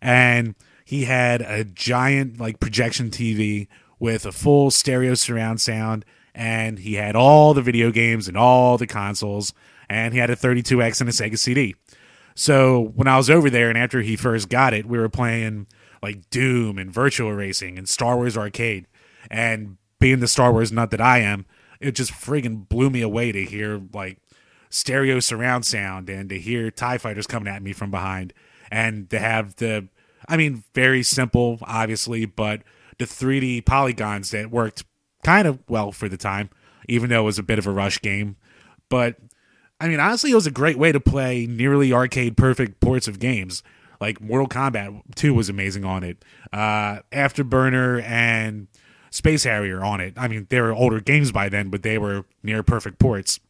and 0.00 0.54
he 0.84 1.04
had 1.04 1.40
a 1.42 1.64
giant 1.64 2.38
like 2.38 2.60
projection 2.60 3.10
TV 3.10 3.68
with 3.98 4.26
a 4.26 4.32
full 4.32 4.70
stereo 4.70 5.14
surround 5.14 5.60
sound, 5.60 6.04
and 6.34 6.78
he 6.80 6.94
had 6.94 7.16
all 7.16 7.54
the 7.54 7.62
video 7.62 7.90
games 7.90 8.28
and 8.28 8.36
all 8.36 8.76
the 8.76 8.86
consoles, 8.86 9.52
and 9.88 10.12
he 10.12 10.20
had 10.20 10.30
a 10.30 10.36
32X 10.36 11.00
and 11.00 11.08
a 11.08 11.12
Sega 11.12 11.38
CD. 11.38 11.74
So 12.34 12.92
when 12.94 13.06
I 13.06 13.16
was 13.16 13.30
over 13.30 13.48
there, 13.48 13.68
and 13.68 13.78
after 13.78 14.00
he 14.00 14.16
first 14.16 14.48
got 14.48 14.74
it, 14.74 14.86
we 14.86 14.98
were 14.98 15.08
playing 15.08 15.66
like 16.02 16.28
Doom 16.30 16.78
and 16.78 16.92
Virtua 16.92 17.36
Racing 17.36 17.78
and 17.78 17.88
Star 17.88 18.16
Wars 18.16 18.36
Arcade. 18.36 18.86
And 19.30 19.78
being 20.00 20.20
the 20.20 20.28
Star 20.28 20.52
Wars 20.52 20.72
nut 20.72 20.90
that 20.90 21.00
I 21.00 21.18
am, 21.18 21.46
it 21.80 21.92
just 21.92 22.12
friggin' 22.12 22.68
blew 22.68 22.90
me 22.90 23.00
away 23.00 23.32
to 23.32 23.44
hear 23.44 23.80
like 23.92 24.18
stereo 24.68 25.20
surround 25.20 25.64
sound 25.64 26.10
and 26.10 26.28
to 26.28 26.38
hear 26.38 26.70
TIE 26.70 26.98
fighters 26.98 27.26
coming 27.26 27.48
at 27.48 27.62
me 27.62 27.72
from 27.72 27.90
behind 27.90 28.32
and 28.70 29.08
to 29.10 29.18
have 29.18 29.56
the, 29.56 29.88
I 30.28 30.36
mean, 30.36 30.64
very 30.74 31.02
simple, 31.02 31.58
obviously, 31.62 32.26
but 32.26 32.62
the 32.98 33.04
3D 33.04 33.64
polygons 33.64 34.30
that 34.32 34.50
worked 34.50 34.84
kind 35.22 35.46
of 35.46 35.60
well 35.68 35.92
for 35.92 36.08
the 36.08 36.16
time, 36.16 36.50
even 36.88 37.10
though 37.10 37.22
it 37.22 37.24
was 37.24 37.38
a 37.38 37.44
bit 37.44 37.58
of 37.58 37.66
a 37.66 37.72
rush 37.72 38.00
game. 38.00 38.36
But 38.88 39.16
I 39.84 39.88
mean, 39.88 40.00
honestly, 40.00 40.30
it 40.30 40.34
was 40.34 40.46
a 40.46 40.50
great 40.50 40.78
way 40.78 40.92
to 40.92 40.98
play 40.98 41.44
nearly 41.44 41.92
arcade 41.92 42.38
perfect 42.38 42.80
ports 42.80 43.06
of 43.06 43.18
games. 43.18 43.62
Like 44.00 44.18
Mortal 44.18 44.48
Kombat 44.48 45.02
2 45.14 45.34
was 45.34 45.50
amazing 45.50 45.84
on 45.84 46.02
it. 46.02 46.24
Uh, 46.50 47.00
Afterburner 47.12 48.02
and 48.02 48.68
Space 49.10 49.44
Harrier 49.44 49.84
on 49.84 50.00
it. 50.00 50.14
I 50.16 50.26
mean, 50.26 50.46
they 50.48 50.58
were 50.62 50.72
older 50.72 51.00
games 51.00 51.32
by 51.32 51.50
then, 51.50 51.68
but 51.68 51.82
they 51.82 51.98
were 51.98 52.24
near 52.42 52.62
perfect 52.62 52.98
ports. 52.98 53.40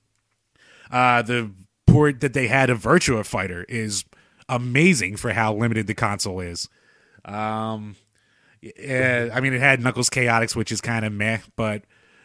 Uh, 0.91 1.23
the 1.23 1.53
port 1.87 2.19
that 2.19 2.33
they 2.33 2.49
had 2.49 2.69
of 2.69 2.83
Virtua 2.83 3.25
Fighter 3.25 3.65
is 3.69 4.05
amazing 4.49 5.15
for 5.15 5.35
how 5.35 5.55
limited 5.55 5.87
the 5.87 5.95
console 5.95 6.41
is. 6.41 6.69
Um, 7.25 7.95
yeah, 8.61 9.29
I 9.33 9.41
mean, 9.41 9.53
it 9.53 9.61
had 9.61 9.81
Knuckles 9.81 10.11
Chaotix, 10.11 10.57
which 10.57 10.73
is 10.73 10.81
kind 10.81 11.05
of 11.05 11.13
meh, 11.13 11.39
but 11.55 11.85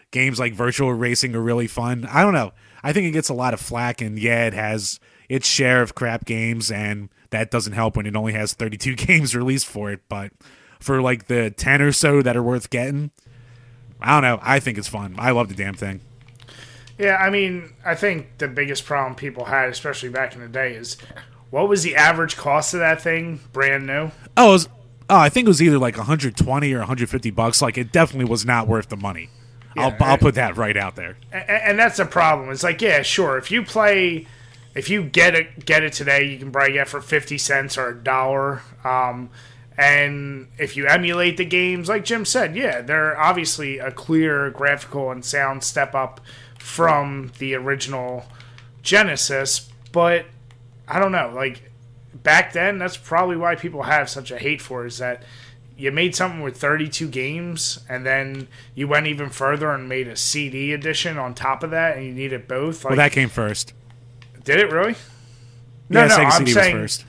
games 0.10 0.40
like 0.40 0.56
Virtua 0.56 1.00
Racing 1.00 1.36
are 1.36 1.42
really 1.42 1.68
fun. 1.68 2.08
I 2.12 2.24
don't 2.24 2.34
know. 2.34 2.54
I 2.84 2.94
think 2.94 3.08
it 3.08 3.12
gets 3.12 3.30
a 3.30 3.34
lot 3.34 3.54
of 3.54 3.60
flack, 3.60 4.02
and 4.02 4.18
yeah, 4.18 4.46
it 4.46 4.54
has 4.54 5.00
its 5.28 5.48
share 5.48 5.82
of 5.82 5.96
crap 5.96 6.26
games, 6.26 6.72
and 6.72 7.10
that 7.30 7.52
doesn't 7.52 7.74
help 7.74 7.96
when 7.96 8.06
it 8.06 8.16
only 8.16 8.34
has 8.34 8.54
32 8.54 8.96
games 9.08 9.36
released 9.36 9.68
for 9.68 9.92
it. 9.92 10.02
But 10.10 10.32
for 10.80 11.02
like 11.02 11.28
the 11.28 11.52
10 11.52 11.82
or 11.82 11.92
so 11.92 12.22
that 12.22 12.36
are 12.36 12.44
worth 12.44 12.70
getting, 12.70 13.12
I 14.02 14.14
don't 14.14 14.24
know. 14.24 14.40
I 14.42 14.60
think 14.60 14.78
it's 14.78 14.88
fun. 14.88 15.16
I 15.18 15.32
love 15.32 15.50
the 15.50 15.56
damn 15.56 15.74
thing. 15.74 16.02
Yeah, 16.98 17.16
I 17.16 17.30
mean, 17.30 17.74
I 17.86 17.96
think 17.96 18.40
the 18.40 18.48
biggest 18.48 18.86
problem 18.86 19.16
people 19.16 19.46
had, 19.46 19.70
especially 19.70 20.10
back 20.10 20.36
in 20.36 20.42
the 20.42 20.50
day, 20.50 20.74
is 20.74 20.98
what 21.50 21.70
was 21.70 21.84
the 21.84 21.96
average 21.96 22.36
cost 22.36 22.74
of 22.74 22.82
that 22.82 23.02
thing, 23.02 23.40
brand 23.54 23.88
new? 23.88 24.12
Oh, 24.36 24.52
was, 24.52 24.68
oh, 25.10 25.18
I 25.18 25.30
think 25.30 25.46
it 25.46 25.50
was 25.50 25.62
either 25.62 25.78
like 25.80 25.96
120 25.96 26.74
or 26.74 26.80
150 26.80 27.32
bucks. 27.32 27.62
Like 27.62 27.78
it 27.78 27.94
definitely 27.94 28.30
was 28.30 28.46
not 28.46 28.68
worth 28.68 28.90
the 28.90 28.98
money. 28.98 29.30
Yeah, 29.76 29.84
I'll, 29.86 29.96
I'll 30.00 30.18
put 30.18 30.36
that 30.36 30.58
right 30.58 30.76
out 30.76 30.96
there. 30.96 31.18
And, 31.32 31.50
and 31.50 31.80
that's 31.80 31.98
the 31.98 32.06
problem. 32.06 32.50
It's 32.50 32.64
like, 32.64 32.82
yeah, 32.82 33.02
sure, 33.02 33.38
if 33.38 33.52
you 33.52 33.64
play 33.64 34.28
if 34.76 34.90
you 34.90 35.04
get 35.04 35.36
it 35.36 35.66
get 35.66 35.84
it 35.84 35.94
today, 35.94 36.24
you 36.26 36.38
can 36.38 36.52
probably 36.52 36.74
get 36.74 36.88
for 36.88 37.02
fifty 37.02 37.38
cents 37.38 37.78
or 37.78 37.90
a 37.90 37.96
dollar. 37.96 38.62
Um, 38.84 39.30
and 39.78 40.48
if 40.58 40.76
you 40.76 40.88
emulate 40.88 41.38
the 41.38 41.46
games, 41.46 41.88
like 41.88 42.04
Jim 42.04 42.26
said, 42.26 42.56
yeah, 42.56 42.82
they're 42.82 43.20
obviously 43.20 43.80
a 43.80 43.92
clear 43.92 44.50
graphical 44.50 45.10
and 45.12 45.24
sound 45.24 45.64
step 45.64 45.96
up 45.96 46.20
from 46.58 47.32
the 47.40 47.56
original 47.56 48.26
Genesis. 48.82 49.70
But 49.92 50.26
I 50.88 51.00
don't 51.00 51.12
know, 51.12 51.32
like 51.36 51.72
back 52.14 52.54
then, 52.54 52.78
that's 52.78 52.98
probably 52.98 53.38
why 53.38 53.56
people 53.56 53.84
have 53.84 54.10
such 54.10 54.32
a 54.32 54.38
hate 54.38 54.62
for 54.62 54.84
it, 54.84 54.88
is 54.88 54.98
that 55.00 55.24
you 55.80 55.92
made 55.94 56.14
something 56.14 56.42
with 56.42 56.58
32 56.58 57.08
games 57.08 57.80
and 57.88 58.06
then 58.06 58.50
you 58.76 58.86
went 58.86 59.08
even 59.08 59.30
further 59.30 59.72
and 59.72 59.88
made 59.88 60.10
a 60.10 60.16
CD 60.18 60.74
edition 60.74 61.18
on 61.18 61.34
top 61.34 61.64
of 61.64 61.72
that 61.72 61.96
and 61.96 62.06
you 62.06 62.12
needed 62.12 62.50
both. 62.50 62.84
Like, 62.84 62.92
well, 62.92 62.98
that 62.98 63.14
came 63.14 63.30
first. 63.30 63.74
Did 64.44 64.60
it 64.60 64.72
really? 64.72 64.96
No, 65.88 66.02
yeah, 66.02 66.08
no, 66.08 66.18
Sega 66.18 66.26
I'm 66.26 66.32
CD 66.32 66.52
saying, 66.52 66.82
was 66.82 66.98
first. 66.98 67.06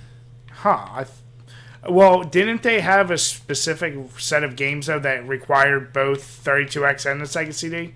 Huh. 0.53 0.87
I 0.89 1.05
th- 1.05 1.93
well, 1.93 2.23
didn't 2.23 2.62
they 2.62 2.81
have 2.81 3.11
a 3.11 3.18
specific 3.18 3.95
set 4.18 4.45
of 4.45 4.55
games 4.55 4.87
though 4.87 5.01
that 5.01 5.27
required 5.27 5.93
both 5.93 6.23
32X 6.45 7.11
and 7.11 7.21
the 7.21 7.25
Sega 7.25 7.53
CD? 7.53 7.95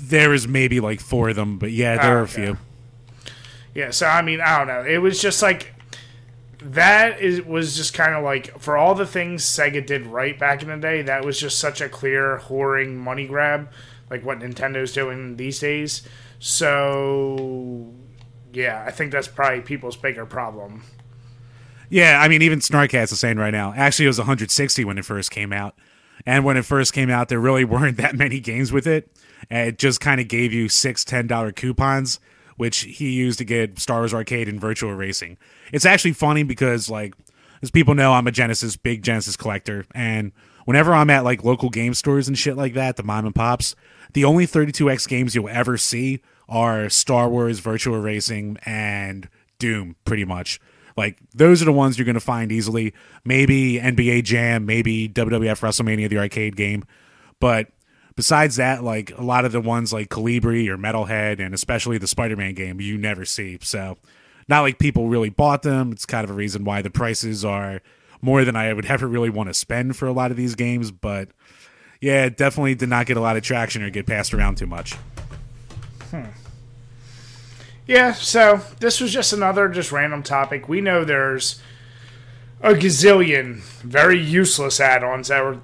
There 0.00 0.30
was 0.30 0.46
maybe 0.46 0.78
like 0.78 1.00
four 1.00 1.30
of 1.30 1.36
them, 1.36 1.58
but 1.58 1.72
yeah, 1.72 1.96
there 1.96 2.12
ah, 2.12 2.18
oh, 2.18 2.20
are 2.20 2.22
a 2.22 2.28
few. 2.28 2.58
Yeah, 3.74 3.90
so 3.90 4.06
I 4.06 4.22
mean, 4.22 4.40
I 4.40 4.58
don't 4.58 4.68
know. 4.68 4.84
It 4.84 4.98
was 4.98 5.20
just 5.20 5.42
like 5.42 5.72
that 6.58 7.20
is 7.20 7.42
was 7.42 7.76
just 7.76 7.94
kind 7.94 8.14
of 8.14 8.24
like 8.24 8.58
for 8.58 8.76
all 8.76 8.94
the 8.94 9.06
things 9.06 9.44
Sega 9.44 9.84
did 9.84 10.06
right 10.06 10.38
back 10.38 10.62
in 10.62 10.68
the 10.68 10.76
day, 10.76 11.02
that 11.02 11.24
was 11.24 11.38
just 11.38 11.58
such 11.58 11.80
a 11.80 11.88
clear 11.88 12.40
whoring 12.44 12.94
money 12.94 13.26
grab, 13.26 13.70
like 14.10 14.24
what 14.24 14.40
Nintendo's 14.40 14.92
doing 14.92 15.36
these 15.36 15.58
days. 15.58 16.02
So 16.38 17.92
yeah, 18.52 18.84
I 18.86 18.90
think 18.90 19.12
that's 19.12 19.28
probably 19.28 19.60
people's 19.60 19.96
bigger 19.96 20.24
problem. 20.26 20.82
Yeah, 21.88 22.20
I 22.20 22.28
mean, 22.28 22.42
even 22.42 22.58
Snarkcast 22.58 23.12
is 23.12 23.20
saying 23.20 23.36
right 23.36 23.52
now. 23.52 23.72
Actually, 23.76 24.06
it 24.06 24.08
was 24.08 24.18
160 24.18 24.84
when 24.84 24.98
it 24.98 25.04
first 25.04 25.30
came 25.30 25.52
out, 25.52 25.76
and 26.24 26.44
when 26.44 26.56
it 26.56 26.64
first 26.64 26.92
came 26.92 27.10
out, 27.10 27.28
there 27.28 27.38
really 27.38 27.64
weren't 27.66 27.96
that 27.98 28.16
many 28.16 28.40
games 28.40 28.72
with 28.72 28.86
it. 28.86 29.10
It 29.50 29.78
just 29.78 30.00
kind 30.00 30.20
of 30.20 30.28
gave 30.28 30.52
you 30.52 30.68
six 30.68 31.04
ten 31.04 31.26
dollar 31.26 31.52
coupons, 31.52 32.18
which 32.56 32.80
he 32.80 33.10
used 33.10 33.38
to 33.38 33.44
get 33.44 33.78
Star 33.78 33.98
Wars 33.98 34.14
Arcade 34.14 34.48
and 34.48 34.60
Virtua 34.60 34.96
Racing. 34.96 35.36
It's 35.72 35.86
actually 35.86 36.12
funny 36.12 36.42
because, 36.42 36.88
like, 36.88 37.14
as 37.62 37.70
people 37.70 37.94
know, 37.94 38.12
I'm 38.12 38.26
a 38.26 38.32
Genesis 38.32 38.76
big 38.76 39.02
Genesis 39.02 39.36
collector, 39.36 39.86
and 39.94 40.32
whenever 40.66 40.92
I'm 40.92 41.10
at 41.10 41.24
like 41.24 41.44
local 41.44 41.70
game 41.70 41.94
stores 41.94 42.28
and 42.28 42.36
shit 42.36 42.56
like 42.56 42.74
that, 42.74 42.96
the 42.96 43.02
mom 43.02 43.24
and 43.24 43.34
pops, 43.34 43.74
the 44.12 44.24
only 44.24 44.46
32x 44.46 45.08
games 45.08 45.34
you'll 45.34 45.48
ever 45.48 45.78
see 45.78 46.20
are 46.48 46.88
Star 46.90 47.28
Wars, 47.28 47.60
Virtual 47.60 47.98
Racing, 47.98 48.58
and 48.66 49.28
Doom, 49.58 49.96
pretty 50.04 50.24
much. 50.24 50.60
Like 50.96 51.18
those 51.34 51.62
are 51.62 51.66
the 51.66 51.72
ones 51.72 51.98
you're 51.98 52.04
going 52.04 52.14
to 52.14 52.20
find 52.20 52.52
easily. 52.52 52.92
Maybe 53.24 53.78
NBA 53.78 54.24
Jam, 54.24 54.66
maybe 54.66 55.08
WWF 55.08 55.60
WrestleMania, 55.60 56.08
the 56.08 56.18
arcade 56.18 56.56
game, 56.56 56.84
but 57.40 57.68
besides 58.16 58.56
that, 58.56 58.82
like 58.82 59.16
a 59.16 59.22
lot 59.22 59.44
of 59.44 59.52
the 59.52 59.60
ones 59.60 59.92
like 59.92 60.08
Kolibri 60.08 60.68
or 60.68 60.76
Metalhead, 60.76 61.38
and 61.38 61.54
especially 61.54 61.98
the 61.98 62.06
Spider-Man 62.06 62.54
game, 62.54 62.80
you 62.80 62.98
never 62.98 63.24
see. 63.24 63.58
So, 63.60 63.98
not 64.48 64.62
like 64.62 64.78
people 64.78 65.08
really 65.08 65.30
bought 65.30 65.62
them. 65.62 65.92
It's 65.92 66.06
kind 66.06 66.24
of 66.24 66.30
a 66.30 66.34
reason 66.34 66.64
why 66.64 66.82
the 66.82 66.90
prices 66.90 67.44
are 67.44 67.82
more 68.22 68.44
than 68.44 68.56
I 68.56 68.72
would 68.72 68.86
ever 68.90 69.06
really 69.06 69.30
want 69.30 69.48
to 69.50 69.54
spend 69.54 69.96
for 69.96 70.06
a 70.06 70.12
lot 70.12 70.30
of 70.30 70.36
these 70.36 70.54
games. 70.54 70.90
But 70.90 71.28
yeah, 72.00 72.24
it 72.24 72.36
definitely 72.36 72.74
did 72.74 72.88
not 72.88 73.06
get 73.06 73.16
a 73.16 73.20
lot 73.20 73.36
of 73.36 73.42
traction 73.42 73.82
or 73.82 73.90
get 73.90 74.06
passed 74.06 74.34
around 74.34 74.56
too 74.56 74.66
much. 74.66 74.94
Hmm. 76.10 76.24
Yeah, 77.86 78.14
so 78.14 78.62
this 78.80 79.00
was 79.00 79.12
just 79.12 79.32
another 79.32 79.68
just 79.68 79.92
random 79.92 80.24
topic. 80.24 80.68
We 80.68 80.80
know 80.80 81.04
there's 81.04 81.60
a 82.60 82.72
gazillion 82.72 83.58
very 83.82 84.18
useless 84.18 84.80
add-ons 84.80 85.28
that 85.28 85.44
were 85.44 85.60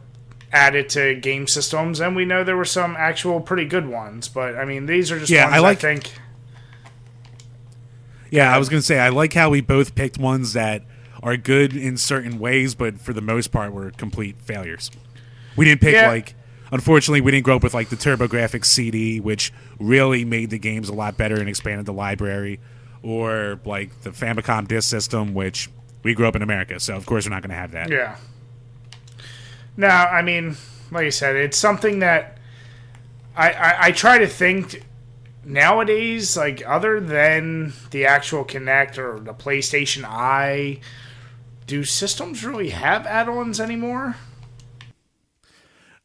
added 0.52 0.88
to 0.90 1.14
game 1.14 1.46
systems, 1.46 2.00
and 2.00 2.14
we 2.14 2.24
know 2.24 2.44
there 2.44 2.56
were 2.56 2.64
some 2.64 2.94
actual 2.96 3.40
pretty 3.40 3.64
good 3.64 3.88
ones. 3.88 4.28
But 4.28 4.56
I 4.56 4.64
mean, 4.64 4.86
these 4.86 5.10
are 5.10 5.18
just 5.18 5.30
yeah, 5.30 5.48
I 5.48 5.58
like. 5.58 5.78
I 5.78 5.80
think. 5.80 6.12
Yeah, 8.30 8.54
I 8.54 8.58
was 8.58 8.68
gonna 8.68 8.82
say 8.82 8.98
I 8.98 9.10
like 9.10 9.32
how 9.32 9.50
we 9.50 9.60
both 9.60 9.94
picked 9.94 10.18
ones 10.18 10.54
that 10.54 10.84
are 11.22 11.36
good 11.36 11.76
in 11.76 11.96
certain 11.96 12.38
ways, 12.38 12.74
but 12.74 13.00
for 13.00 13.12
the 13.12 13.20
most 13.20 13.52
part 13.52 13.72
were 13.72 13.90
complete 13.90 14.36
failures. 14.40 14.90
We 15.56 15.64
didn't 15.64 15.80
pick 15.80 15.94
yeah. 15.94 16.08
like 16.08 16.34
unfortunately, 16.72 17.20
we 17.20 17.30
didn't 17.30 17.44
grow 17.44 17.56
up 17.56 17.62
with 17.62 17.74
like 17.74 17.90
the 17.90 17.96
TurboGrafx 17.96 18.64
CD, 18.64 19.20
which 19.20 19.52
really 19.78 20.24
made 20.24 20.50
the 20.50 20.58
games 20.58 20.88
a 20.88 20.94
lot 20.94 21.16
better 21.16 21.38
and 21.38 21.48
expanded 21.48 21.86
the 21.86 21.92
library, 21.92 22.58
or 23.02 23.60
like 23.64 24.02
the 24.02 24.10
Famicom 24.10 24.66
disk 24.66 24.88
system, 24.88 25.34
which 25.34 25.70
we 26.02 26.14
grew 26.14 26.26
up 26.26 26.34
in 26.34 26.42
America, 26.42 26.80
so 26.80 26.96
of 26.96 27.06
course 27.06 27.26
we're 27.26 27.34
not 27.34 27.42
going 27.42 27.50
to 27.50 27.56
have 27.56 27.72
that. 27.72 27.90
Yeah. 27.90 28.16
Now, 29.76 30.06
I 30.06 30.22
mean, 30.22 30.56
like 30.90 31.06
I 31.06 31.10
said, 31.10 31.36
it's 31.36 31.56
something 31.56 32.00
that 32.00 32.38
I, 33.36 33.50
I, 33.50 33.76
I 33.86 33.92
try 33.92 34.18
to 34.18 34.26
think 34.26 34.84
nowadays, 35.44 36.36
like 36.36 36.62
other 36.66 37.00
than 37.00 37.72
the 37.90 38.06
actual 38.06 38.44
Kinect 38.44 38.98
or 38.98 39.18
the 39.18 39.34
PlayStation 39.34 40.04
Eye, 40.04 40.80
do 41.66 41.84
systems 41.84 42.44
really 42.44 42.70
have 42.70 43.06
add-ons 43.06 43.60
anymore? 43.60 44.16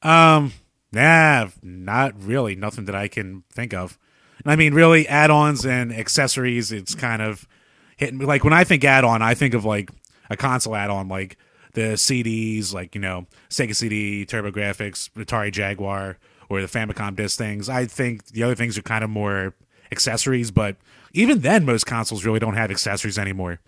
Um, 0.01 0.53
nah, 0.91 1.49
not 1.61 2.13
really. 2.21 2.55
Nothing 2.55 2.85
that 2.85 2.95
I 2.95 3.07
can 3.07 3.43
think 3.51 3.73
of. 3.73 3.97
I 4.45 4.55
mean, 4.55 4.73
really, 4.73 5.07
add-ons 5.07 5.65
and 5.65 5.91
accessories. 5.91 6.71
It's 6.71 6.95
kind 6.95 7.21
of 7.21 7.47
hitting. 7.97 8.19
Me 8.19 8.25
like 8.25 8.43
when 8.43 8.53
I 8.53 8.63
think 8.63 8.85
add-on, 8.85 9.21
I 9.21 9.33
think 9.33 9.53
of 9.53 9.65
like 9.65 9.89
a 10.29 10.37
console 10.37 10.75
add-on, 10.75 11.09
like 11.09 11.37
the 11.77 11.93
CDs, 11.93 12.73
like 12.73 12.95
you 12.95 13.01
know, 13.01 13.27
Sega 13.51 13.75
CD, 13.75 14.25
TurboGrafx, 14.25 15.11
Atari 15.11 15.51
Jaguar, 15.51 16.17
or 16.49 16.59
the 16.59 16.67
Famicom 16.67 17.15
disc 17.15 17.37
things. 17.37 17.69
I 17.69 17.85
think 17.85 18.25
the 18.29 18.41
other 18.41 18.55
things 18.55 18.79
are 18.79 18.81
kind 18.81 19.03
of 19.03 19.11
more 19.11 19.53
accessories, 19.91 20.49
but 20.49 20.75
even 21.13 21.41
then, 21.41 21.65
most 21.65 21.85
consoles 21.85 22.25
really 22.25 22.39
don't 22.39 22.55
have 22.55 22.71
accessories 22.71 23.19
anymore. 23.19 23.59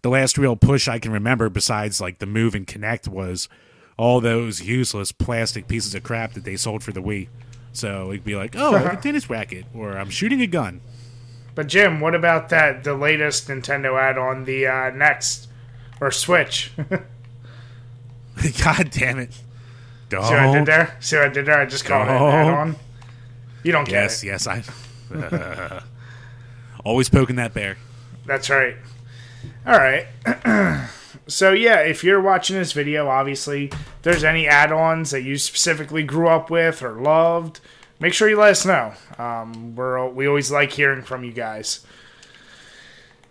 The 0.00 0.08
last 0.08 0.38
real 0.38 0.56
push 0.56 0.88
I 0.88 0.98
can 0.98 1.12
remember, 1.12 1.50
besides 1.50 2.00
like 2.00 2.20
the 2.20 2.26
Move 2.26 2.54
and 2.54 2.66
Kinect, 2.66 3.06
was 3.06 3.50
all 3.98 4.22
those 4.22 4.62
useless 4.62 5.12
plastic 5.12 5.68
pieces 5.68 5.94
of 5.94 6.02
crap 6.02 6.32
that 6.32 6.44
they 6.44 6.56
sold 6.56 6.82
for 6.82 6.92
the 6.92 7.02
Wii. 7.02 7.28
So 7.74 8.12
it'd 8.12 8.24
be 8.24 8.34
like, 8.34 8.56
oh, 8.56 8.70
like 8.70 8.94
a 8.94 8.96
tennis 9.02 9.28
racket, 9.28 9.66
or 9.74 9.98
I'm 9.98 10.08
shooting 10.08 10.40
a 10.40 10.46
gun. 10.46 10.80
But 11.54 11.66
Jim, 11.66 12.00
what 12.00 12.14
about 12.14 12.48
that? 12.48 12.84
The 12.84 12.94
latest 12.94 13.48
Nintendo 13.48 14.00
add-on, 14.00 14.46
the 14.46 14.66
uh, 14.66 14.88
Next 14.88 15.48
or 16.00 16.10
Switch. 16.10 16.72
God 18.64 18.90
damn 18.90 19.18
it! 19.18 19.30
Don't. 20.08 20.24
See 20.24 20.30
what 20.30 20.40
I 20.40 20.52
did 20.52 20.66
there? 20.66 20.96
See 21.00 21.16
what 21.16 21.26
I 21.26 21.28
did 21.28 21.46
there? 21.46 21.60
I 21.60 21.66
just 21.66 21.84
called 21.84 22.08
don't. 22.08 22.16
it 22.16 22.34
add-on. 22.34 22.76
You 23.62 23.72
don't 23.72 23.84
get 23.84 23.92
yes. 23.94 24.24
Yes, 24.24 24.46
I. 24.46 24.62
Uh, 25.14 25.80
always 26.84 27.08
poking 27.08 27.36
that 27.36 27.54
bear. 27.54 27.76
That's 28.26 28.50
right. 28.50 28.76
All 29.66 29.78
right. 29.78 30.06
So 31.28 31.52
yeah, 31.52 31.80
if 31.80 32.02
you're 32.02 32.22
watching 32.22 32.56
this 32.56 32.72
video, 32.72 33.06
obviously, 33.08 33.66
if 33.66 34.02
there's 34.02 34.24
any 34.24 34.48
add-ons 34.48 35.10
that 35.10 35.22
you 35.22 35.36
specifically 35.36 36.02
grew 36.02 36.26
up 36.26 36.48
with 36.48 36.82
or 36.82 36.92
loved, 36.92 37.60
make 38.00 38.14
sure 38.14 38.30
you 38.30 38.38
let 38.38 38.52
us 38.52 38.64
know. 38.64 38.94
Um, 39.18 39.76
we're 39.76 40.08
we 40.08 40.26
always 40.26 40.50
like 40.50 40.72
hearing 40.72 41.02
from 41.02 41.24
you 41.24 41.32
guys. 41.32 41.84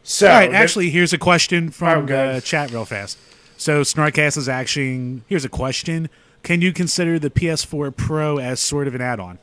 So, 0.04 0.28
all 0.28 0.34
right, 0.34 0.54
actually, 0.54 0.92
here's 0.92 1.12
a 1.12 1.18
question 1.18 1.72
from 1.72 2.04
oh, 2.04 2.06
the 2.06 2.42
chat 2.42 2.72
real 2.72 2.86
fast. 2.86 3.18
So 3.58 3.82
Snarkcast 3.82 4.38
is 4.38 4.48
asking, 4.48 5.24
here's 5.28 5.44
a 5.44 5.50
question: 5.50 6.10
Can 6.44 6.62
you 6.62 6.72
consider 6.72 7.18
the 7.20 7.30
PS4 7.30 7.96
Pro 7.96 8.38
as 8.38 8.60
sort 8.60 8.88
of 8.88 8.96
an 8.96 9.02
add-on? 9.02 9.40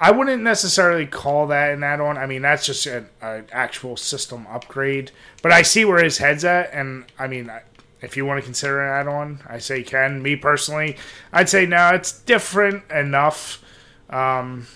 I 0.00 0.10
wouldn't 0.10 0.42
necessarily 0.42 1.06
call 1.06 1.46
that 1.48 1.72
an 1.72 1.84
add-on. 1.84 2.18
I 2.18 2.26
mean, 2.26 2.42
that's 2.42 2.66
just 2.66 2.86
an, 2.86 3.06
an, 3.20 3.46
actual 3.52 3.96
system 3.96 4.46
upgrade. 4.48 5.12
But 5.40 5.52
I 5.52 5.62
see 5.62 5.84
where 5.84 6.02
his 6.02 6.18
head's 6.18 6.44
at, 6.44 6.72
and 6.72 7.04
I 7.18 7.28
mean, 7.28 7.52
if 8.00 8.16
you 8.16 8.26
want 8.26 8.38
to 8.38 8.44
consider 8.44 8.82
an 8.82 9.00
add-on, 9.00 9.40
I 9.46 9.58
say 9.58 9.82
can. 9.82 10.22
Me 10.22 10.34
personally, 10.34 10.96
I'd 11.32 11.48
say 11.48 11.66
no. 11.66 11.90
It's 11.90 12.12
different 12.12 12.90
enough 12.90 13.62
Um, 14.10 14.66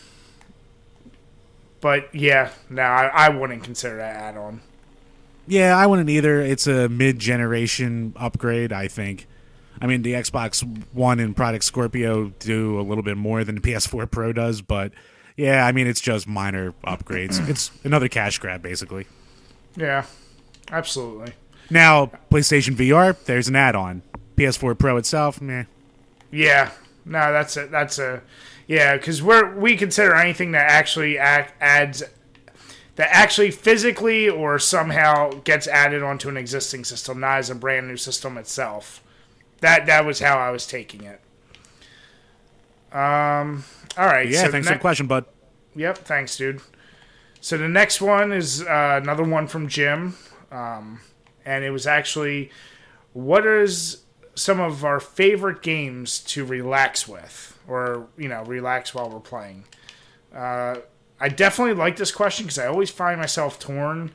but 1.81 2.15
yeah, 2.15 2.51
no, 2.71 2.83
I, 2.83 3.07
I 3.07 3.29
wouldn't 3.31 3.65
consider 3.65 3.97
that 3.97 4.17
add 4.17 4.37
on. 4.37 4.61
Yeah, 5.47 5.77
I 5.77 5.87
wouldn't 5.87 6.09
either. 6.09 6.41
It's 6.41 6.67
a 6.67 6.89
mid-generation 6.89 8.15
upgrade, 8.17 8.73
I 8.73 8.89
think. 8.89 9.27
I 9.81 9.87
mean, 9.87 10.03
the 10.03 10.13
Xbox 10.13 10.63
One 10.93 11.19
and 11.19 11.37
Project 11.37 11.65
Scorpio 11.65 12.29
do 12.39 12.79
a 12.79 12.83
little 12.83 13.03
bit 13.03 13.17
more 13.17 13.43
than 13.43 13.57
the 13.57 13.61
PS4 13.73 14.11
Pro 14.11 14.33
does, 14.33 14.63
but 14.63 14.93
yeah, 15.37 15.67
I 15.67 15.73
mean, 15.73 15.87
it's 15.87 16.01
just 16.01 16.29
minor 16.29 16.73
upgrades. 16.85 17.49
it's 17.49 17.71
another 17.85 18.09
cash 18.09 18.39
grab, 18.39 18.63
basically. 18.63 19.07
Yeah, 19.77 20.05
absolutely. 20.71 21.33
Now, 21.71 22.13
PlayStation 22.31 22.77
VR, 22.77 23.17
there's 23.25 23.49
an 23.49 23.57
add-on. 23.57 24.03
PS4 24.37 24.79
Pro 24.79 24.97
itself, 24.97 25.41
meh. 25.41 25.65
Yeah, 26.31 26.71
no, 27.05 27.33
that's 27.33 27.57
a 27.57 27.67
that's 27.67 27.99
a 27.99 28.23
yeah, 28.67 28.97
because 28.97 29.23
we're 29.23 29.55
we 29.55 29.77
consider 29.77 30.15
anything 30.15 30.53
that 30.53 30.71
actually 30.71 31.19
act, 31.19 31.55
adds 31.61 32.03
that 32.97 33.09
actually 33.11 33.51
physically 33.51 34.29
or 34.29 34.59
somehow 34.59 35.31
gets 35.45 35.67
added 35.67 36.03
onto 36.03 36.29
an 36.29 36.37
existing 36.37 36.85
system, 36.85 37.21
not 37.21 37.39
as 37.39 37.51
a 37.51 37.55
brand 37.55 37.89
new 37.89 37.97
system 37.97 38.37
itself. 38.37 39.03
That 39.61 39.87
that 39.87 40.05
was 40.05 40.21
how 40.21 40.39
I 40.39 40.51
was 40.51 40.67
taking 40.67 41.05
it. 41.05 41.21
Um. 42.93 43.65
All 43.97 44.07
right. 44.07 44.29
Yeah. 44.29 44.45
so 44.45 44.51
thanks 44.51 44.67
ne- 44.67 44.73
for 44.73 44.79
the 44.79 44.81
question, 44.81 45.07
bud. 45.07 45.25
Yep. 45.75 45.99
Thanks, 45.99 46.37
dude. 46.37 46.61
So 47.41 47.59
the 47.59 47.69
next 47.69 48.01
one 48.01 48.33
is 48.33 48.63
uh, 48.63 49.01
another 49.03 49.25
one 49.25 49.49
from 49.49 49.69
Jim, 49.69 50.17
um, 50.53 51.01
and 51.45 51.65
it 51.65 51.71
was 51.71 51.89
actually, 51.89 52.51
what 53.15 53.45
is 53.45 54.03
some 54.37 54.61
of 54.61 54.85
our 54.85 55.01
favorite 55.01 55.61
games 55.61 56.21
to 56.21 56.45
relax 56.45 57.09
with, 57.09 57.59
or 57.67 58.07
you 58.17 58.29
know, 58.29 58.45
relax 58.45 58.95
while 58.95 59.11
we're 59.11 59.19
playing? 59.19 59.65
Uh, 60.35 60.77
I 61.23 61.29
definitely 61.29 61.75
like 61.75 61.95
this 61.95 62.11
question 62.11 62.47
because 62.47 62.59
I 62.59 62.67
always 62.67 62.91
find 62.91 63.21
myself 63.21 63.61
torn. 63.61 64.11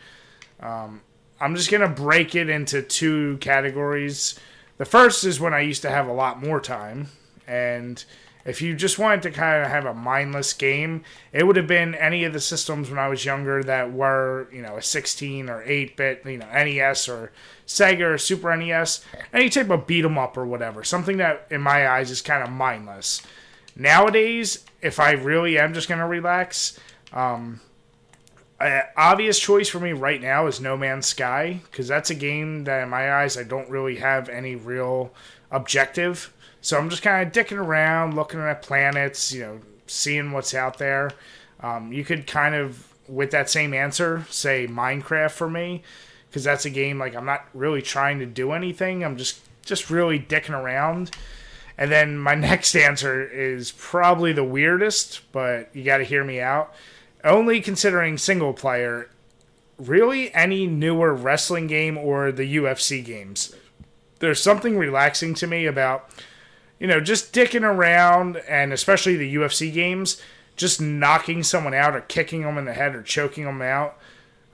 Um, 0.59 0.99
I'm 1.39 1.55
just 1.55 1.71
gonna 1.71 1.87
break 1.87 2.35
it 2.35 2.49
into 2.49 2.81
two 2.81 3.37
categories. 3.37 4.37
The 4.77 4.83
first 4.83 5.23
is 5.23 5.39
when 5.39 5.53
I 5.53 5.61
used 5.61 5.81
to 5.83 5.89
have 5.89 6.07
a 6.07 6.13
lot 6.13 6.43
more 6.43 6.59
time, 6.59 7.07
and 7.47 8.03
if 8.43 8.61
you 8.61 8.75
just 8.75 8.99
wanted 8.99 9.21
to 9.21 9.31
kind 9.31 9.63
of 9.63 9.69
have 9.69 9.85
a 9.85 9.93
mindless 9.93 10.51
game, 10.51 11.05
it 11.31 11.47
would 11.47 11.55
have 11.55 11.65
been 11.65 11.95
any 11.95 12.25
of 12.25 12.33
the 12.33 12.41
systems 12.41 12.89
when 12.89 12.99
I 12.99 13.07
was 13.07 13.23
younger 13.23 13.63
that 13.63 13.93
were, 13.93 14.49
you 14.51 14.61
know, 14.61 14.75
a 14.75 14.81
16 14.81 15.49
or 15.49 15.63
8 15.63 15.95
bit, 15.95 16.23
you 16.25 16.37
know, 16.37 16.47
NES 16.53 17.07
or 17.07 17.31
Sega 17.65 18.15
or 18.15 18.17
Super 18.17 18.53
NES, 18.55 19.05
any 19.33 19.49
type 19.49 19.69
of 19.69 19.87
beat 19.87 20.03
'em 20.03 20.17
up 20.17 20.35
or 20.35 20.45
whatever. 20.45 20.83
Something 20.83 21.17
that, 21.17 21.47
in 21.49 21.61
my 21.61 21.87
eyes, 21.87 22.11
is 22.11 22.21
kind 22.21 22.43
of 22.43 22.49
mindless. 22.49 23.21
Nowadays, 23.77 24.65
if 24.81 24.99
I 24.99 25.11
really 25.11 25.57
am 25.57 25.73
just 25.73 25.87
going 25.87 25.99
to 25.99 26.05
relax, 26.05 26.77
um, 27.13 27.61
obvious 28.95 29.39
choice 29.39 29.69
for 29.69 29.79
me 29.79 29.93
right 29.93 30.21
now 30.21 30.47
is 30.47 30.59
No 30.59 30.77
Man's 30.77 31.07
Sky 31.07 31.61
because 31.69 31.87
that's 31.87 32.09
a 32.09 32.15
game 32.15 32.63
that, 32.65 32.83
in 32.83 32.89
my 32.89 33.13
eyes, 33.13 33.37
I 33.37 33.43
don't 33.43 33.69
really 33.69 33.97
have 33.97 34.29
any 34.29 34.55
real 34.55 35.13
objective. 35.51 36.33
So 36.61 36.77
I'm 36.77 36.89
just 36.89 37.03
kind 37.03 37.25
of 37.25 37.33
dicking 37.33 37.57
around, 37.57 38.15
looking 38.15 38.39
at 38.39 38.61
planets, 38.61 39.31
you 39.31 39.41
know, 39.41 39.59
seeing 39.85 40.31
what's 40.31 40.53
out 40.53 40.77
there. 40.77 41.11
Um, 41.61 41.93
you 41.93 42.03
could 42.03 42.27
kind 42.27 42.55
of, 42.55 42.93
with 43.07 43.31
that 43.31 43.49
same 43.49 43.73
answer, 43.73 44.25
say 44.29 44.67
Minecraft 44.67 45.31
for 45.31 45.49
me 45.49 45.83
because 46.29 46.43
that's 46.43 46.65
a 46.65 46.69
game 46.69 46.99
like 46.99 47.15
I'm 47.15 47.25
not 47.25 47.45
really 47.53 47.81
trying 47.81 48.19
to 48.19 48.25
do 48.25 48.51
anything. 48.51 49.03
I'm 49.03 49.17
just 49.17 49.41
just 49.65 49.89
really 49.89 50.19
dicking 50.19 50.59
around. 50.59 51.11
And 51.77 51.91
then 51.91 52.17
my 52.17 52.35
next 52.35 52.75
answer 52.75 53.27
is 53.27 53.71
probably 53.71 54.33
the 54.33 54.43
weirdest, 54.43 55.21
but 55.31 55.69
you 55.75 55.83
got 55.83 55.97
to 55.97 56.03
hear 56.03 56.23
me 56.23 56.39
out. 56.39 56.73
Only 57.27 57.61
considering 57.61 58.17
single 58.17 58.53
player, 58.53 59.09
really 59.77 60.33
any 60.33 60.65
newer 60.65 61.13
wrestling 61.13 61.67
game 61.67 61.97
or 61.97 62.31
the 62.31 62.55
UFC 62.55 63.03
games. 63.03 63.53
There's 64.19 64.41
something 64.41 64.77
relaxing 64.77 65.33
to 65.35 65.47
me 65.47 65.65
about, 65.65 66.09
you 66.79 66.87
know, 66.87 66.99
just 66.99 67.33
dicking 67.33 67.63
around, 67.63 68.37
and 68.47 68.73
especially 68.73 69.15
the 69.15 69.35
UFC 69.35 69.71
games, 69.71 70.21
just 70.55 70.81
knocking 70.81 71.43
someone 71.43 71.73
out 71.73 71.95
or 71.95 72.01
kicking 72.01 72.41
them 72.41 72.57
in 72.57 72.65
the 72.65 72.73
head 72.73 72.95
or 72.95 73.03
choking 73.03 73.45
them 73.45 73.61
out. 73.61 73.97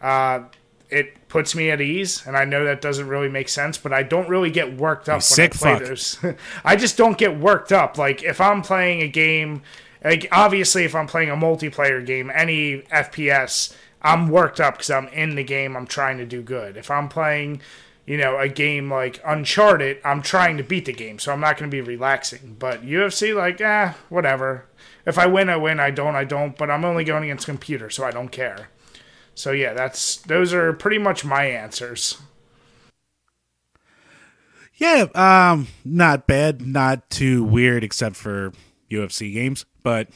Uh, 0.02 0.42
it 0.90 1.28
puts 1.28 1.56
me 1.56 1.72
at 1.72 1.80
ease, 1.80 2.24
and 2.28 2.38
I 2.38 2.46
know 2.46 2.66
that 2.66 2.82
doesn't 2.82 3.08
really 3.08 3.30
make 3.30 3.50
sense, 3.50 3.78
but 3.78 3.94
I 3.94 4.04
don't 4.04 4.30
really 4.30 4.52
get 4.52 4.78
worked 4.78 5.10
up 5.10 5.16
when 5.16 5.22
sick 5.22 5.56
I 5.56 5.58
play 5.58 5.74
fuck. 5.80 5.88
those. 5.88 6.18
I 6.64 6.76
just 6.76 6.98
don't 6.98 7.18
get 7.18 7.40
worked 7.40 7.72
up. 7.72 7.98
Like 7.98 8.24
if 8.24 8.42
I'm 8.42 8.62
playing 8.62 9.02
a 9.02 9.08
game, 9.08 9.64
like 10.04 10.28
obviously 10.32 10.84
if 10.84 10.96
I'm 10.96 11.08
playing 11.08 11.30
a 11.30 11.36
multiplayer 11.36 12.06
game, 12.06 12.32
any 12.34 12.80
FPS, 12.92 13.76
I'm 14.02 14.28
worked 14.28 14.60
up 14.60 14.76
because 14.76 14.92
I'm 14.92 15.08
in 15.10 15.36
the 15.36 15.44
game. 15.44 15.78
I'm 15.78 15.88
trying 15.88 16.18
to 16.18 16.26
do 16.26 16.42
good. 16.42 16.76
If 16.76 16.92
I'm 16.92 17.08
playing, 17.08 17.62
you 18.06 18.18
know, 18.18 18.38
a 18.38 18.50
game 18.50 18.92
like 18.92 19.22
Uncharted, 19.26 20.00
I'm 20.04 20.22
trying 20.22 20.58
to 20.58 20.64
beat 20.64 20.86
the 20.86 20.94
game, 20.94 21.20
so 21.20 21.32
I'm 21.32 21.40
not 21.40 21.58
going 21.58 21.72
to 21.72 21.76
be 21.76 21.82
relaxing. 21.82 22.58
But 22.60 22.84
UFC, 22.84 23.34
like, 23.36 23.62
eh, 23.62 23.94
whatever. 24.10 24.66
If 25.06 25.18
I 25.18 25.26
win, 25.26 25.50
I 25.50 25.56
win. 25.56 25.80
I 25.80 25.92
don't, 25.92 26.16
I 26.16 26.26
don't. 26.26 26.58
But 26.58 26.70
I'm 26.70 26.84
only 26.84 27.06
going 27.06 27.24
against 27.24 27.46
computer, 27.46 27.90
so 27.90 28.04
I 28.04 28.12
don't 28.12 28.30
care. 28.30 28.70
So 29.36 29.52
yeah, 29.52 29.74
that's 29.74 30.18
those 30.18 30.54
are 30.54 30.74
pretty 30.74 30.98
much 30.98 31.26
my 31.26 31.46
answers. 31.46 32.22
Yeah, 34.76 35.06
um, 35.16 35.68
not 35.86 36.28
bad, 36.28 36.66
not 36.66 37.10
too 37.10 37.44
weird, 37.44 37.84
except 37.84 38.16
for 38.16 38.52
UFC 38.92 39.34
games. 39.34 39.66
But 39.84 40.10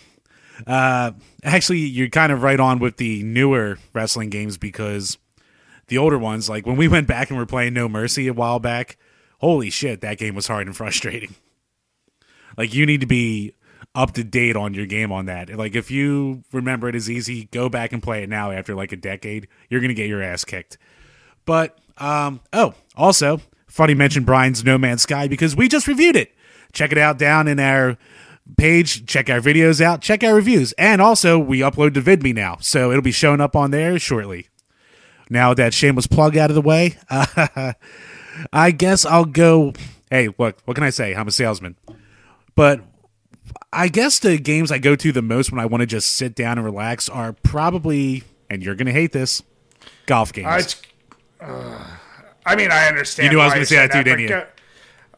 uh, 0.65 1.11
actually, 1.43 1.80
you're 1.80 2.09
kind 2.09 2.32
of 2.32 2.41
right 2.41 2.59
on 2.59 2.80
with 2.80 2.97
the 2.97 3.22
newer 3.24 3.78
wrestling 3.93 4.30
games 4.30 4.57
because 4.57 5.18
the 5.88 5.97
older 5.97 6.18
ones, 6.18 6.49
like 6.49 6.65
when 6.65 6.78
we 6.78 6.88
went 6.88 7.07
back 7.07 7.30
and 7.30 7.38
were 7.38 7.45
playing 7.45 7.74
No 7.74 7.88
Mercy 7.88 8.28
a 8.28 8.34
while 8.34 8.59
back, 8.59 8.97
holy 9.39 9.70
shit, 9.70 10.01
that 10.01 10.18
game 10.18 10.36
was 10.36 10.47
hard 10.47 10.68
and 10.68 10.76
frustrating. 10.76 11.36
Like 12.57 12.74
you 12.74 12.86
need 12.86 13.01
to 13.01 13.07
be 13.07 13.53
up 13.93 14.13
to 14.13 14.24
date 14.24 14.55
on 14.55 14.74
your 14.74 14.86
game 14.86 15.11
on 15.11 15.26
that. 15.26 15.55
Like 15.55 15.76
if 15.76 15.91
you 15.91 16.43
remember 16.51 16.89
it 16.89 16.95
as 16.95 17.09
easy, 17.09 17.45
go 17.45 17.70
back 17.70 17.93
and 17.93 18.01
play 18.01 18.24
it 18.24 18.30
now 18.30 18.51
after 18.51 18.74
like 18.76 18.91
a 18.91 18.97
decade. 18.97 19.47
You're 19.70 19.82
gonna 19.82 19.93
get 19.93 20.07
your 20.07 20.22
ass 20.22 20.43
kicked. 20.43 20.78
But 21.45 21.78
um, 21.97 22.41
oh, 22.53 22.74
also 22.95 23.41
funny 23.68 23.93
mention 23.93 24.24
Brian's 24.24 24.63
No 24.63 24.78
Man's 24.78 25.03
Sky 25.03 25.28
because 25.28 25.55
we 25.55 25.68
just 25.68 25.88
reviewed 25.88 26.15
it. 26.15 26.34
Check 26.74 26.91
it 26.91 26.97
out 26.97 27.18
down 27.18 27.47
in 27.47 27.59
our 27.59 27.97
page. 28.55 29.05
Check 29.05 29.29
our 29.29 29.39
videos 29.39 29.81
out. 29.81 30.01
Check 30.01 30.23
our 30.23 30.33
reviews, 30.35 30.71
and 30.73 31.01
also 31.01 31.37
we 31.37 31.59
upload 31.59 31.93
to 31.95 32.01
VidMe 32.01 32.33
now, 32.33 32.57
so 32.61 32.91
it'll 32.91 33.01
be 33.01 33.11
showing 33.11 33.41
up 33.41 33.55
on 33.55 33.71
there 33.71 33.97
shortly. 33.99 34.47
Now 35.29 35.53
that 35.53 35.73
shameless 35.73 36.07
plug 36.07 36.37
out 36.37 36.49
of 36.49 36.55
the 36.55 36.61
way, 36.61 36.97
uh, 37.09 37.73
I 38.53 38.71
guess 38.71 39.05
I'll 39.05 39.25
go. 39.25 39.73
Hey, 40.09 40.29
look, 40.37 40.59
what 40.65 40.75
can 40.75 40.83
I 40.83 40.89
say? 40.89 41.15
I'm 41.15 41.27
a 41.27 41.31
salesman, 41.31 41.75
but 42.55 42.81
I 43.73 43.89
guess 43.89 44.19
the 44.19 44.37
games 44.37 44.71
I 44.71 44.77
go 44.77 44.95
to 44.95 45.11
the 45.11 45.21
most 45.21 45.51
when 45.51 45.59
I 45.59 45.65
want 45.65 45.81
to 45.81 45.87
just 45.87 46.11
sit 46.11 46.35
down 46.35 46.57
and 46.57 46.65
relax 46.65 47.09
are 47.09 47.33
probably, 47.33 48.23
and 48.49 48.63
you're 48.63 48.75
gonna 48.75 48.93
hate 48.93 49.11
this, 49.11 49.43
golf 50.05 50.31
games. 50.31 50.81
Uh, 51.41 51.43
uh, 51.43 51.87
I 52.45 52.55
mean, 52.55 52.71
I 52.71 52.87
understand. 52.87 53.25
You 53.25 53.37
knew 53.37 53.41
I 53.41 53.45
was 53.45 53.53
gonna 53.53 53.65
say 53.65 53.75
said 53.75 53.91
that 53.91 53.97
too, 53.97 54.03
didn't 54.03 54.29
you? 54.29 54.41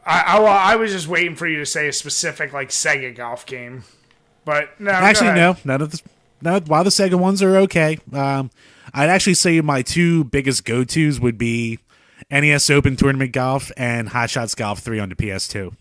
I, 0.10 0.38
I, 0.38 0.74
I 0.74 0.76
was 0.76 0.91
just 0.91 1.07
waiting 1.07 1.36
for 1.36 1.47
you 1.47 1.57
to 1.60 1.66
say 1.66 1.88
a 1.88 1.93
specific 1.93 2.51
like 2.51 2.70
Sega 2.70 3.16
golf 3.16 3.45
game, 3.45 3.84
but 4.43 4.80
no. 4.80 4.91
Actually, 4.91 5.34
no, 5.34 5.55
none 5.64 5.82
of 5.82 5.91
the. 5.91 6.01
No, 6.41 6.60
while 6.62 6.84
the 6.84 6.89
Sega 6.89 7.14
ones 7.14 7.43
are 7.43 7.55
okay, 7.57 7.99
um, 8.14 8.49
I'd 8.93 9.10
actually 9.10 9.36
say 9.36 9.62
my 9.62 9.84
two 9.84 10.24
biggest 10.24 10.66
go 10.66 10.84
tos 10.84 11.20
would 11.20 11.38
be 11.38 11.80
NES 12.32 12.70
Open 12.70 12.95
Tournament 12.95 13.34
Golf 13.34 13.72
and 13.78 14.10
Hot 14.10 14.30
Shots 14.30 14.55
Golf 14.55 14.80
3 14.80 14.99
on 14.99 15.10
the 15.10 15.16
PS2. 15.16 15.76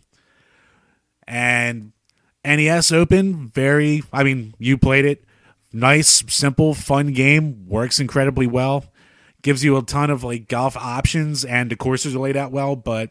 And 1.27 1.93
NES 2.45 2.93
Open, 2.93 3.49
very, 3.49 4.03
I 4.13 4.25
mean, 4.25 4.55
you 4.59 4.77
played 4.77 5.05
it. 5.05 5.25
Nice, 5.73 6.25
simple, 6.29 6.75
fun 6.75 7.13
game. 7.13 7.67
Works 7.69 8.01
incredibly 8.01 8.47
well. 8.47 8.87
Gives 9.43 9.63
you 9.63 9.77
a 9.77 9.83
ton 9.83 10.11
of 10.11 10.25
like 10.25 10.49
golf 10.49 10.77
options 10.77 11.45
and 11.45 11.71
the 11.71 11.77
courses 11.77 12.15
are 12.15 12.19
laid 12.19 12.37
out 12.37 12.51
well, 12.51 12.75
but 12.75 13.11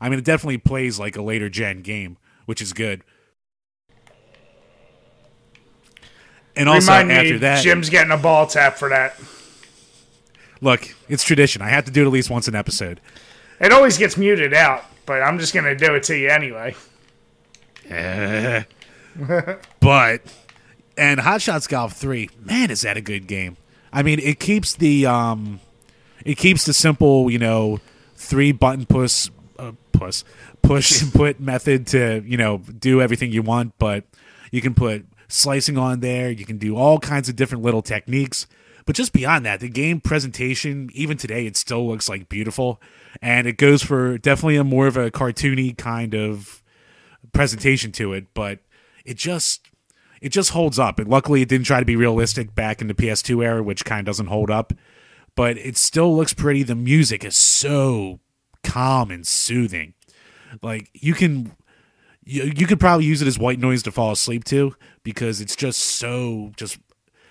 I 0.00 0.08
mean, 0.08 0.18
it 0.18 0.24
definitely 0.24 0.58
plays 0.58 0.98
like 0.98 1.16
a 1.16 1.22
later 1.22 1.48
gen 1.48 1.82
game, 1.82 2.16
which 2.46 2.60
is 2.60 2.72
good. 2.72 3.02
And 6.56 6.68
also 6.68 6.92
Remind 6.92 7.12
after 7.12 7.32
me, 7.32 7.38
that, 7.38 7.62
Jim's 7.62 7.90
getting 7.90 8.12
a 8.12 8.16
ball 8.16 8.46
tap 8.46 8.76
for 8.76 8.88
that. 8.90 9.16
look, 10.60 10.94
it's 11.08 11.24
tradition. 11.24 11.62
I 11.62 11.68
have 11.68 11.84
to 11.86 11.90
do 11.90 12.02
it 12.02 12.06
at 12.06 12.12
least 12.12 12.30
once 12.30 12.46
an 12.48 12.54
episode. 12.54 13.00
It 13.60 13.72
always 13.72 13.98
gets 13.98 14.16
muted 14.16 14.54
out, 14.54 14.84
but 15.06 15.22
I'm 15.22 15.38
just 15.38 15.54
gonna 15.54 15.74
do 15.74 15.94
it 15.94 16.04
to 16.04 16.16
you 16.16 16.28
anyway. 16.28 16.74
Eh. 17.88 18.62
but 19.80 20.22
and 20.96 21.20
Hot 21.20 21.42
Shots 21.42 21.66
Golf 21.66 21.94
3, 21.94 22.30
man, 22.40 22.70
is 22.70 22.82
that 22.82 22.96
a 22.96 23.00
good 23.00 23.26
game. 23.26 23.56
I 23.92 24.02
mean, 24.02 24.18
it 24.20 24.40
keeps 24.40 24.74
the 24.74 25.06
um 25.06 25.60
it 26.24 26.36
keeps 26.36 26.64
the 26.64 26.72
simple, 26.72 27.30
you 27.30 27.38
know, 27.38 27.80
three 28.16 28.52
button 28.52 28.86
push 28.86 29.28
uh, 29.58 29.72
push 29.92 30.22
push 30.62 31.02
input 31.04 31.40
method 31.40 31.86
to, 31.88 32.22
you 32.26 32.36
know, 32.36 32.58
do 32.58 33.00
everything 33.00 33.32
you 33.32 33.42
want, 33.42 33.74
but 33.78 34.04
you 34.50 34.60
can 34.60 34.74
put 34.74 35.06
slicing 35.28 35.78
on 35.78 36.00
there. 36.00 36.30
You 36.30 36.44
can 36.44 36.58
do 36.58 36.76
all 36.76 36.98
kinds 36.98 37.28
of 37.28 37.36
different 37.36 37.64
little 37.64 37.82
techniques. 37.82 38.46
But 38.86 38.96
just 38.96 39.12
beyond 39.12 39.46
that, 39.46 39.60
the 39.60 39.68
game 39.68 40.00
presentation, 40.00 40.90
even 40.92 41.16
today, 41.16 41.46
it 41.46 41.56
still 41.56 41.86
looks 41.86 42.08
like 42.08 42.28
beautiful. 42.28 42.80
And 43.22 43.46
it 43.46 43.56
goes 43.56 43.82
for 43.82 44.18
definitely 44.18 44.56
a 44.56 44.64
more 44.64 44.86
of 44.86 44.96
a 44.96 45.10
cartoony 45.10 45.76
kind 45.76 46.14
of 46.14 46.62
presentation 47.32 47.92
to 47.92 48.12
it, 48.12 48.26
but 48.34 48.60
it 49.04 49.16
just 49.16 49.68
it 50.20 50.30
just 50.30 50.50
holds 50.50 50.78
up. 50.78 50.98
And 50.98 51.08
luckily 51.08 51.42
it 51.42 51.48
didn't 51.48 51.66
try 51.66 51.80
to 51.80 51.86
be 51.86 51.96
realistic 51.96 52.54
back 52.54 52.80
in 52.80 52.88
the 52.88 52.94
PS2 52.94 53.44
era, 53.44 53.62
which 53.62 53.84
kind 53.84 54.00
of 54.00 54.06
doesn't 54.06 54.26
hold 54.26 54.50
up. 54.50 54.72
But 55.34 55.58
it 55.58 55.76
still 55.76 56.16
looks 56.16 56.32
pretty. 56.32 56.62
The 56.62 56.74
music 56.74 57.24
is 57.24 57.36
so 57.36 58.20
calm 58.64 59.10
and 59.10 59.26
soothing. 59.26 59.94
Like 60.62 60.90
you 60.94 61.14
can 61.14 61.54
you, 62.24 62.44
you 62.56 62.66
could 62.66 62.80
probably 62.80 63.04
use 63.04 63.22
it 63.22 63.28
as 63.28 63.38
white 63.38 63.58
noise 63.58 63.82
to 63.84 63.92
fall 63.92 64.12
asleep 64.12 64.44
to 64.44 64.74
because 65.02 65.40
it's 65.40 65.56
just 65.56 65.80
so 65.80 66.52
just 66.56 66.78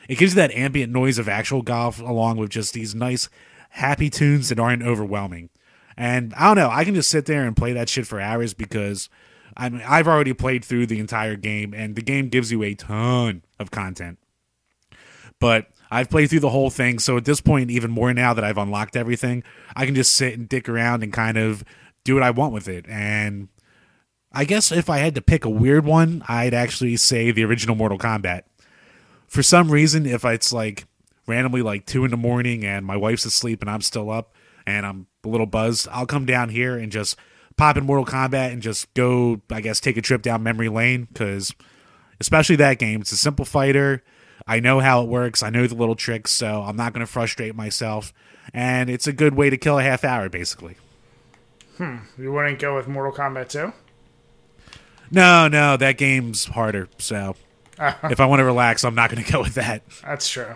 it 0.07 0.17
gives 0.17 0.33
you 0.33 0.35
that 0.37 0.51
ambient 0.51 0.91
noise 0.91 1.17
of 1.17 1.27
actual 1.27 1.61
golf 1.61 1.99
along 1.99 2.37
with 2.37 2.49
just 2.49 2.73
these 2.73 2.93
nice 2.93 3.29
happy 3.71 4.09
tunes 4.09 4.49
that 4.49 4.59
aren't 4.59 4.83
overwhelming. 4.83 5.49
And 5.97 6.33
I 6.35 6.47
don't 6.47 6.57
know, 6.57 6.69
I 6.69 6.83
can 6.83 6.95
just 6.95 7.09
sit 7.09 7.25
there 7.25 7.45
and 7.45 7.55
play 7.55 7.73
that 7.73 7.89
shit 7.89 8.07
for 8.07 8.19
hours 8.19 8.53
because 8.53 9.09
I 9.55 9.69
mean 9.69 9.83
I've 9.87 10.07
already 10.07 10.33
played 10.33 10.63
through 10.63 10.87
the 10.87 10.99
entire 10.99 11.35
game 11.35 11.73
and 11.73 11.95
the 11.95 12.01
game 12.01 12.29
gives 12.29 12.51
you 12.51 12.63
a 12.63 12.75
ton 12.75 13.43
of 13.59 13.71
content. 13.71 14.19
But 15.39 15.67
I've 15.93 16.09
played 16.09 16.29
through 16.29 16.39
the 16.39 16.49
whole 16.49 16.69
thing, 16.69 16.97
so 16.97 17.17
at 17.17 17.25
this 17.25 17.39
point, 17.39 17.69
even 17.69 17.91
more 17.91 18.13
now 18.13 18.33
that 18.33 18.43
I've 18.43 18.57
unlocked 18.57 18.95
everything, 18.95 19.43
I 19.75 19.85
can 19.85 19.93
just 19.93 20.13
sit 20.15 20.33
and 20.33 20.49
dick 20.49 20.67
around 20.67 21.03
and 21.03 21.13
kind 21.13 21.37
of 21.37 21.63
do 22.03 22.15
what 22.15 22.23
I 22.23 22.31
want 22.31 22.51
with 22.51 22.67
it. 22.67 22.85
And 22.89 23.49
I 24.31 24.45
guess 24.45 24.71
if 24.71 24.89
I 24.89 24.97
had 24.97 25.13
to 25.15 25.21
pick 25.21 25.45
a 25.45 25.49
weird 25.49 25.85
one, 25.85 26.23
I'd 26.27 26.55
actually 26.55 26.97
say 26.97 27.31
the 27.31 27.43
original 27.43 27.75
Mortal 27.75 27.99
Kombat. 27.99 28.43
For 29.27 29.43
some 29.43 29.69
reason, 29.69 30.07
if 30.07 30.25
it's 30.25 30.51
like 30.51 30.85
randomly 31.27 31.61
like 31.61 31.85
two 31.85 32.05
in 32.05 32.11
the 32.11 32.17
morning 32.17 32.65
and 32.65 32.85
my 32.85 32.97
wife's 32.97 33.25
asleep 33.25 33.61
and 33.61 33.69
I'm 33.69 33.81
still 33.81 34.09
up 34.09 34.33
and 34.65 34.85
I'm 34.85 35.07
a 35.23 35.29
little 35.29 35.45
buzzed, 35.45 35.87
I'll 35.91 36.07
come 36.07 36.25
down 36.25 36.49
here 36.49 36.75
and 36.75 36.91
just 36.91 37.15
pop 37.55 37.77
in 37.77 37.85
Mortal 37.85 38.05
Kombat 38.05 38.51
and 38.51 38.63
just 38.63 38.91
go, 38.95 39.41
I 39.51 39.61
guess, 39.61 39.79
take 39.79 39.97
a 39.97 40.01
trip 40.01 40.23
down 40.23 40.41
memory 40.41 40.69
lane 40.69 41.07
because, 41.13 41.53
especially 42.19 42.55
that 42.55 42.79
game, 42.79 43.01
it's 43.01 43.11
a 43.11 43.17
simple 43.17 43.45
fighter. 43.45 44.03
I 44.45 44.59
know 44.59 44.79
how 44.79 45.01
it 45.01 45.07
works. 45.07 45.41
I 45.41 45.49
know 45.49 45.67
the 45.67 45.75
little 45.75 45.95
tricks, 45.95 46.31
so 46.31 46.61
I'm 46.61 46.75
not 46.75 46.93
going 46.93 47.05
to 47.05 47.11
frustrate 47.11 47.55
myself. 47.55 48.13
And 48.53 48.89
it's 48.89 49.07
a 49.07 49.13
good 49.13 49.35
way 49.35 49.49
to 49.49 49.57
kill 49.57 49.79
a 49.79 49.83
half 49.83 50.03
hour, 50.03 50.29
basically. 50.29 50.75
Hmm. 51.77 51.97
You 52.17 52.31
wouldn't 52.31 52.59
go 52.59 52.75
with 52.75 52.87
Mortal 52.87 53.13
Kombat 53.13 53.49
2? 53.49 53.73
No, 55.11 55.47
no, 55.47 55.77
that 55.77 55.97
game's 55.97 56.45
harder. 56.45 56.89
So 56.97 57.35
if 57.79 58.19
I 58.19 58.25
want 58.25 58.39
to 58.39 58.45
relax, 58.45 58.83
I'm 58.83 58.95
not 58.95 59.09
going 59.09 59.23
to 59.23 59.31
go 59.31 59.41
with 59.41 59.55
that. 59.55 59.83
That's 60.03 60.27
true. 60.27 60.55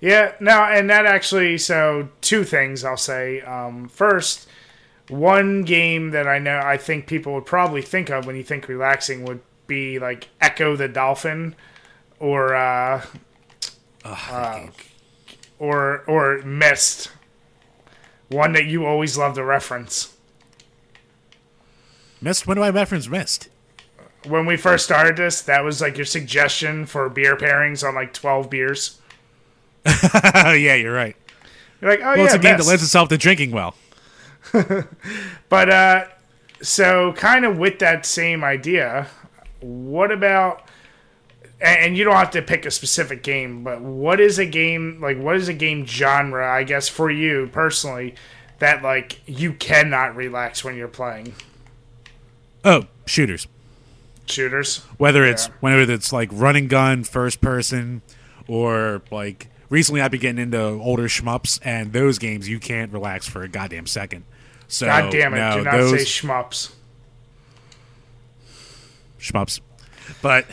Yeah, 0.00 0.32
no, 0.38 0.64
and 0.64 0.90
that 0.90 1.06
actually, 1.06 1.56
so 1.56 2.10
two 2.20 2.44
things 2.44 2.84
I'll 2.84 2.96
say. 2.96 3.40
Um, 3.40 3.88
first, 3.88 4.46
one 5.08 5.62
game 5.62 6.10
that 6.10 6.28
I 6.28 6.38
know 6.38 6.58
I 6.58 6.76
think 6.76 7.06
people 7.06 7.32
would 7.34 7.46
probably 7.46 7.80
think 7.80 8.10
of 8.10 8.26
when 8.26 8.36
you 8.36 8.42
think 8.42 8.68
relaxing 8.68 9.24
would 9.24 9.40
be 9.66 9.98
like 9.98 10.28
Ecco 10.42 10.76
the 10.76 10.88
Dolphin 10.88 11.54
or 12.24 12.54
uh, 12.54 13.04
uh, 14.02 14.66
or 15.58 16.02
or 16.06 16.38
Myst. 16.42 17.10
One 18.28 18.52
that 18.54 18.64
you 18.64 18.86
always 18.86 19.18
love 19.18 19.34
to 19.34 19.44
reference. 19.44 20.16
Myst. 22.22 22.46
When 22.46 22.56
do 22.56 22.62
I 22.62 22.70
reference 22.70 23.08
Myst? 23.08 23.50
When 24.26 24.46
we 24.46 24.56
first 24.56 24.86
started 24.86 25.16
this, 25.16 25.42
that 25.42 25.62
was 25.62 25.82
like 25.82 25.98
your 25.98 26.06
suggestion 26.06 26.86
for 26.86 27.10
beer 27.10 27.36
pairings 27.36 27.86
on 27.86 27.94
like 27.94 28.14
twelve 28.14 28.48
beers. 28.48 28.98
yeah, 29.84 30.74
you're 30.74 30.94
right. 30.94 31.16
You're 31.80 31.90
like, 31.90 32.00
oh 32.00 32.04
well, 32.04 32.16
yeah, 32.18 32.24
it's 32.24 32.34
a 32.34 32.38
game 32.38 32.56
that 32.56 32.66
lends 32.66 32.82
itself 32.82 33.10
to 33.10 33.18
drinking 33.18 33.50
well. 33.50 33.76
But 35.50 35.70
uh, 35.70 36.06
so 36.62 37.12
kind 37.12 37.44
of 37.44 37.58
with 37.58 37.78
that 37.78 38.06
same 38.06 38.42
idea, 38.42 39.08
what 39.60 40.10
about? 40.10 40.63
And 41.64 41.78
and 41.80 41.96
you 41.96 42.04
don't 42.04 42.14
have 42.16 42.30
to 42.32 42.42
pick 42.42 42.66
a 42.66 42.70
specific 42.70 43.22
game, 43.22 43.64
but 43.64 43.80
what 43.80 44.20
is 44.20 44.38
a 44.38 44.46
game 44.46 44.98
like? 45.00 45.18
What 45.18 45.36
is 45.36 45.48
a 45.48 45.54
game 45.54 45.86
genre? 45.86 46.46
I 46.52 46.62
guess 46.62 46.88
for 46.88 47.10
you 47.10 47.48
personally, 47.52 48.14
that 48.58 48.82
like 48.82 49.20
you 49.26 49.52
cannot 49.54 50.14
relax 50.14 50.62
when 50.62 50.76
you're 50.76 50.88
playing 50.88 51.34
Oh, 52.64 52.84
shooters. 53.06 53.46
shooters. 54.26 54.78
Whether 54.98 55.24
it's 55.24 55.48
Yeah. 55.48 55.54
whether 55.60 55.80
it's 55.92 56.12
like 56.12 56.28
running 56.32 56.68
gun, 56.68 57.02
first 57.04 57.40
person, 57.40 58.02
or 58.46 59.02
like 59.10 59.48
recently 59.70 60.00
I've 60.02 60.10
been 60.10 60.20
getting 60.20 60.42
into 60.42 60.60
older 60.60 61.04
shmups, 61.08 61.58
and 61.64 61.92
those 61.94 62.18
games 62.18 62.48
you 62.48 62.58
can't 62.60 62.92
relax 62.92 63.26
for 63.26 63.42
a 63.42 63.48
goddamn 63.48 63.86
second. 63.86 64.24
So 64.68 64.86
God 64.86 65.10
damn 65.12 65.32
it! 65.34 65.38
no, 65.38 65.58
do 65.58 65.64
not 65.64 65.72
those 65.72 65.90
say 66.10 66.26
shmups. 66.26 66.70
shmups. 69.20 69.60
But 70.20 70.46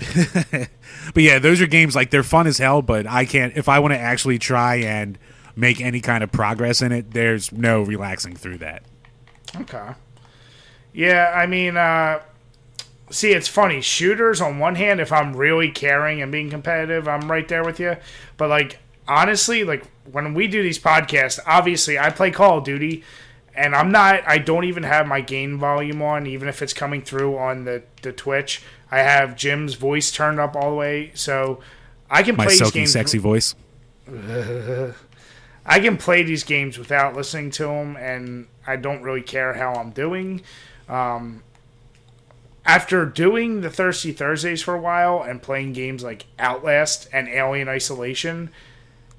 but 1.14 1.22
yeah, 1.22 1.38
those 1.38 1.60
are 1.60 1.66
games 1.66 1.94
like 1.94 2.10
they're 2.10 2.22
fun 2.22 2.46
as 2.46 2.58
hell, 2.58 2.82
but 2.82 3.06
I 3.06 3.24
can't 3.24 3.56
if 3.56 3.68
I 3.68 3.78
want 3.78 3.94
to 3.94 4.00
actually 4.00 4.38
try 4.38 4.76
and 4.76 5.18
make 5.56 5.80
any 5.80 6.00
kind 6.00 6.24
of 6.24 6.32
progress 6.32 6.82
in 6.82 6.92
it, 6.92 7.12
there's 7.12 7.52
no 7.52 7.82
relaxing 7.82 8.34
through 8.34 8.58
that. 8.58 8.82
Okay. 9.56 9.90
Yeah, 10.92 11.32
I 11.34 11.46
mean, 11.46 11.76
uh, 11.76 12.20
see, 13.10 13.32
it's 13.32 13.48
funny. 13.48 13.80
Shooters, 13.80 14.40
on 14.40 14.58
one 14.58 14.74
hand, 14.74 15.00
if 15.00 15.12
I'm 15.12 15.36
really 15.36 15.70
caring 15.70 16.22
and 16.22 16.32
being 16.32 16.50
competitive, 16.50 17.06
I'm 17.06 17.30
right 17.30 17.46
there 17.46 17.64
with 17.64 17.78
you. 17.78 17.96
But, 18.36 18.48
like, 18.48 18.78
honestly, 19.06 19.64
like, 19.64 19.84
when 20.10 20.34
we 20.34 20.48
do 20.48 20.62
these 20.62 20.78
podcasts, 20.78 21.38
obviously, 21.46 21.98
I 21.98 22.10
play 22.10 22.30
Call 22.30 22.58
of 22.58 22.64
Duty, 22.64 23.04
and 23.54 23.74
I'm 23.74 23.92
not, 23.92 24.26
I 24.26 24.38
don't 24.38 24.64
even 24.64 24.82
have 24.82 25.06
my 25.06 25.20
game 25.20 25.58
volume 25.58 26.02
on, 26.02 26.26
even 26.26 26.48
if 26.48 26.62
it's 26.62 26.74
coming 26.74 27.02
through 27.02 27.38
on 27.38 27.64
the, 27.64 27.82
the 28.02 28.12
Twitch. 28.12 28.62
I 28.90 28.98
have 28.98 29.36
Jim's 29.36 29.74
voice 29.74 30.10
turned 30.10 30.40
up 30.40 30.56
all 30.56 30.70
the 30.70 30.76
way, 30.76 31.12
so 31.14 31.60
I 32.10 32.22
can 32.22 32.36
My 32.36 32.44
play 32.44 32.52
these 32.52 32.58
silky, 32.58 32.78
games. 32.80 32.92
sexy 32.92 33.18
voice. 33.18 33.54
I 35.66 35.78
can 35.80 35.96
play 35.96 36.22
these 36.22 36.42
games 36.44 36.78
without 36.78 37.14
listening 37.14 37.50
to 37.52 37.64
them, 37.64 37.96
and 37.96 38.48
I 38.66 38.76
don't 38.76 39.02
really 39.02 39.22
care 39.22 39.54
how 39.54 39.74
I'm 39.74 39.90
doing. 39.90 40.42
Um, 40.88 41.42
after 42.64 43.04
doing 43.06 43.60
the 43.60 43.70
Thirsty 43.70 44.12
Thursdays 44.12 44.62
for 44.62 44.74
a 44.74 44.80
while 44.80 45.22
and 45.22 45.40
playing 45.40 45.72
games 45.72 46.02
like 46.02 46.26
Outlast 46.38 47.08
and 47.12 47.28
Alien 47.28 47.68
Isolation, 47.68 48.50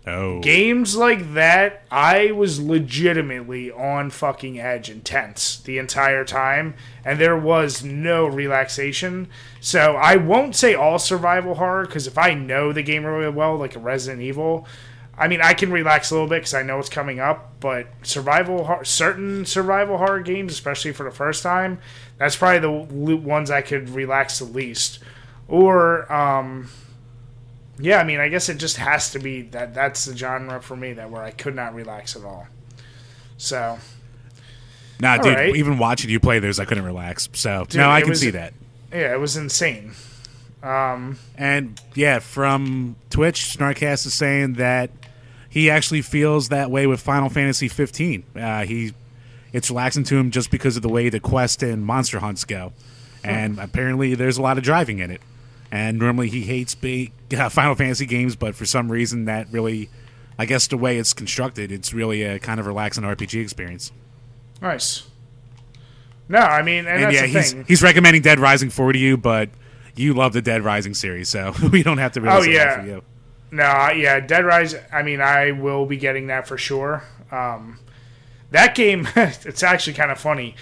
Oh, 0.05 0.39
games 0.39 0.95
like 0.95 1.35
that, 1.35 1.83
I 1.91 2.31
was 2.31 2.59
legitimately 2.59 3.71
on 3.71 4.09
fucking 4.09 4.59
edge 4.59 4.89
and 4.89 5.05
tense 5.05 5.57
the 5.57 5.77
entire 5.77 6.25
time, 6.25 6.73
and 7.05 7.19
there 7.19 7.37
was 7.37 7.83
no 7.83 8.25
relaxation. 8.25 9.27
So 9.59 9.95
I 9.95 10.15
won't 10.15 10.55
say 10.55 10.73
all 10.73 10.97
survival 10.97 11.53
horror 11.55 11.85
because 11.85 12.07
if 12.07 12.17
I 12.17 12.33
know 12.33 12.73
the 12.73 12.81
game 12.81 13.05
really 13.05 13.29
well, 13.29 13.57
like 13.57 13.75
a 13.75 13.79
Resident 13.79 14.23
Evil, 14.23 14.65
I 15.15 15.27
mean 15.27 15.39
I 15.39 15.53
can 15.53 15.71
relax 15.71 16.09
a 16.09 16.15
little 16.15 16.27
bit 16.27 16.39
because 16.39 16.55
I 16.55 16.63
know 16.63 16.79
it's 16.79 16.89
coming 16.89 17.19
up. 17.19 17.59
But 17.59 17.87
survival, 18.01 18.65
hor- 18.65 18.83
certain 18.83 19.45
survival 19.45 19.99
horror 19.99 20.21
games, 20.21 20.51
especially 20.51 20.93
for 20.93 21.03
the 21.03 21.15
first 21.15 21.43
time, 21.43 21.79
that's 22.17 22.35
probably 22.35 22.59
the 22.59 23.15
ones 23.17 23.51
I 23.51 23.61
could 23.61 23.89
relax 23.89 24.39
the 24.39 24.45
least. 24.45 24.97
Or 25.47 26.11
um, 26.11 26.69
yeah, 27.79 27.99
I 27.99 28.03
mean, 28.03 28.19
I 28.19 28.27
guess 28.29 28.49
it 28.49 28.57
just 28.57 28.77
has 28.77 29.11
to 29.11 29.19
be 29.19 29.41
that. 29.43 29.73
That's 29.73 30.05
the 30.05 30.15
genre 30.15 30.61
for 30.61 30.75
me 30.75 30.93
that 30.93 31.09
where 31.09 31.23
I 31.23 31.31
could 31.31 31.55
not 31.55 31.73
relax 31.73 32.15
at 32.15 32.23
all. 32.23 32.47
So 33.37 33.79
nah, 34.99 35.17
dude. 35.17 35.35
right. 35.35 35.55
Even 35.55 35.77
watching 35.77 36.09
you 36.09 36.19
play 36.19 36.39
those, 36.39 36.59
I 36.59 36.65
couldn't 36.65 36.85
relax. 36.85 37.29
So 37.33 37.65
Dude, 37.67 37.79
no, 37.79 37.89
I 37.89 38.01
can 38.01 38.11
was- 38.11 38.19
see 38.19 38.29
that. 38.31 38.53
yeah, 38.91 39.13
it 39.13 39.19
was 39.19 39.35
insane. 39.37 39.93
And 40.63 41.81
yeah, 41.95 42.19
from 42.19 42.95
Twitch, 43.09 43.55
Snarkcast 43.57 44.05
is 44.05 44.13
saying 44.13 44.53
that 44.53 44.91
he 45.49 45.69
actually 45.69 46.01
feels 46.01 46.49
that 46.49 46.69
way 46.69 46.85
with 46.87 47.01
Final 47.01 47.29
Fantasy 47.29 47.67
15. 47.67 48.23
Uh, 48.35 48.63
he 48.65 48.93
it's 49.53 49.69
relaxing 49.69 50.03
to 50.05 50.17
him 50.17 50.31
just 50.31 50.49
because 50.51 50.77
of 50.77 50.81
the 50.83 50.87
way 50.89 51.09
the 51.09 51.19
quest 51.19 51.61
and 51.63 51.85
monster 51.85 52.19
hunts 52.19 52.45
go, 52.45 52.71
and 53.23 53.59
apparently 53.59 54.15
there's 54.15 54.37
a 54.37 54.41
lot 54.41 54.57
of 54.57 54.63
driving 54.63 54.99
in 54.99 55.11
it. 55.11 55.21
And 55.71 55.97
normally 55.99 56.27
he 56.29 56.41
hates 56.41 56.75
big 56.75 57.13
uh, 57.33 57.47
Final 57.49 57.75
Fantasy 57.75 58.05
games, 58.05 58.35
but 58.35 58.55
for 58.55 58.65
some 58.65 58.91
reason 58.91 59.25
that 59.25 59.47
really, 59.51 59.89
I 60.37 60.45
guess 60.45 60.67
the 60.67 60.75
way 60.77 60.97
it's 60.97 61.13
constructed, 61.13 61.71
it's 61.71 61.93
really 61.93 62.23
a 62.23 62.39
kind 62.39 62.59
of 62.59 62.65
relaxing 62.67 63.03
RPG 63.05 63.41
experience. 63.41 63.91
Nice. 64.61 65.07
No, 66.27 66.39
I 66.39 66.61
mean, 66.61 66.79
and, 66.79 66.87
And 66.87 67.03
that's 67.03 67.15
yeah, 67.15 67.21
the 67.21 67.27
he's 67.27 67.53
thing. 67.53 67.65
he's 67.67 67.81
recommending 67.81 68.21
Dead 68.21 68.39
Rising 68.39 68.69
4 68.69 68.93
to 68.93 68.99
you, 68.99 69.17
but 69.17 69.49
you 69.95 70.13
love 70.13 70.33
the 70.33 70.41
Dead 70.41 70.63
Rising 70.63 70.93
series, 70.93 71.29
so 71.29 71.53
we 71.71 71.83
don't 71.83 71.97
have 71.99 72.11
to 72.13 72.21
really 72.21 72.35
Oh, 72.37 72.41
say 72.41 72.53
yeah. 72.53 72.65
that 72.75 72.81
for 72.81 72.87
you. 72.87 73.03
No, 73.53 73.89
yeah, 73.91 74.19
Dead 74.21 74.45
Rise. 74.45 74.75
I 74.93 75.03
mean, 75.03 75.19
I 75.21 75.51
will 75.51 75.85
be 75.85 75.97
getting 75.97 76.27
that 76.27 76.47
for 76.47 76.57
sure. 76.57 77.03
Um, 77.31 77.79
that 78.51 78.75
game, 78.75 79.07
it's 79.15 79.63
actually 79.63 79.93
kind 79.93 80.09
of 80.11 80.19
funny. 80.19 80.55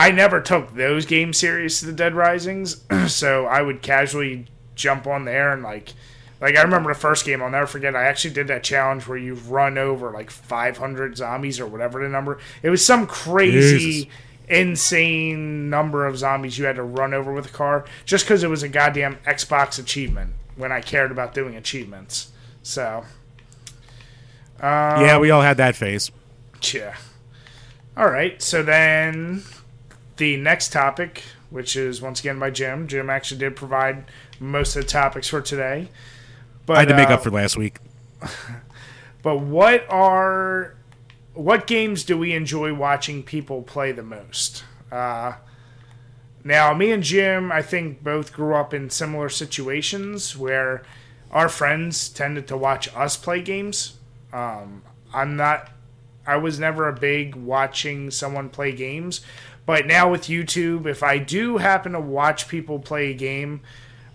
I 0.00 0.12
never 0.12 0.40
took 0.40 0.74
those 0.74 1.04
games 1.04 1.36
serious, 1.36 1.82
the 1.82 1.92
Dead 1.92 2.14
Risings, 2.14 2.82
so 3.08 3.44
I 3.44 3.60
would 3.60 3.82
casually 3.82 4.46
jump 4.74 5.06
on 5.06 5.26
there 5.26 5.52
and 5.52 5.62
like 5.62 5.92
like 6.40 6.56
I 6.56 6.62
remember 6.62 6.90
the 6.90 6.98
first 6.98 7.26
game. 7.26 7.42
I'll 7.42 7.50
never 7.50 7.66
forget. 7.66 7.94
I 7.94 8.04
actually 8.04 8.32
did 8.32 8.48
that 8.48 8.64
challenge 8.64 9.06
where 9.06 9.18
you 9.18 9.34
run 9.34 9.76
over 9.76 10.10
like 10.10 10.30
500 10.30 11.18
zombies 11.18 11.60
or 11.60 11.66
whatever 11.66 12.02
the 12.02 12.08
number. 12.08 12.38
It 12.62 12.70
was 12.70 12.82
some 12.82 13.06
crazy, 13.06 13.78
Jesus. 13.78 14.12
insane 14.48 15.68
number 15.68 16.06
of 16.06 16.16
zombies 16.16 16.56
you 16.56 16.64
had 16.64 16.76
to 16.76 16.82
run 16.82 17.12
over 17.12 17.30
with 17.30 17.44
a 17.44 17.50
car 17.50 17.84
just 18.06 18.24
because 18.24 18.42
it 18.42 18.48
was 18.48 18.62
a 18.62 18.70
goddamn 18.70 19.16
Xbox 19.26 19.78
achievement 19.78 20.32
when 20.56 20.72
I 20.72 20.80
cared 20.80 21.10
about 21.10 21.34
doing 21.34 21.56
achievements. 21.56 22.32
So, 22.62 23.04
um, 24.60 25.04
yeah, 25.04 25.18
we 25.18 25.30
all 25.30 25.42
had 25.42 25.58
that 25.58 25.76
phase. 25.76 26.10
Yeah. 26.72 26.96
All 27.98 28.08
right. 28.08 28.40
So 28.40 28.62
then 28.62 29.42
the 30.20 30.36
next 30.36 30.72
topic, 30.72 31.24
which 31.50 31.74
is 31.74 32.00
once 32.00 32.20
again 32.20 32.38
by 32.38 32.50
Jim. 32.50 32.86
Jim 32.86 33.10
actually 33.10 33.40
did 33.40 33.56
provide 33.56 34.04
most 34.38 34.76
of 34.76 34.84
the 34.84 34.88
topics 34.88 35.26
for 35.26 35.40
today. 35.40 35.88
But, 36.64 36.76
I 36.76 36.80
had 36.80 36.88
to 36.88 36.96
make 36.96 37.10
uh, 37.10 37.14
up 37.14 37.24
for 37.24 37.30
last 37.30 37.56
week. 37.56 37.78
But 39.22 39.38
what 39.38 39.86
are 39.90 40.76
what 41.34 41.66
games 41.66 42.04
do 42.04 42.18
we 42.18 42.32
enjoy 42.32 42.74
watching 42.74 43.22
people 43.22 43.62
play 43.62 43.92
the 43.92 44.02
most? 44.02 44.64
Uh, 44.90 45.34
now, 46.42 46.74
me 46.74 46.90
and 46.90 47.02
Jim, 47.02 47.52
I 47.52 47.62
think, 47.62 48.02
both 48.02 48.32
grew 48.32 48.54
up 48.54 48.72
in 48.72 48.90
similar 48.90 49.28
situations 49.28 50.36
where 50.36 50.82
our 51.30 51.48
friends 51.48 52.08
tended 52.08 52.48
to 52.48 52.56
watch 52.56 52.94
us 52.96 53.16
play 53.16 53.42
games. 53.42 53.98
Um, 54.32 54.82
I'm 55.12 55.36
not. 55.36 55.70
I 56.26 56.36
was 56.36 56.58
never 56.58 56.88
a 56.88 56.92
big 56.92 57.34
watching 57.34 58.10
someone 58.10 58.48
play 58.50 58.72
games, 58.72 59.20
but 59.70 59.86
now 59.86 60.10
with 60.10 60.22
YouTube, 60.22 60.84
if 60.86 61.04
I 61.04 61.18
do 61.18 61.58
happen 61.58 61.92
to 61.92 62.00
watch 62.00 62.48
people 62.48 62.80
play 62.80 63.12
a 63.12 63.14
game, 63.14 63.60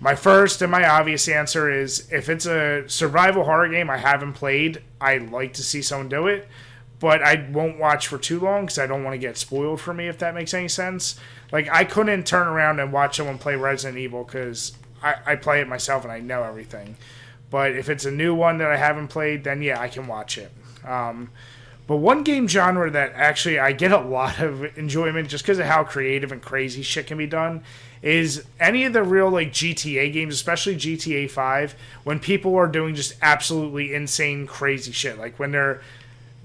my 0.01 0.13
first 0.13 0.61
and 0.61 0.69
my 0.69 0.85
obvious 0.85 1.29
answer 1.29 1.71
is 1.71 2.11
if 2.11 2.27
it's 2.27 2.45
a 2.45 2.83
survival 2.89 3.45
horror 3.45 3.69
game 3.69 3.89
I 3.89 3.95
haven't 3.95 4.33
played, 4.33 4.83
I 4.99 5.15
like 5.15 5.53
to 5.53 5.63
see 5.63 5.81
someone 5.81 6.09
do 6.09 6.27
it, 6.27 6.49
but 6.99 7.23
I 7.23 7.47
won't 7.53 7.79
watch 7.79 8.07
for 8.07 8.17
too 8.17 8.41
long 8.41 8.65
because 8.65 8.79
I 8.79 8.85
don't 8.85 9.05
want 9.05 9.13
to 9.13 9.17
get 9.17 9.37
spoiled 9.37 9.79
for 9.79 9.93
me, 9.93 10.09
if 10.09 10.17
that 10.17 10.35
makes 10.35 10.53
any 10.53 10.67
sense. 10.67 11.17
Like, 11.53 11.69
I 11.71 11.85
couldn't 11.85 12.27
turn 12.27 12.47
around 12.47 12.81
and 12.81 12.91
watch 12.91 13.15
someone 13.15 13.37
play 13.37 13.55
Resident 13.55 13.97
Evil 13.97 14.25
because 14.25 14.73
I, 15.01 15.15
I 15.25 15.35
play 15.37 15.61
it 15.61 15.69
myself 15.69 16.03
and 16.03 16.11
I 16.11 16.19
know 16.19 16.43
everything. 16.43 16.97
But 17.49 17.77
if 17.77 17.87
it's 17.87 18.03
a 18.03 18.11
new 18.11 18.35
one 18.35 18.57
that 18.57 18.69
I 18.69 18.75
haven't 18.75 19.07
played, 19.07 19.45
then 19.45 19.61
yeah, 19.61 19.79
I 19.79 19.87
can 19.87 20.05
watch 20.05 20.37
it. 20.37 20.51
Um, 20.83 21.29
but 21.87 21.97
one 21.97 22.23
game 22.23 22.47
genre 22.47 22.89
that 22.89 23.13
actually 23.15 23.59
I 23.59 23.71
get 23.71 23.91
a 23.91 23.99
lot 23.99 24.39
of 24.39 24.77
enjoyment 24.77 25.29
just 25.29 25.43
because 25.43 25.59
of 25.59 25.65
how 25.65 25.83
creative 25.83 26.31
and 26.31 26.41
crazy 26.41 26.81
shit 26.81 27.07
can 27.07 27.17
be 27.17 27.27
done 27.27 27.63
is 28.01 28.45
any 28.59 28.85
of 28.85 28.93
the 28.93 29.03
real 29.03 29.29
like 29.29 29.51
GTA 29.51 30.11
games, 30.13 30.33
especially 30.35 30.75
GTA 30.75 31.29
5, 31.29 31.75
when 32.03 32.19
people 32.19 32.55
are 32.55 32.67
doing 32.67 32.95
just 32.95 33.15
absolutely 33.21 33.93
insane, 33.93 34.47
crazy 34.47 34.91
shit. 34.91 35.17
Like 35.17 35.37
when 35.39 35.51
they're 35.51 35.81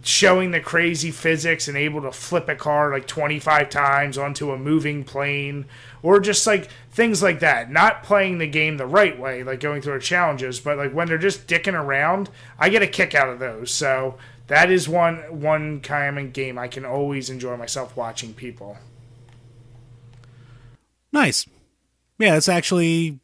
showing 0.02 0.50
the 0.50 0.60
crazy 0.60 1.10
physics 1.10 1.68
and 1.68 1.76
able 1.76 2.00
to 2.00 2.10
flip 2.10 2.48
a 2.48 2.54
car 2.54 2.90
like 2.90 3.06
25 3.06 3.68
times 3.68 4.16
onto 4.16 4.50
a 4.50 4.58
moving 4.58 5.04
plane 5.04 5.66
or 6.02 6.18
just 6.18 6.46
like 6.46 6.70
things 6.90 7.22
like 7.22 7.40
that 7.40 7.70
not 7.70 8.02
playing 8.02 8.38
the 8.38 8.46
game 8.46 8.78
the 8.78 8.86
right 8.86 9.18
way 9.18 9.42
like 9.42 9.60
going 9.60 9.82
through 9.82 10.00
challenges 10.00 10.58
but 10.58 10.78
like 10.78 10.90
when 10.92 11.06
they're 11.06 11.18
just 11.18 11.46
dicking 11.46 11.74
around 11.74 12.30
i 12.58 12.70
get 12.70 12.80
a 12.80 12.86
kick 12.86 13.14
out 13.14 13.28
of 13.28 13.38
those 13.38 13.70
so 13.70 14.16
that 14.50 14.70
is 14.70 14.88
one 14.88 15.16
one 15.40 15.80
of 15.80 16.32
game 16.34 16.58
i 16.58 16.68
can 16.68 16.84
always 16.84 17.30
enjoy 17.30 17.56
myself 17.56 17.96
watching 17.96 18.34
people 18.34 18.76
Nice. 21.12 21.46
Yeah, 22.18 22.36
it's 22.36 22.48
actually 22.48 23.18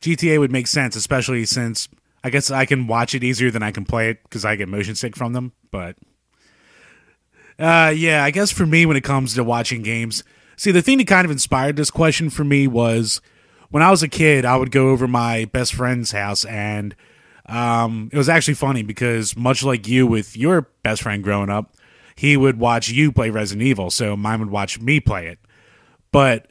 GTA 0.00 0.38
would 0.38 0.52
make 0.52 0.66
sense, 0.66 0.96
especially 0.96 1.44
since 1.44 1.88
I 2.22 2.30
guess 2.30 2.50
I 2.50 2.64
can 2.64 2.86
watch 2.86 3.14
it 3.14 3.24
easier 3.24 3.50
than 3.50 3.62
I 3.62 3.70
can 3.70 3.84
play 3.84 4.10
it 4.10 4.22
because 4.22 4.44
I 4.44 4.56
get 4.56 4.68
motion 4.68 4.94
sick 4.94 5.16
from 5.16 5.32
them. 5.32 5.52
But 5.70 5.96
uh, 7.58 7.92
yeah, 7.94 8.24
I 8.24 8.30
guess 8.30 8.50
for 8.50 8.66
me, 8.66 8.86
when 8.86 8.96
it 8.96 9.04
comes 9.04 9.34
to 9.34 9.44
watching 9.44 9.82
games, 9.82 10.24
see, 10.56 10.70
the 10.70 10.82
thing 10.82 10.98
that 10.98 11.06
kind 11.06 11.24
of 11.24 11.30
inspired 11.30 11.76
this 11.76 11.90
question 11.90 12.30
for 12.30 12.44
me 12.44 12.66
was 12.66 13.20
when 13.70 13.82
I 13.82 13.90
was 13.90 14.02
a 14.02 14.08
kid, 14.08 14.44
I 14.44 14.56
would 14.56 14.70
go 14.70 14.90
over 14.90 15.06
my 15.06 15.44
best 15.46 15.74
friend's 15.74 16.12
house, 16.12 16.44
and 16.44 16.94
um, 17.50 18.08
it 18.12 18.16
was 18.16 18.28
actually 18.28 18.54
funny 18.54 18.82
because 18.82 19.36
much 19.36 19.62
like 19.64 19.88
you 19.88 20.06
with 20.06 20.36
your 20.36 20.68
best 20.82 21.02
friend 21.02 21.22
growing 21.22 21.50
up, 21.50 21.74
he 22.14 22.36
would 22.36 22.58
watch 22.58 22.88
you 22.88 23.12
play 23.12 23.30
Resident 23.30 23.66
Evil, 23.66 23.90
so 23.90 24.16
mine 24.16 24.40
would 24.40 24.50
watch 24.50 24.80
me 24.80 25.00
play 25.00 25.26
it. 25.26 25.38
But 26.12 26.50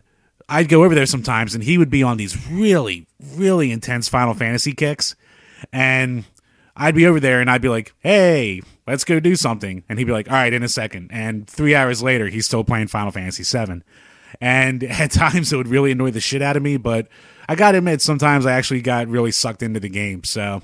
I'd 0.50 0.68
go 0.68 0.84
over 0.84 0.96
there 0.96 1.06
sometimes 1.06 1.56
and 1.56 1.64
he 1.64 1.78
would 1.78 1.90
be 1.90 2.04
on 2.04 2.18
these 2.18 2.50
really, 2.50 3.08
really 3.36 3.72
intense 3.72 4.10
Final 4.10 4.34
Fantasy 4.34 4.74
kicks. 4.74 5.16
And 5.72 6.26
I'd 6.76 6.96
be 6.96 7.06
over 7.06 7.20
there 7.20 7.40
and 7.40 7.50
I'd 7.50 7.62
be 7.62 7.70
like, 7.70 7.94
hey, 8.00 8.62
let's 8.88 9.04
go 9.04 9.20
do 9.20 9.36
something. 9.36 9.84
And 9.88 10.00
he'd 10.00 10.06
be 10.06 10.12
like, 10.12 10.28
all 10.28 10.36
right, 10.36 10.52
in 10.52 10.64
a 10.64 10.70
second. 10.70 11.12
And 11.12 11.48
three 11.48 11.76
hours 11.76 12.02
later, 12.02 12.28
he's 12.28 12.46
still 12.46 12.64
playing 12.64 12.88
Final 12.88 13.12
Fantasy 13.12 13.44
VII. 13.44 13.84
And 14.42 14.84
at 14.86 15.12
times 15.12 15.54
it 15.54 15.58
would 15.58 15.68
really 15.68 15.92
annoy 15.92 16.12
the 16.12 16.20
shit 16.20 16.42
out 16.42 16.58
of 16.58 16.64
me, 16.64 16.78
but 16.78 17.08
I 17.48 17.56
got 17.56 17.72
to 17.72 17.80
admit, 17.80 18.02
sometimes 18.02 18.46
I 18.46 18.54
actually 18.54 18.82
got 18.82 19.08
really 19.08 19.32
sucked 19.32 19.64
into 19.64 19.80
the 19.80 19.90
game. 19.90 20.24
So, 20.24 20.62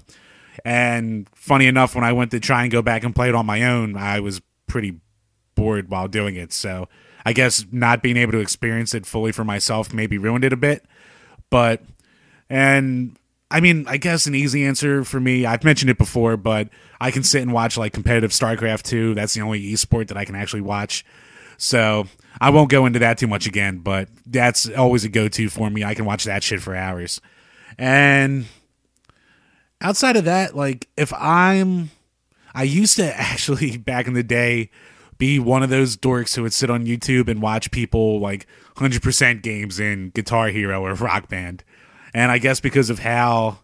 and 0.64 1.28
funny 1.36 1.68
enough, 1.68 1.96
when 1.96 2.04
I 2.04 2.14
went 2.14 2.32
to 2.32 2.40
try 2.40 2.64
and 2.64 2.72
go 2.72 2.82
back 2.82 3.04
and 3.04 3.16
play 3.16 3.30
it 3.30 3.36
on 3.36 3.46
my 3.46 3.64
own, 3.64 3.98
I 3.98 4.20
was 4.20 4.42
pretty 4.68 5.00
bored 5.56 5.90
while 5.90 6.08
doing 6.08 6.36
it. 6.36 6.54
So, 6.54 6.88
I 7.26 7.34
guess 7.34 7.66
not 7.72 8.04
being 8.04 8.18
able 8.18 8.34
to 8.34 8.40
experience 8.40 8.94
it 8.94 9.06
fully 9.06 9.32
for 9.32 9.44
myself 9.44 9.94
maybe 9.94 10.18
ruined 10.18 10.46
it 10.46 10.54
a 10.54 10.58
bit. 10.58 10.86
But, 11.50 11.82
and 12.50 13.18
I 13.50 13.60
mean, 13.60 13.86
I 13.88 13.98
guess 13.98 14.28
an 14.28 14.36
easy 14.36 14.64
answer 14.66 15.04
for 15.04 15.20
me, 15.20 15.46
I've 15.46 15.64
mentioned 15.64 15.90
it 15.90 15.98
before, 15.98 16.38
but 16.38 16.70
I 17.02 17.12
can 17.12 17.24
sit 17.24 17.42
and 17.42 17.52
watch 17.52 17.78
like 17.78 17.94
competitive 17.94 18.32
StarCraft 18.32 18.84
2. 18.84 19.16
That's 19.16 19.34
the 19.34 19.42
only 19.42 19.62
esport 19.74 20.08
that 20.10 20.18
I 20.18 20.26
can 20.26 20.36
actually 20.36 20.62
watch. 20.62 21.04
So 21.58 22.08
I 22.40 22.50
won't 22.50 22.70
go 22.70 22.86
into 22.86 23.00
that 23.00 23.18
too 23.18 23.28
much 23.28 23.48
again, 23.48 23.80
but 23.80 24.10
that's 24.26 24.70
always 24.70 25.04
a 25.04 25.10
go 25.10 25.28
to 25.28 25.50
for 25.50 25.70
me. 25.70 25.84
I 25.84 25.96
can 25.96 26.06
watch 26.06 26.26
that 26.26 26.44
shit 26.44 26.62
for 26.62 26.76
hours. 26.76 27.22
And 27.78 28.46
outside 29.86 30.18
of 30.18 30.26
that, 30.26 30.56
like 30.56 30.88
if 30.98 31.14
I'm, 31.14 31.92
I 32.56 32.64
used 32.64 32.96
to 32.98 33.06
actually 33.20 33.78
back 33.78 34.08
in 34.08 34.14
the 34.14 34.24
day 34.24 34.72
be 35.18 35.40
one 35.40 35.64
of 35.64 35.70
those 35.70 35.96
dorks 35.96 36.36
who 36.36 36.42
would 36.42 36.54
sit 36.54 36.70
on 36.70 36.86
YouTube 36.86 37.30
and 37.30 37.42
watch 37.42 37.72
people 37.72 38.20
like 38.20 38.48
100% 38.78 39.42
games 39.44 39.80
in 39.80 40.10
Guitar 40.10 40.50
Hero 40.50 40.84
or 40.86 40.94
Rock 40.96 41.30
Band. 41.30 41.64
And 42.14 42.32
I 42.32 42.40
guess 42.40 42.60
because 42.60 42.90
of 42.90 43.00
how 43.00 43.60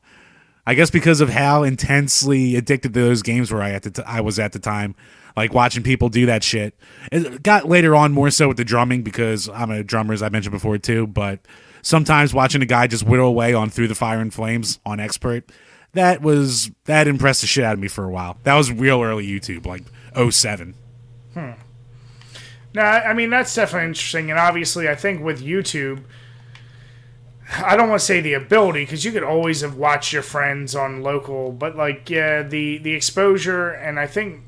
I 0.65 0.76
guess 0.76 0.91
because 0.91 1.22
of 1.22 1.30
how 1.30 1.63
intensely 1.63 2.55
addicted 2.55 2.93
to 2.93 2.99
those 2.99 3.24
games 3.24 3.51
were 3.51 3.63
I 3.63 3.72
at 3.72 3.84
the 3.84 3.91
t- 3.91 4.03
I 4.05 4.22
was 4.22 4.38
at 4.38 4.51
the 4.51 4.59
time, 4.59 4.95
like 5.36 5.53
watching 5.53 5.82
people 5.82 6.07
do 6.07 6.28
that 6.28 6.43
shit. 6.43 6.78
It 7.11 7.41
got 7.41 7.67
later 7.67 7.95
on 7.95 8.11
more 8.11 8.30
so 8.30 8.47
with 8.47 8.57
the 8.57 8.63
drumming 8.63 9.01
because 9.01 9.49
I'm 9.49 9.72
a 9.72 9.84
drummer 9.84 10.13
as 10.13 10.22
I 10.22 10.30
mentioned 10.30 10.53
before 10.53 10.78
too, 10.78 11.07
but 11.07 11.39
sometimes 11.82 12.34
watching 12.34 12.61
a 12.61 12.65
guy 12.65 12.88
just 12.88 13.03
whittle 13.03 13.28
away 13.28 13.53
on 13.53 13.69
Through 13.69 13.88
the 13.88 13.95
Fire 13.95 14.19
and 14.19 14.34
Flames 14.34 14.80
on 14.86 14.99
expert, 14.99 15.49
that 15.94 16.22
was 16.22 16.72
that 16.86 17.08
impressed 17.08 17.42
the 17.42 17.48
shit 17.48 17.64
out 17.64 17.74
of 17.74 17.80
me 17.80 17.88
for 17.88 18.04
a 18.04 18.10
while. 18.10 18.38
That 18.44 18.56
was 18.56 18.72
real 18.72 19.02
early 19.02 19.28
YouTube, 19.28 19.66
like 19.66 19.84
07. 20.32 20.76
Hmm. 21.34 21.52
Now, 22.74 22.86
I 22.86 23.14
mean, 23.14 23.30
that's 23.30 23.54
definitely 23.54 23.89
interesting. 23.89 24.30
And 24.30 24.39
obviously, 24.39 24.88
I 24.88 24.96
think 24.96 25.22
with 25.22 25.42
YouTube, 25.42 26.04
I 27.64 27.76
don't 27.76 27.89
want 27.89 28.00
to 28.00 28.06
say 28.06 28.22
the 28.22 28.34
ability 28.34 28.84
because 28.84 29.04
you 29.04 29.12
could 29.12 29.24
always 29.24 29.60
have 29.62 29.76
watched 29.76 30.14
your 30.14 30.22
friends 30.22 30.74
on 30.74 31.04
local, 31.04 31.52
but 31.52 31.76
like, 31.76 32.10
yeah, 32.10 32.44
the, 32.44 32.78
the 32.78 32.94
exposure. 32.94 33.72
And 33.72 34.00
I 34.00 34.08
think 34.08 34.42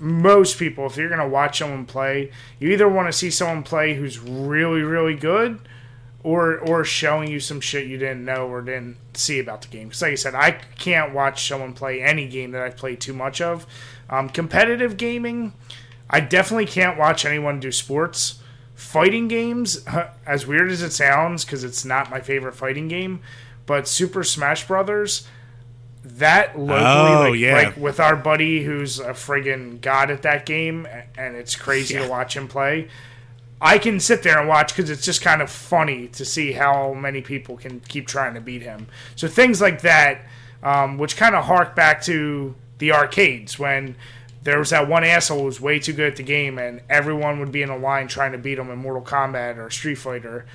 most 0.00 0.58
people, 0.58 0.86
if 0.86 0.96
you're 0.96 1.14
to 1.14 1.28
watch 1.28 1.58
someone 1.58 1.84
play, 1.84 2.30
you 2.58 2.70
either 2.70 2.88
want 2.88 3.08
to 3.08 3.12
see 3.12 3.30
someone 3.30 3.62
play 3.62 3.94
who's 3.94 4.18
really, 4.18 4.80
really 4.80 5.14
good 5.14 5.60
or 6.22 6.58
or 6.58 6.84
showing 6.84 7.30
you 7.30 7.40
some 7.40 7.60
shit 7.60 7.86
you 7.86 7.96
didn't 7.96 8.24
know 8.24 8.46
or 8.48 8.60
didn't 8.62 8.96
see 9.14 9.38
about 9.38 9.62
the 9.62 9.68
game. 9.68 9.88
Because, 9.88 10.02
like 10.02 10.12
I 10.12 10.16
said, 10.16 10.34
I 10.34 10.52
can't 10.78 11.14
watch 11.14 11.46
someone 11.48 11.72
play 11.72 12.02
any 12.02 12.28
game 12.28 12.50
that 12.52 12.62
I've 12.62 12.76
played 12.76 13.00
too 13.00 13.14
much 13.14 13.40
of. 13.40 13.66
Um, 14.08 14.28
competitive 14.28 14.96
gaming, 14.96 15.52
I 16.08 16.20
definitely 16.20 16.66
can't 16.66 16.98
watch 16.98 17.24
anyone 17.24 17.60
do 17.60 17.72
sports. 17.72 18.40
Fighting 18.74 19.28
games, 19.28 19.84
as 20.26 20.46
weird 20.46 20.70
as 20.70 20.82
it 20.82 20.92
sounds, 20.92 21.44
because 21.44 21.64
it's 21.64 21.84
not 21.84 22.10
my 22.10 22.20
favorite 22.20 22.54
fighting 22.54 22.88
game, 22.88 23.20
but 23.66 23.86
Super 23.86 24.24
Smash 24.24 24.66
Brothers, 24.66 25.26
that 26.02 26.58
locally, 26.58 26.82
oh, 26.82 27.30
like, 27.30 27.40
yeah. 27.40 27.54
like 27.54 27.76
with 27.76 28.00
our 28.00 28.16
buddy 28.16 28.64
who's 28.64 28.98
a 28.98 29.10
friggin' 29.10 29.80
god 29.80 30.10
at 30.10 30.22
that 30.22 30.46
game, 30.46 30.86
and 31.16 31.36
it's 31.36 31.54
crazy 31.54 31.94
yeah. 31.94 32.04
to 32.04 32.08
watch 32.08 32.36
him 32.36 32.48
play. 32.48 32.88
I 33.60 33.78
can 33.78 34.00
sit 34.00 34.22
there 34.22 34.38
and 34.38 34.48
watch 34.48 34.74
because 34.74 34.88
it's 34.88 35.04
just 35.04 35.20
kind 35.20 35.42
of 35.42 35.50
funny 35.50 36.08
to 36.08 36.24
see 36.24 36.52
how 36.52 36.94
many 36.94 37.20
people 37.20 37.56
can 37.56 37.80
keep 37.80 38.06
trying 38.06 38.34
to 38.34 38.40
beat 38.40 38.62
him. 38.62 38.86
So 39.16 39.28
things 39.28 39.60
like 39.60 39.82
that, 39.82 40.24
um, 40.62 40.96
which 40.96 41.16
kind 41.16 41.34
of 41.34 41.44
hark 41.44 41.76
back 41.76 42.02
to 42.02 42.54
the 42.78 42.92
arcades 42.92 43.58
when 43.58 43.96
there 44.42 44.58
was 44.58 44.70
that 44.70 44.88
one 44.88 45.04
asshole 45.04 45.40
who 45.40 45.44
was 45.44 45.60
way 45.60 45.78
too 45.78 45.92
good 45.92 46.12
at 46.12 46.16
the 46.16 46.22
game, 46.22 46.58
and 46.58 46.80
everyone 46.88 47.38
would 47.40 47.52
be 47.52 47.60
in 47.60 47.68
a 47.68 47.76
line 47.76 48.08
trying 48.08 48.32
to 48.32 48.38
beat 48.38 48.58
him 48.58 48.70
in 48.70 48.78
Mortal 48.78 49.02
Kombat 49.02 49.58
or 49.58 49.68
Street 49.70 49.96
Fighter. 49.96 50.46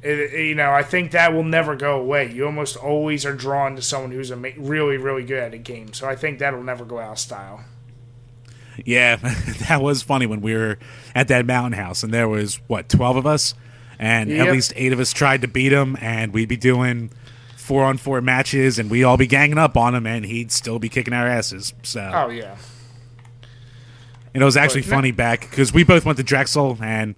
It, 0.00 0.38
you 0.38 0.54
know, 0.54 0.70
I 0.70 0.84
think 0.84 1.10
that 1.10 1.32
will 1.32 1.42
never 1.42 1.74
go 1.74 1.98
away. 1.98 2.30
You 2.32 2.46
almost 2.46 2.76
always 2.76 3.26
are 3.26 3.34
drawn 3.34 3.74
to 3.74 3.82
someone 3.82 4.12
who's 4.12 4.30
really, 4.32 4.96
really 4.96 5.24
good 5.24 5.42
at 5.42 5.54
a 5.54 5.58
game. 5.58 5.92
So 5.92 6.08
I 6.08 6.14
think 6.14 6.38
that'll 6.38 6.62
never 6.62 6.84
go 6.84 7.00
out 7.00 7.12
of 7.12 7.18
style. 7.18 7.64
Yeah, 8.84 9.16
that 9.68 9.80
was 9.82 10.02
funny 10.02 10.26
when 10.26 10.40
we 10.40 10.54
were 10.54 10.78
at 11.14 11.28
that 11.28 11.46
mountain 11.46 11.72
house, 11.72 12.02
and 12.02 12.12
there 12.12 12.28
was 12.28 12.56
what 12.66 12.88
twelve 12.88 13.16
of 13.16 13.26
us, 13.26 13.54
and 13.98 14.30
yep. 14.30 14.46
at 14.46 14.52
least 14.52 14.72
eight 14.76 14.92
of 14.92 15.00
us 15.00 15.12
tried 15.12 15.42
to 15.42 15.48
beat 15.48 15.72
him, 15.72 15.96
and 16.00 16.32
we'd 16.32 16.48
be 16.48 16.56
doing 16.56 17.10
four 17.56 17.84
on 17.84 17.98
four 17.98 18.20
matches, 18.20 18.78
and 18.78 18.90
we'd 18.90 19.04
all 19.04 19.16
be 19.16 19.26
ganging 19.26 19.58
up 19.58 19.76
on 19.76 19.94
him, 19.94 20.06
and 20.06 20.24
he'd 20.24 20.50
still 20.52 20.78
be 20.78 20.88
kicking 20.88 21.14
our 21.14 21.26
asses. 21.26 21.74
So, 21.82 22.10
oh 22.14 22.28
yeah. 22.28 22.56
And 24.34 24.42
it 24.42 24.44
was 24.44 24.56
actually 24.56 24.82
but, 24.82 24.90
funny 24.90 25.10
back 25.10 25.40
because 25.40 25.72
we 25.72 25.84
both 25.84 26.04
went 26.04 26.18
to 26.18 26.24
Drexel, 26.24 26.78
and 26.80 27.14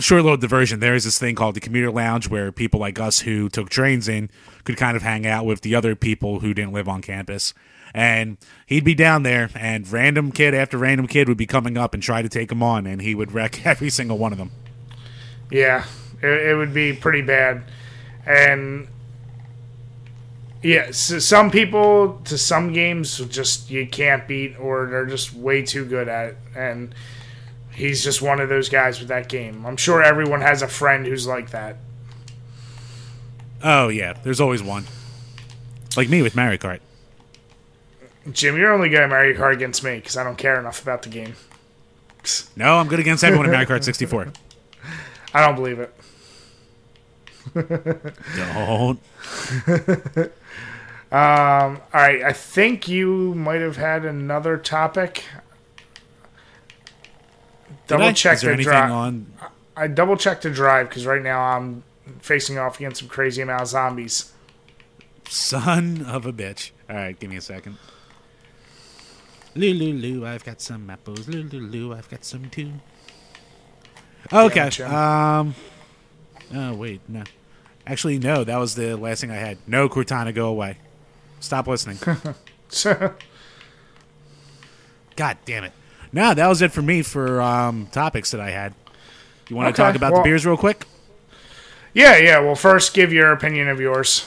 short 0.00 0.22
little 0.22 0.36
diversion. 0.36 0.80
There 0.80 0.94
is 0.94 1.04
this 1.04 1.18
thing 1.18 1.34
called 1.34 1.54
the 1.54 1.60
commuter 1.60 1.90
lounge 1.90 2.28
where 2.28 2.52
people 2.52 2.80
like 2.80 2.98
us 2.98 3.20
who 3.20 3.48
took 3.48 3.68
trains 3.68 4.08
in 4.08 4.30
could 4.64 4.76
kind 4.76 4.96
of 4.96 5.02
hang 5.02 5.26
out 5.26 5.46
with 5.46 5.60
the 5.60 5.74
other 5.74 5.94
people 5.94 6.40
who 6.40 6.52
didn't 6.54 6.72
live 6.72 6.88
on 6.88 7.02
campus. 7.02 7.54
And 7.96 8.36
he'd 8.66 8.84
be 8.84 8.94
down 8.94 9.22
there, 9.22 9.48
and 9.54 9.90
random 9.90 10.30
kid 10.30 10.52
after 10.52 10.76
random 10.76 11.06
kid 11.06 11.28
would 11.28 11.38
be 11.38 11.46
coming 11.46 11.78
up 11.78 11.94
and 11.94 12.02
try 12.02 12.20
to 12.20 12.28
take 12.28 12.52
him 12.52 12.62
on, 12.62 12.86
and 12.86 13.00
he 13.00 13.14
would 13.14 13.32
wreck 13.32 13.64
every 13.66 13.88
single 13.88 14.18
one 14.18 14.32
of 14.32 14.38
them. 14.38 14.50
Yeah, 15.50 15.86
it, 16.20 16.48
it 16.48 16.56
would 16.56 16.74
be 16.74 16.92
pretty 16.92 17.22
bad. 17.22 17.64
And 18.26 18.88
yeah, 20.62 20.90
so 20.90 21.18
some 21.20 21.50
people 21.50 22.20
to 22.24 22.36
some 22.36 22.74
games 22.74 23.16
just 23.28 23.70
you 23.70 23.86
can't 23.86 24.28
beat, 24.28 24.60
or 24.60 24.88
they're 24.88 25.06
just 25.06 25.32
way 25.32 25.62
too 25.62 25.86
good 25.86 26.06
at 26.06 26.28
it. 26.28 26.36
And 26.54 26.94
he's 27.72 28.04
just 28.04 28.20
one 28.20 28.40
of 28.40 28.50
those 28.50 28.68
guys 28.68 28.98
with 28.98 29.08
that 29.08 29.30
game. 29.30 29.64
I'm 29.64 29.78
sure 29.78 30.02
everyone 30.02 30.42
has 30.42 30.60
a 30.60 30.68
friend 30.68 31.06
who's 31.06 31.26
like 31.26 31.48
that. 31.52 31.78
Oh 33.64 33.88
yeah, 33.88 34.12
there's 34.22 34.40
always 34.40 34.62
one. 34.62 34.84
Like 35.96 36.10
me 36.10 36.20
with 36.20 36.36
Mario 36.36 36.58
Kart. 36.58 36.80
Jim, 38.32 38.56
you're 38.56 38.72
only 38.72 38.88
good 38.88 39.00
at 39.00 39.08
Mario 39.08 39.38
Kart 39.38 39.52
against 39.52 39.84
me 39.84 39.96
because 39.96 40.16
I 40.16 40.24
don't 40.24 40.36
care 40.36 40.58
enough 40.58 40.82
about 40.82 41.02
the 41.02 41.08
game. 41.08 41.34
No, 42.56 42.78
I'm 42.78 42.88
good 42.88 42.98
against 42.98 43.22
everyone 43.22 43.46
in 43.46 43.52
Mario 43.52 43.68
Kart 43.68 43.84
64. 43.84 44.32
I 45.32 45.46
don't 45.46 45.54
believe 45.54 45.78
it. 45.78 45.94
don't. 48.36 49.00
um, 51.12 51.80
all 51.92 52.00
right, 52.00 52.22
I 52.22 52.32
think 52.32 52.88
you 52.88 53.34
might 53.34 53.60
have 53.60 53.76
had 53.76 54.04
another 54.04 54.56
topic 54.56 55.24
double 57.86 58.12
check 58.12 58.40
the 58.40 58.56
drive. 58.56 58.90
On... 58.90 59.32
I 59.76 59.86
double 59.86 60.16
checked 60.16 60.42
the 60.42 60.50
drive 60.50 60.88
because 60.88 61.06
right 61.06 61.22
now 61.22 61.40
I'm 61.40 61.82
facing 62.20 62.58
off 62.58 62.76
against 62.76 63.00
some 63.00 63.08
crazy 63.08 63.42
amount 63.42 63.62
of 63.62 63.68
zombies. 63.68 64.32
Son 65.28 66.02
of 66.02 66.26
a 66.26 66.32
bitch! 66.32 66.70
All 66.88 66.96
right, 66.96 67.18
give 67.18 67.30
me 67.30 67.36
a 67.36 67.40
second. 67.40 67.76
Lulu, 69.56 70.26
I've 70.26 70.44
got 70.44 70.60
some 70.60 70.88
apples. 70.90 71.28
Lulu, 71.28 71.94
I've 71.94 72.08
got 72.08 72.24
some 72.24 72.50
too. 72.50 72.72
Okay. 74.32 74.70
Um. 74.82 75.54
Oh 76.54 76.74
wait, 76.74 77.00
no. 77.08 77.22
Actually, 77.86 78.18
no. 78.18 78.44
That 78.44 78.58
was 78.58 78.74
the 78.74 78.96
last 78.96 79.20
thing 79.20 79.30
I 79.30 79.36
had. 79.36 79.58
No, 79.66 79.88
Cortana, 79.88 80.34
go 80.34 80.48
away. 80.48 80.78
Stop 81.40 81.66
listening. 81.66 81.98
God 85.16 85.38
damn 85.44 85.64
it. 85.64 85.72
No, 86.12 86.34
that 86.34 86.46
was 86.46 86.62
it 86.62 86.72
for 86.72 86.82
me 86.82 87.02
for 87.02 87.40
um, 87.40 87.86
topics 87.92 88.30
that 88.30 88.40
I 88.40 88.50
had. 88.50 88.74
You 89.48 89.56
want 89.56 89.74
to 89.74 89.82
okay, 89.82 89.90
talk 89.90 89.96
about 89.96 90.12
well, 90.12 90.22
the 90.22 90.28
beers 90.28 90.44
real 90.44 90.56
quick? 90.56 90.86
Yeah, 91.94 92.16
yeah. 92.16 92.40
Well, 92.40 92.54
first, 92.54 92.94
give 92.94 93.12
your 93.12 93.32
opinion 93.32 93.68
of 93.68 93.80
yours. 93.80 94.26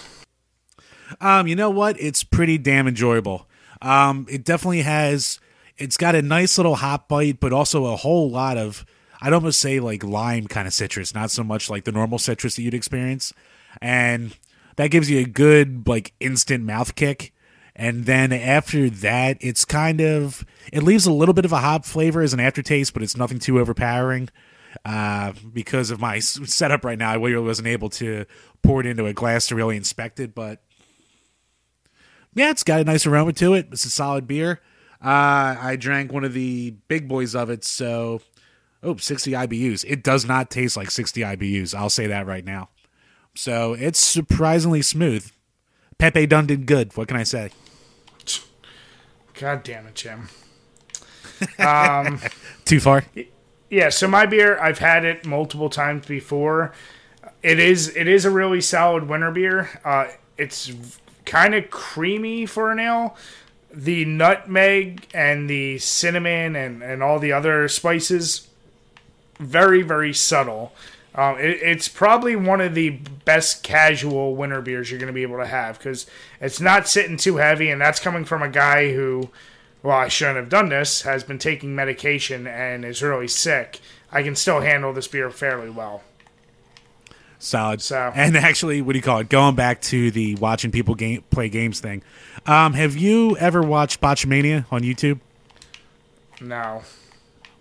Um, 1.20 1.48
you 1.48 1.56
know 1.56 1.70
what? 1.70 2.00
It's 2.00 2.24
pretty 2.24 2.58
damn 2.58 2.88
enjoyable. 2.88 3.48
Um, 3.82 4.26
it 4.30 4.44
definitely 4.44 4.82
has. 4.82 5.40
It's 5.78 5.98
got 5.98 6.16
a 6.16 6.22
nice 6.22 6.58
little 6.58 6.76
hop 6.76 7.08
bite, 7.08 7.40
but 7.40 7.54
also 7.54 7.86
a 7.86 7.96
whole 7.96 8.30
lot 8.30 8.58
of. 8.58 8.86
I'd 9.22 9.34
almost 9.34 9.60
say 9.60 9.80
like 9.82 10.04
lime 10.04 10.48
kind 10.48 10.66
of 10.68 10.74
citrus, 10.74 11.14
not 11.14 11.30
so 11.30 11.44
much 11.44 11.70
like 11.70 11.84
the 11.84 11.92
normal 11.92 12.20
citrus 12.20 12.56
that 12.56 12.62
you'd 12.62 12.74
experience, 12.74 13.34
and 13.82 14.38
that 14.78 14.92
gives 14.92 15.10
you 15.10 15.20
a 15.20 15.26
good 15.26 15.88
like 15.88 16.14
instant 16.22 16.64
mouth 16.64 16.96
kick 16.96 17.34
and 17.80 18.06
then 18.06 18.32
after 18.34 18.90
that 18.90 19.38
it's 19.40 19.66
kind 19.66 20.02
of 20.02 20.46
it 20.72 20.84
leaves 20.84 21.08
a 21.08 21.12
little 21.12 21.34
bit 21.34 21.46
of 21.46 21.54
a 21.54 21.60
hop 21.60 21.86
flavor 21.86 22.22
as 22.22 22.34
an 22.34 22.40
aftertaste 22.40 22.94
but 22.94 23.02
it's 23.02 23.18
nothing 23.18 23.40
too 23.40 23.60
overpowering 23.60 24.30
uh, 24.86 25.34
because 25.52 25.90
of 25.90 26.00
my 26.00 26.20
setup 26.20 26.86
right 26.86 27.00
now 27.00 27.12
i 27.12 27.16
really 27.16 27.38
wasn't 27.38 27.68
able 27.68 27.90
to 27.90 28.26
pour 28.62 28.82
it 28.82 28.86
into 28.86 29.06
a 29.06 29.14
glass 29.14 29.48
to 29.48 29.56
really 29.56 29.78
inspect 29.78 30.20
it 30.20 30.36
but 30.36 30.62
yeah 32.40 32.50
it's 32.50 32.64
got 32.64 32.82
a 32.82 32.84
nice 32.84 33.06
aroma 33.06 33.34
to 33.34 33.54
it 33.54 33.68
it's 33.72 33.86
a 33.86 33.90
solid 33.90 34.28
beer 34.28 34.60
uh, 35.04 35.56
i 35.60 35.76
drank 35.80 36.12
one 36.12 36.24
of 36.24 36.34
the 36.34 36.72
big 36.88 37.08
boys 37.08 37.36
of 37.36 37.50
it 37.50 37.64
so 37.64 38.22
oh 38.84 38.96
60 38.96 39.32
ibus 39.32 39.86
it 39.88 40.04
does 40.04 40.26
not 40.26 40.50
taste 40.50 40.76
like 40.76 40.92
60 40.92 41.22
ibus 41.22 41.76
i'll 41.76 41.90
say 41.90 42.08
that 42.08 42.26
right 42.26 42.46
now 42.46 42.70
so 43.36 43.74
it's 43.74 44.00
surprisingly 44.00 44.82
smooth 44.82 45.32
pepe 45.98 46.26
done 46.26 46.48
did 46.48 46.66
good 46.66 46.96
what 46.98 47.08
can 47.08 47.18
i 47.18 47.24
say 47.24 47.52
God 49.40 49.64
damn 49.64 49.88
it, 49.88 49.96
Jim. 49.96 50.30
Um, 51.58 52.20
Too 52.66 52.82
far. 52.82 53.06
Yeah. 53.70 53.88
So 53.88 54.10
my 54.10 54.26
beer, 54.26 54.60
I've 54.60 54.80
had 54.80 55.06
it 55.06 55.26
multiple 55.26 55.70
times 55.70 56.06
before. 56.06 56.74
It 57.42 57.60
is 57.60 57.96
it 57.96 58.10
is 58.10 58.26
a 58.26 58.30
really 58.30 58.60
solid 58.60 59.08
winter 59.08 59.32
beer. 59.32 59.70
Uh, 59.86 60.08
it's 60.38 60.99
kind 61.30 61.54
of 61.54 61.70
creamy 61.70 62.46
for 62.46 62.72
an 62.72 62.80
ale. 62.80 63.16
The 63.72 64.04
nutmeg 64.04 65.08
and 65.14 65.48
the 65.48 65.78
cinnamon 65.78 66.56
and, 66.56 66.82
and 66.82 67.04
all 67.04 67.20
the 67.20 67.32
other 67.32 67.68
spices, 67.68 68.48
very 69.40 69.84
very 69.84 70.14
subtle. 70.14 70.74
Um, 71.14 71.38
it, 71.38 71.60
it's 71.62 71.88
probably 71.88 72.36
one 72.36 72.62
of 72.62 72.76
the 72.76 72.90
best 73.26 73.62
casual 73.64 74.36
winter 74.36 74.62
beers 74.62 74.90
you're 74.90 75.00
going 75.00 75.08
to 75.08 75.14
be 75.14 75.22
able 75.22 75.38
to 75.38 75.46
have 75.46 75.78
because 75.78 76.08
it's 76.42 76.60
not 76.60 76.88
sitting 76.88 77.18
too 77.18 77.38
heavy, 77.38 77.70
and 77.70 77.80
that's 77.80 78.00
coming 78.00 78.26
from 78.26 78.42
a 78.42 78.50
guy 78.50 78.94
who, 78.94 79.30
well, 79.84 79.98
I 79.98 80.08
shouldn't 80.08 80.38
have 80.38 80.50
done 80.50 80.70
this, 80.70 81.04
has 81.04 81.24
been 81.24 81.40
taking 81.40 81.76
medication 81.76 82.48
and 82.48 82.84
is 82.84 83.04
really 83.04 83.28
sick. 83.28 83.80
I 84.12 84.24
can 84.24 84.36
still 84.36 84.62
handle 84.62 84.94
this 84.94 85.08
beer 85.08 85.30
fairly 85.30 85.70
well. 85.70 86.04
Solid. 87.40 87.82
So, 87.82 88.12
and 88.14 88.36
actually, 88.36 88.82
what 88.82 88.94
do 88.94 89.00
you 89.00 89.04
call 89.04 89.20
it? 89.20 89.30
Going 89.30 89.56
back 89.56 89.82
to 89.84 90.12
the 90.12 90.36
watching 90.36 90.72
people 90.72 90.94
game, 90.94 91.24
play 91.32 91.48
games 91.48 91.80
thing. 91.80 92.04
Um, 92.46 92.74
have 92.74 92.98
you 92.98 93.38
ever 93.38 93.62
watched 93.62 94.02
Botchamania 94.02 94.66
on 94.72 94.82
YouTube? 94.82 95.20
No. 96.42 96.84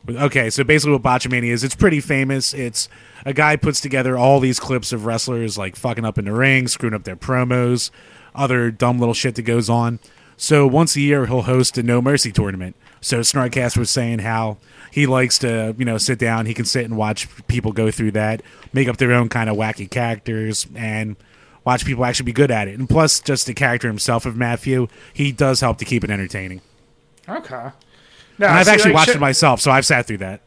Okay, 0.08 0.50
so 0.50 0.64
basically, 0.64 0.92
what 0.92 1.02
Botchamania 1.02 1.50
is, 1.50 1.62
it's 1.62 1.76
pretty 1.76 2.00
famous. 2.00 2.52
It's 2.54 2.88
a 3.24 3.32
guy 3.32 3.56
puts 3.56 3.80
together 3.80 4.16
all 4.16 4.40
these 4.40 4.58
clips 4.58 4.92
of 4.92 5.06
wrestlers 5.06 5.56
like 5.56 5.76
fucking 5.76 6.04
up 6.04 6.18
in 6.18 6.24
the 6.24 6.32
ring, 6.32 6.66
screwing 6.66 6.94
up 6.94 7.04
their 7.04 7.16
promos, 7.16 7.90
other 8.34 8.70
dumb 8.70 8.98
little 8.98 9.14
shit 9.14 9.36
that 9.36 9.42
goes 9.42 9.68
on. 9.70 10.00
So 10.38 10.68
once 10.68 10.94
a 10.94 11.00
year, 11.00 11.26
he'll 11.26 11.42
host 11.42 11.76
a 11.78 11.82
No 11.82 12.00
Mercy 12.00 12.30
tournament. 12.30 12.76
So 13.00 13.20
Snarkcast 13.20 13.76
was 13.76 13.90
saying 13.90 14.20
how 14.20 14.58
he 14.92 15.04
likes 15.04 15.36
to, 15.40 15.74
you 15.76 15.84
know, 15.84 15.98
sit 15.98 16.18
down. 16.18 16.46
He 16.46 16.54
can 16.54 16.64
sit 16.64 16.84
and 16.84 16.96
watch 16.96 17.28
people 17.48 17.72
go 17.72 17.90
through 17.90 18.12
that, 18.12 18.42
make 18.72 18.88
up 18.88 18.98
their 18.98 19.12
own 19.12 19.28
kind 19.28 19.50
of 19.50 19.56
wacky 19.56 19.90
characters, 19.90 20.66
and 20.76 21.16
watch 21.64 21.84
people 21.84 22.04
actually 22.04 22.26
be 22.26 22.32
good 22.32 22.52
at 22.52 22.68
it. 22.68 22.78
And 22.78 22.88
plus, 22.88 23.18
just 23.18 23.46
the 23.46 23.52
character 23.52 23.88
himself 23.88 24.26
of 24.26 24.36
Maffew, 24.36 24.88
he 25.12 25.32
does 25.32 25.60
help 25.60 25.78
to 25.78 25.84
keep 25.84 26.04
it 26.04 26.10
entertaining. 26.10 26.60
Okay. 27.28 27.70
No, 28.38 28.46
and 28.46 28.58
I've 28.58 28.66
see, 28.66 28.72
actually 28.72 28.92
like, 28.92 29.06
watched 29.06 29.16
it 29.16 29.20
myself, 29.20 29.60
so 29.60 29.72
I've 29.72 29.84
sat 29.84 30.06
through 30.06 30.18
that. 30.18 30.40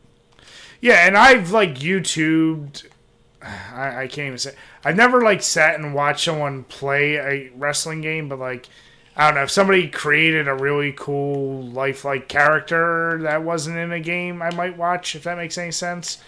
Yeah, 0.80 1.06
and 1.06 1.18
I've 1.18 1.52
like 1.52 1.76
YouTubed. 1.76 2.86
I, 3.42 4.04
I 4.04 4.08
can't 4.08 4.28
even 4.28 4.38
say. 4.38 4.56
I've 4.86 4.96
never 4.96 5.22
like 5.22 5.44
sat 5.44 5.76
and 5.76 5.94
watched 5.94 6.24
someone 6.24 6.64
play 6.64 7.16
a 7.16 7.52
wrestling 7.56 8.00
game, 8.00 8.30
but 8.30 8.40
like 8.40 8.70
I 9.16 9.26
don't 9.26 9.36
know 9.36 9.44
if 9.44 9.52
somebody 9.52 9.90
created 9.90 10.48
a 10.48 10.56
really 10.56 10.94
cool 10.94 11.64
lifelike 11.64 12.28
character 12.28 13.20
that 13.24 13.44
wasn't 13.44 13.78
in 13.78 13.92
a 13.92 14.00
game, 14.00 14.42
I 14.42 14.52
might 14.52 14.78
watch 14.78 15.16
if 15.16 15.24
that 15.24 15.38
makes 15.38 15.58
any 15.58 15.72
sense. 15.72 16.20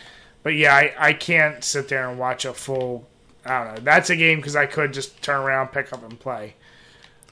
But 0.44 0.56
yeah, 0.56 0.76
I, 0.76 0.94
I 0.98 1.14
can't 1.14 1.64
sit 1.64 1.88
there 1.88 2.10
and 2.10 2.20
watch 2.20 2.44
a 2.44 2.54
full. 2.54 3.08
I 3.46 3.64
don't 3.64 3.76
know. 3.76 3.82
That's 3.82 4.10
a 4.10 4.16
game 4.16 4.40
because 4.40 4.56
I 4.56 4.66
could 4.66 4.94
just 4.94 5.22
turn 5.22 5.42
around, 5.42 5.70
pick 5.70 5.92
up, 5.94 6.04
and 6.04 6.20
play. 6.20 6.56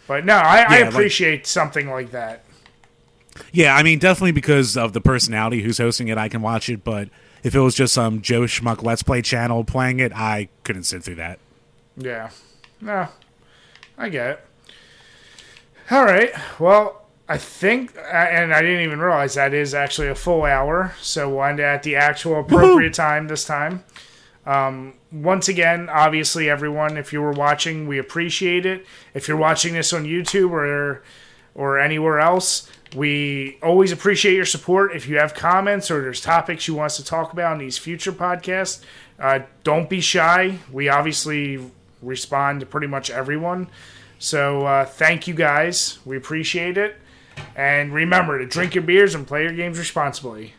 But 0.08 0.26
no, 0.26 0.36
I, 0.36 0.62
yeah, 0.62 0.68
I 0.70 0.78
appreciate 0.88 1.39
like, 1.39 1.45
something 1.45 1.89
like 1.89 2.12
that. 2.12 2.43
Yeah, 3.52 3.76
I 3.76 3.84
mean, 3.84 3.99
definitely 3.99 4.32
because 4.32 4.78
of 4.78 4.93
the 4.93 5.02
personality 5.02 5.62
who's 5.62 5.78
hosting 5.78 6.08
it, 6.08 6.18
I 6.18 6.30
can 6.30 6.41
watch 6.41 6.70
it. 6.70 6.84
But 6.84 7.10
if 7.43 7.56
it 7.56 7.60
was 7.60 7.76
just 7.76 7.93
some 7.93 8.22
Joe 8.22 8.41
Schmuck 8.41 8.84
Let's 8.84 9.04
Play 9.04 9.22
channel 9.22 9.64
playing 9.64 9.99
it, 9.99 10.14
I 10.14 10.49
couldn't 10.64 10.84
sit 10.84 11.04
through 11.04 11.16
that. 11.16 11.39
Yeah. 11.97 12.30
No, 12.80 13.08
I 13.97 14.10
get 14.10 14.30
it. 14.32 14.45
All 15.90 16.06
right. 16.06 16.32
Well, 16.60 17.06
I 17.28 17.38
think, 17.38 17.96
and 18.12 18.54
I 18.54 18.62
didn't 18.62 18.82
even 18.82 19.00
realize 19.00 19.36
that 19.36 19.54
is 19.54 19.74
actually 19.74 20.10
a 20.10 20.16
full 20.16 20.44
hour. 20.44 20.94
So 21.02 21.30
we'll 21.30 21.44
end 21.46 21.60
at 21.60 21.84
the 21.84 21.96
actual 21.96 22.40
appropriate 22.42 22.94
time 22.94 23.28
this 23.28 23.46
time. 23.46 23.84
Um, 24.46 24.96
once 25.12 25.48
again, 25.48 25.90
obviously, 25.90 26.50
everyone, 26.50 26.98
if 26.98 27.14
you 27.14 27.22
were 27.22 27.32
watching, 27.32 27.88
we 27.88 28.00
appreciate 28.00 28.66
it. 28.66 28.86
If 29.14 29.28
you're 29.28 29.38
watching 29.38 29.74
this 29.74 29.94
on 29.94 30.06
YouTube 30.06 30.52
or 30.52 31.04
or 31.54 31.80
anywhere 31.80 32.20
else, 32.20 32.70
we 32.96 33.58
always 33.62 33.92
appreciate 33.92 34.36
your 34.36 34.46
support. 34.46 34.96
If 34.96 35.08
you 35.08 35.18
have 35.18 35.34
comments 35.34 35.92
or 35.92 36.02
there's 36.02 36.22
topics 36.22 36.68
you 36.68 36.76
want 36.76 36.88
us 36.88 36.98
to 36.98 37.06
talk 37.06 37.34
about 37.34 37.54
in 37.54 37.60
these 37.60 37.78
future 37.78 38.12
podcasts, 38.12 38.84
uh, 39.20 39.40
don't 39.64 39.90
be 39.90 40.02
shy. 40.02 40.60
We 40.72 40.90
obviously 40.90 41.72
respond 42.02 42.62
to 42.62 42.66
pretty 42.66 42.88
much 42.88 43.10
everyone. 43.10 43.68
So 44.22 44.67
uh, 44.67 44.86
thank 44.86 45.28
you 45.28 45.34
guys. 45.34 45.97
We 46.05 46.15
appreciate 46.15 46.78
it. 46.78 46.95
And 47.55 47.91
remember 47.91 48.38
to 48.38 48.45
drink 48.45 48.76
your 48.76 48.84
beers 48.84 49.15
and 49.15 49.26
play 49.26 49.41
your 49.43 49.53
games 49.53 49.80
responsibly. 49.80 50.53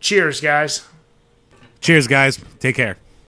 Cheers, 0.00 0.40
guys. 0.40 0.84
Cheers, 1.80 2.08
guys. 2.08 2.40
Take 2.58 2.74
care. 2.74 2.96